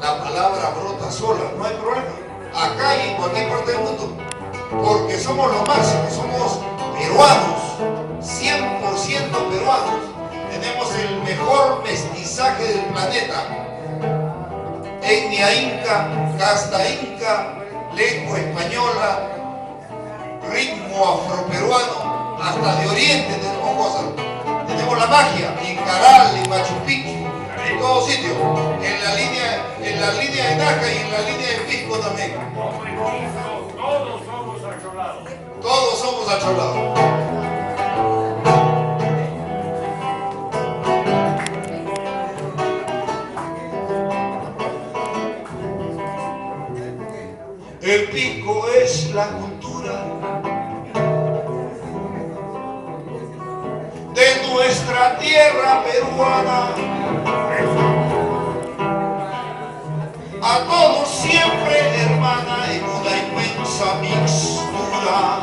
la 0.00 0.22
palabra 0.22 0.74
brota 0.78 1.10
sola, 1.10 1.40
no 1.56 1.64
hay 1.64 1.74
problema. 1.76 2.06
Acá 2.54 2.96
y 2.96 3.10
en 3.10 3.16
cualquier 3.16 3.48
parte 3.48 3.72
del 3.72 3.80
mundo. 3.80 4.16
Porque 4.82 5.18
somos 5.18 5.50
los 5.50 5.66
máximos, 5.66 6.12
somos 6.12 6.65
peruanos, 7.16 7.80
100% 8.20 9.48
peruanos. 9.48 10.00
Tenemos 10.50 10.94
el 10.96 11.22
mejor 11.22 11.82
mestizaje 11.82 12.62
del 12.62 12.84
planeta. 12.86 13.42
Etnia 15.02 15.54
inca, 15.54 16.08
casta 16.38 16.78
inca, 16.90 17.54
lengua 17.94 18.38
española, 18.38 19.30
ritmo 20.52 21.08
afroperuano, 21.08 22.36
hasta 22.42 22.80
de 22.82 22.88
oriente 22.88 23.34
tenemos 23.34 23.86
cosas. 23.86 24.04
Tenemos 24.66 24.98
la 24.98 25.06
magia, 25.06 25.54
en 25.62 25.76
Caral, 25.76 26.36
en 26.36 26.50
Machu 26.50 26.74
Picchu, 26.84 27.16
en 27.66 27.78
todos 27.78 28.10
sitios, 28.10 28.36
en 28.82 29.04
la 29.04 29.14
línea, 29.14 29.64
en 29.80 30.00
la 30.00 30.12
línea 30.12 30.50
de 30.50 30.56
Naca 30.56 30.92
y 30.92 30.96
en 30.98 31.12
la 31.12 31.20
línea 31.20 31.48
de 31.48 31.58
Pisco 31.66 31.98
también. 31.98 32.34
Todos 33.76 34.20
somos. 34.26 34.55
Todos 35.62 35.98
somos 35.98 36.28
acholados. 36.28 36.98
El 47.80 48.08
pico 48.10 48.68
es 48.68 49.14
la 49.14 49.28
cultura 49.28 50.04
de 54.14 54.48
nuestra 54.48 55.18
tierra 55.18 55.84
peruana. 55.84 56.68
A 60.42 60.58
todos 60.64 61.08
siempre 61.08 62.02
hermana 62.02 62.72
en 62.72 62.95
mixtura. 64.00 65.40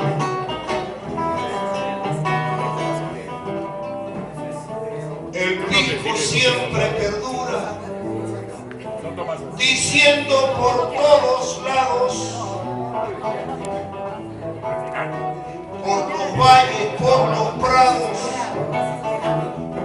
El 5.34 5.58
pico 5.66 6.16
siempre 6.18 6.86
perdura 6.98 7.78
diciendo 9.58 10.54
por 10.58 10.94
todos 10.94 11.62
lados, 11.64 12.14
por 15.84 16.10
los 16.10 16.38
valles, 16.38 16.88
por 17.00 17.30
los 17.30 17.50
prados, 17.62 18.18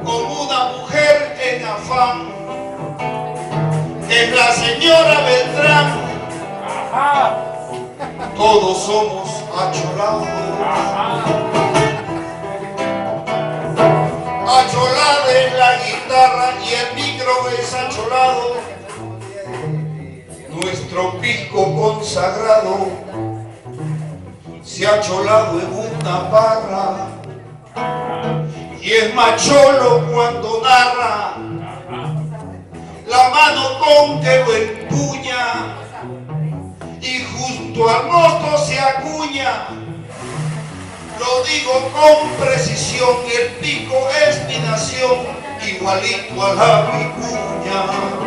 como 0.05 0.43
una 0.45 0.69
mujer 0.79 1.37
en 1.43 1.65
afán, 1.67 2.29
es 4.09 4.35
la 4.35 4.53
señora 4.53 5.21
Beltrán. 5.21 6.09
Todos 8.37 8.83
somos 8.85 9.29
acholados. 9.57 10.29
Acholada 14.49 15.33
es 15.33 15.53
la 15.59 15.73
guitarra 15.85 16.55
y 16.65 16.75
el 16.75 16.95
micro 16.95 17.33
es 17.51 17.75
acholado. 17.75 18.57
Nuestro 20.51 21.21
pisco 21.21 21.75
consagrado 21.75 22.89
se 24.65 24.87
ha 24.87 25.01
cholado 25.01 25.61
en 25.61 25.73
una 25.73 26.19
barra. 26.29 27.07
Y 28.83 28.93
es 28.93 29.15
macholo 29.15 30.07
cuando 30.13 30.61
narra. 30.63 31.37
La 33.07 33.29
mano 33.31 33.79
con 33.79 34.21
que 34.21 34.45
lo 34.45 34.55
empuña 34.55 35.77
y 37.01 37.21
junto 37.79 37.91
al 37.91 38.59
se 38.59 38.79
acuña. 38.79 39.69
Lo 41.19 41.45
digo 41.45 41.91
con 41.93 42.47
precisión 42.47 43.17
el 43.41 43.49
pico 43.57 44.09
es 44.27 44.47
mi 44.49 44.59
nación 44.59 45.19
igualito 45.67 46.47
a 46.47 46.55
la 46.55 46.91
vicuña 46.93 48.19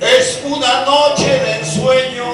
Es 0.00 0.42
una 0.44 0.84
noche 0.84 1.28
de 1.28 1.60
ensueño, 1.60 2.24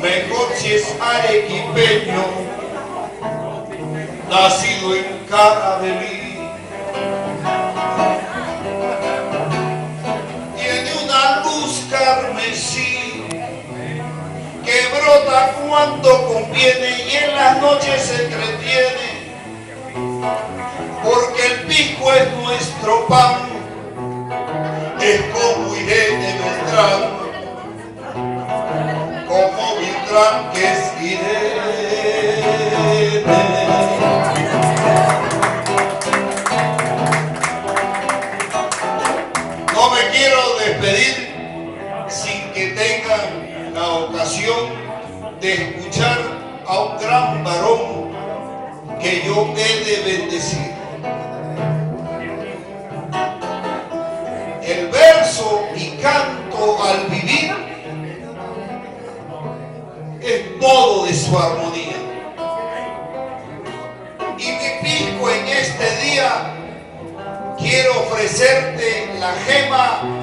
mejor 0.00 0.48
si 0.56 0.74
es 0.74 0.94
arequipeño, 1.00 2.45
nacido 4.28 4.94
en 4.94 5.24
Carabelí. 5.28 6.38
Tiene 10.56 10.90
una 11.04 11.42
luz 11.44 11.86
carmesí 11.90 13.24
que 14.64 14.88
brota 14.88 15.52
cuando 15.68 16.26
conviene 16.26 17.04
y 17.04 17.16
en 17.16 17.36
las 17.36 17.60
noches 17.60 18.02
se 18.02 18.24
entretiene, 18.24 19.08
porque 21.04 21.46
el 21.46 21.60
pico 21.66 22.12
es 22.12 22.32
nuestro 22.38 23.06
pan 23.06 23.56
es 25.06 25.20
como 25.32 25.76
Irene 25.76 26.36
Beltrán, 26.40 27.02
como 29.28 29.76
Beltrán 29.76 30.50
que 30.52 30.64
es 30.72 30.80
Irene. 31.00 31.66
De 45.40 45.52
escuchar 45.52 46.18
a 46.66 46.80
un 46.80 46.98
gran 46.98 47.44
varón 47.44 48.10
que 49.00 49.22
yo 49.24 49.54
he 49.56 49.84
de 49.84 50.02
bendecir. 50.02 50.74
el 54.62 54.88
verso 54.88 55.68
y 55.76 55.90
canto 56.02 56.82
al 56.82 57.06
vivir 57.06 57.54
es 60.20 60.56
modo 60.60 61.06
de 61.06 61.14
su 61.14 61.38
armonía. 61.38 61.96
Y 64.38 64.44
mi 64.44 64.88
pico 64.88 65.30
en 65.30 65.46
este 65.46 65.96
día 66.04 66.52
quiero 67.58 68.00
ofrecerte 68.00 69.14
la 69.20 69.32
gema 69.46 70.15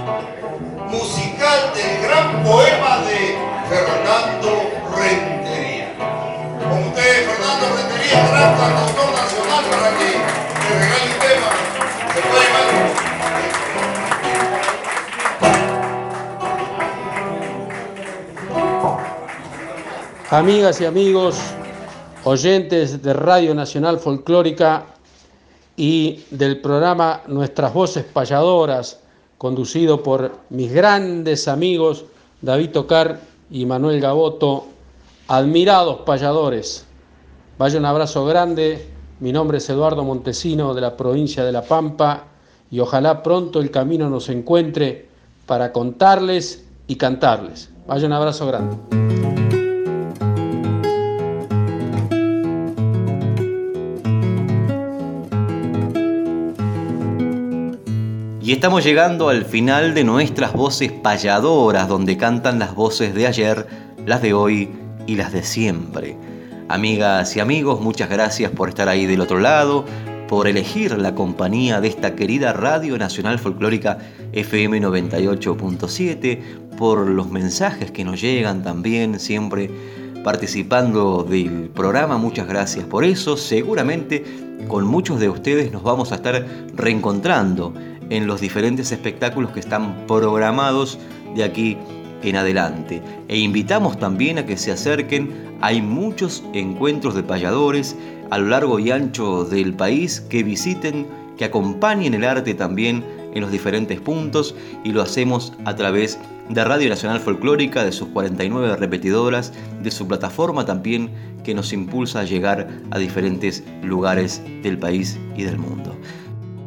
Amigas 20.33 20.81
y 20.81 20.85
amigos, 20.85 21.37
oyentes 22.23 23.03
de 23.03 23.13
Radio 23.13 23.53
Nacional 23.53 23.99
Folclórica 23.99 24.85
y 25.77 26.23
del 26.31 26.59
programa 26.59 27.21
Nuestras 27.27 27.71
Voces 27.71 28.03
Payadoras, 28.03 28.99
conducido 29.37 30.01
por 30.01 30.31
mis 30.49 30.73
grandes 30.73 31.47
amigos 31.47 32.05
David 32.41 32.71
Tocar 32.71 33.19
y 33.51 33.67
Manuel 33.67 34.01
Gaboto, 34.01 34.65
admirados 35.27 35.97
payadores. 36.01 36.87
Vaya 37.57 37.77
un 37.77 37.85
abrazo 37.85 38.25
grande, 38.25 38.83
mi 39.19 39.31
nombre 39.31 39.59
es 39.59 39.69
Eduardo 39.69 40.03
Montesino 40.03 40.73
de 40.73 40.81
la 40.81 40.97
provincia 40.97 41.45
de 41.45 41.51
La 41.51 41.61
Pampa 41.61 42.23
y 42.71 42.79
ojalá 42.79 43.21
pronto 43.21 43.59
el 43.59 43.69
camino 43.69 44.09
nos 44.09 44.29
encuentre 44.29 45.07
para 45.45 45.71
contarles 45.71 46.65
y 46.87 46.95
cantarles. 46.95 47.69
Vaya 47.85 48.07
un 48.07 48.13
abrazo 48.13 48.47
grande. 48.47 48.75
Y 58.41 58.51
estamos 58.51 58.83
llegando 58.83 59.29
al 59.29 59.45
final 59.45 59.93
de 59.93 60.03
nuestras 60.03 60.53
voces 60.53 60.91
payadoras, 60.91 61.87
donde 61.87 62.17
cantan 62.17 62.57
las 62.57 62.73
voces 62.73 63.13
de 63.13 63.27
ayer, 63.27 63.67
las 64.07 64.23
de 64.23 64.33
hoy 64.33 64.69
y 65.05 65.15
las 65.15 65.31
de 65.31 65.43
siempre. 65.43 66.32
Amigas 66.69 67.35
y 67.35 67.41
amigos, 67.41 67.81
muchas 67.81 68.09
gracias 68.09 68.49
por 68.51 68.69
estar 68.69 68.87
ahí 68.87 69.05
del 69.05 69.19
otro 69.19 69.39
lado, 69.39 69.85
por 70.29 70.47
elegir 70.47 70.97
la 70.97 71.13
compañía 71.13 71.81
de 71.81 71.89
esta 71.89 72.15
querida 72.15 72.53
Radio 72.53 72.97
Nacional 72.97 73.37
Folclórica 73.37 73.97
FM 74.31 74.81
98.7, 74.81 76.39
por 76.77 77.07
los 77.07 77.29
mensajes 77.29 77.91
que 77.91 78.05
nos 78.05 78.21
llegan 78.21 78.63
también 78.63 79.19
siempre 79.19 79.69
participando 80.23 81.23
del 81.23 81.69
programa. 81.69 82.17
Muchas 82.17 82.47
gracias 82.47 82.85
por 82.85 83.03
eso. 83.03 83.35
Seguramente 83.35 84.23
con 84.69 84.85
muchos 84.87 85.19
de 85.19 85.29
ustedes 85.29 85.71
nos 85.71 85.83
vamos 85.83 86.13
a 86.13 86.15
estar 86.15 86.47
reencontrando 86.75 87.73
en 88.09 88.25
los 88.25 88.39
diferentes 88.39 88.91
espectáculos 88.91 89.51
que 89.51 89.59
están 89.59 90.07
programados 90.07 90.97
de 91.35 91.43
aquí 91.43 91.77
en 92.23 92.35
adelante. 92.35 93.01
E 93.27 93.37
invitamos 93.37 93.99
también 93.99 94.37
a 94.37 94.45
que 94.45 94.57
se 94.57 94.71
acerquen. 94.71 95.31
Hay 95.61 95.81
muchos 95.81 96.43
encuentros 96.53 97.15
de 97.15 97.23
payadores 97.23 97.95
a 98.29 98.37
lo 98.37 98.47
largo 98.47 98.79
y 98.79 98.91
ancho 98.91 99.45
del 99.45 99.73
país 99.73 100.21
que 100.21 100.43
visiten, 100.43 101.07
que 101.37 101.45
acompañen 101.45 102.13
el 102.13 102.23
arte 102.23 102.53
también 102.53 103.03
en 103.33 103.41
los 103.41 103.51
diferentes 103.51 103.99
puntos 103.99 104.55
y 104.83 104.91
lo 104.91 105.01
hacemos 105.01 105.53
a 105.65 105.75
través 105.75 106.19
de 106.49 106.63
Radio 106.63 106.89
Nacional 106.89 107.19
Folclórica, 107.19 107.83
de 107.83 107.91
sus 107.91 108.09
49 108.09 108.75
repetidoras, 108.75 109.53
de 109.81 109.91
su 109.91 110.07
plataforma 110.07 110.65
también 110.65 111.09
que 111.43 111.53
nos 111.53 111.73
impulsa 111.73 112.21
a 112.21 112.23
llegar 112.23 112.67
a 112.91 112.97
diferentes 112.97 113.63
lugares 113.81 114.41
del 114.61 114.77
país 114.77 115.19
y 115.35 115.43
del 115.43 115.57
mundo. 115.57 115.95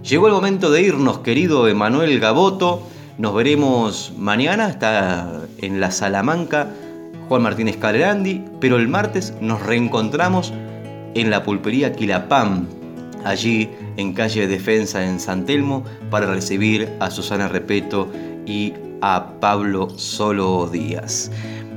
Llegó 0.03 0.29
el 0.29 0.33
momento 0.35 0.71
de 0.71 0.83
irnos, 0.83 1.19
querido 1.21 1.67
Emanuel 1.69 2.21
Gaboto. 2.21 2.87
Nos 3.19 3.35
veremos 3.35 4.13
mañana, 4.19 4.69
está 4.69 5.41
en 5.63 5.81
la 5.81 5.91
Salamanca 5.91 6.69
Juan 7.31 7.43
Martínez 7.43 7.79
Calerandi, 7.79 8.45
pero 8.61 8.77
el 8.77 8.89
martes 8.89 9.33
nos 9.41 9.63
reencontramos 9.63 10.53
en 11.15 11.31
la 11.31 11.43
pulpería 11.43 11.95
Quilapam, 11.95 12.67
allí 13.25 13.71
en 13.97 14.13
calle 14.13 14.47
Defensa 14.47 15.03
en 15.03 15.19
San 15.19 15.47
Telmo, 15.47 15.83
para 16.11 16.27
recibir 16.27 16.93
a 17.01 17.11
Susana 17.11 17.49
Repeto 17.49 18.07
y 18.45 18.75
a 19.01 19.27
Pablo 19.41 19.89
Solo 19.97 20.69
Díaz. 20.69 21.31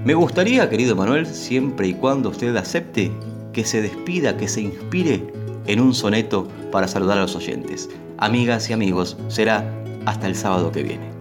Me 0.04 0.16
gustaría, 0.16 0.70
querido 0.70 0.94
Manuel, 0.98 1.26
siempre 1.26 1.88
y 1.88 1.94
cuando 1.94 2.30
usted 2.30 2.54
acepte, 2.58 3.14
que 3.54 3.64
se 3.64 3.82
despida, 3.82 4.36
que 4.36 4.50
se 4.50 4.60
inspire 4.60 5.26
en 5.68 5.80
un 5.80 5.94
soneto 5.94 6.50
para 6.70 6.90
saludar 6.90 7.18
a 7.18 7.22
los 7.22 7.36
oyentes. 7.38 7.90
Amigas 8.18 8.70
y 8.70 8.74
amigos, 8.74 9.18
será 9.30 9.64
hasta 10.06 10.28
el 10.28 10.36
sábado 10.36 10.70
que 10.74 10.84
viene. 10.84 11.19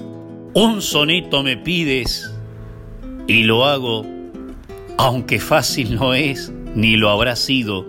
Un 0.60 0.82
soneto 0.82 1.44
me 1.44 1.56
pides 1.56 2.28
y 3.28 3.44
lo 3.44 3.64
hago, 3.64 4.04
aunque 4.96 5.38
fácil 5.38 5.94
no 5.94 6.14
es, 6.14 6.52
ni 6.74 6.96
lo 6.96 7.10
habrá 7.10 7.36
sido, 7.36 7.86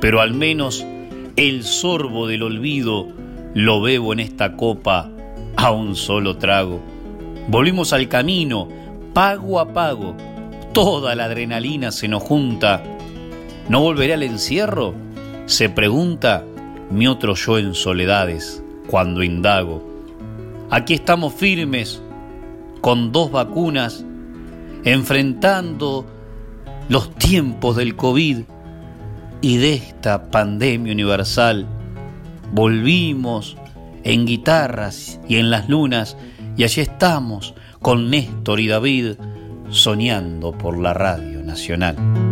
pero 0.00 0.20
al 0.20 0.34
menos 0.34 0.84
el 1.36 1.62
sorbo 1.62 2.26
del 2.26 2.42
olvido 2.42 3.06
lo 3.54 3.80
bebo 3.80 4.12
en 4.12 4.18
esta 4.18 4.56
copa 4.56 5.08
a 5.54 5.70
un 5.70 5.94
solo 5.94 6.36
trago. 6.36 6.80
Volvimos 7.46 7.92
al 7.92 8.08
camino, 8.08 8.68
pago 9.14 9.60
a 9.60 9.72
pago. 9.72 10.16
Toda 10.72 11.14
la 11.14 11.26
adrenalina 11.26 11.92
se 11.92 12.08
nos 12.08 12.24
junta. 12.24 12.82
¿No 13.68 13.82
volveré 13.82 14.14
al 14.14 14.24
encierro? 14.24 14.94
Se 15.46 15.68
pregunta 15.68 16.44
mi 16.90 17.06
otro 17.06 17.36
yo 17.36 17.56
en 17.56 17.72
soledades 17.72 18.64
cuando 18.88 19.22
indago. 19.22 19.89
Aquí 20.70 20.94
estamos 20.94 21.34
firmes 21.34 22.00
con 22.80 23.10
dos 23.10 23.32
vacunas, 23.32 24.04
enfrentando 24.84 26.06
los 26.88 27.12
tiempos 27.16 27.76
del 27.76 27.96
COVID 27.96 28.42
y 29.40 29.56
de 29.56 29.74
esta 29.74 30.30
pandemia 30.30 30.92
universal. 30.92 31.66
Volvimos 32.52 33.56
en 34.04 34.26
guitarras 34.26 35.20
y 35.28 35.36
en 35.36 35.50
las 35.50 35.68
lunas 35.68 36.16
y 36.56 36.62
allí 36.62 36.82
estamos 36.82 37.54
con 37.80 38.08
Néstor 38.08 38.60
y 38.60 38.68
David 38.68 39.14
soñando 39.70 40.52
por 40.52 40.78
la 40.78 40.94
radio 40.94 41.42
nacional. 41.42 42.29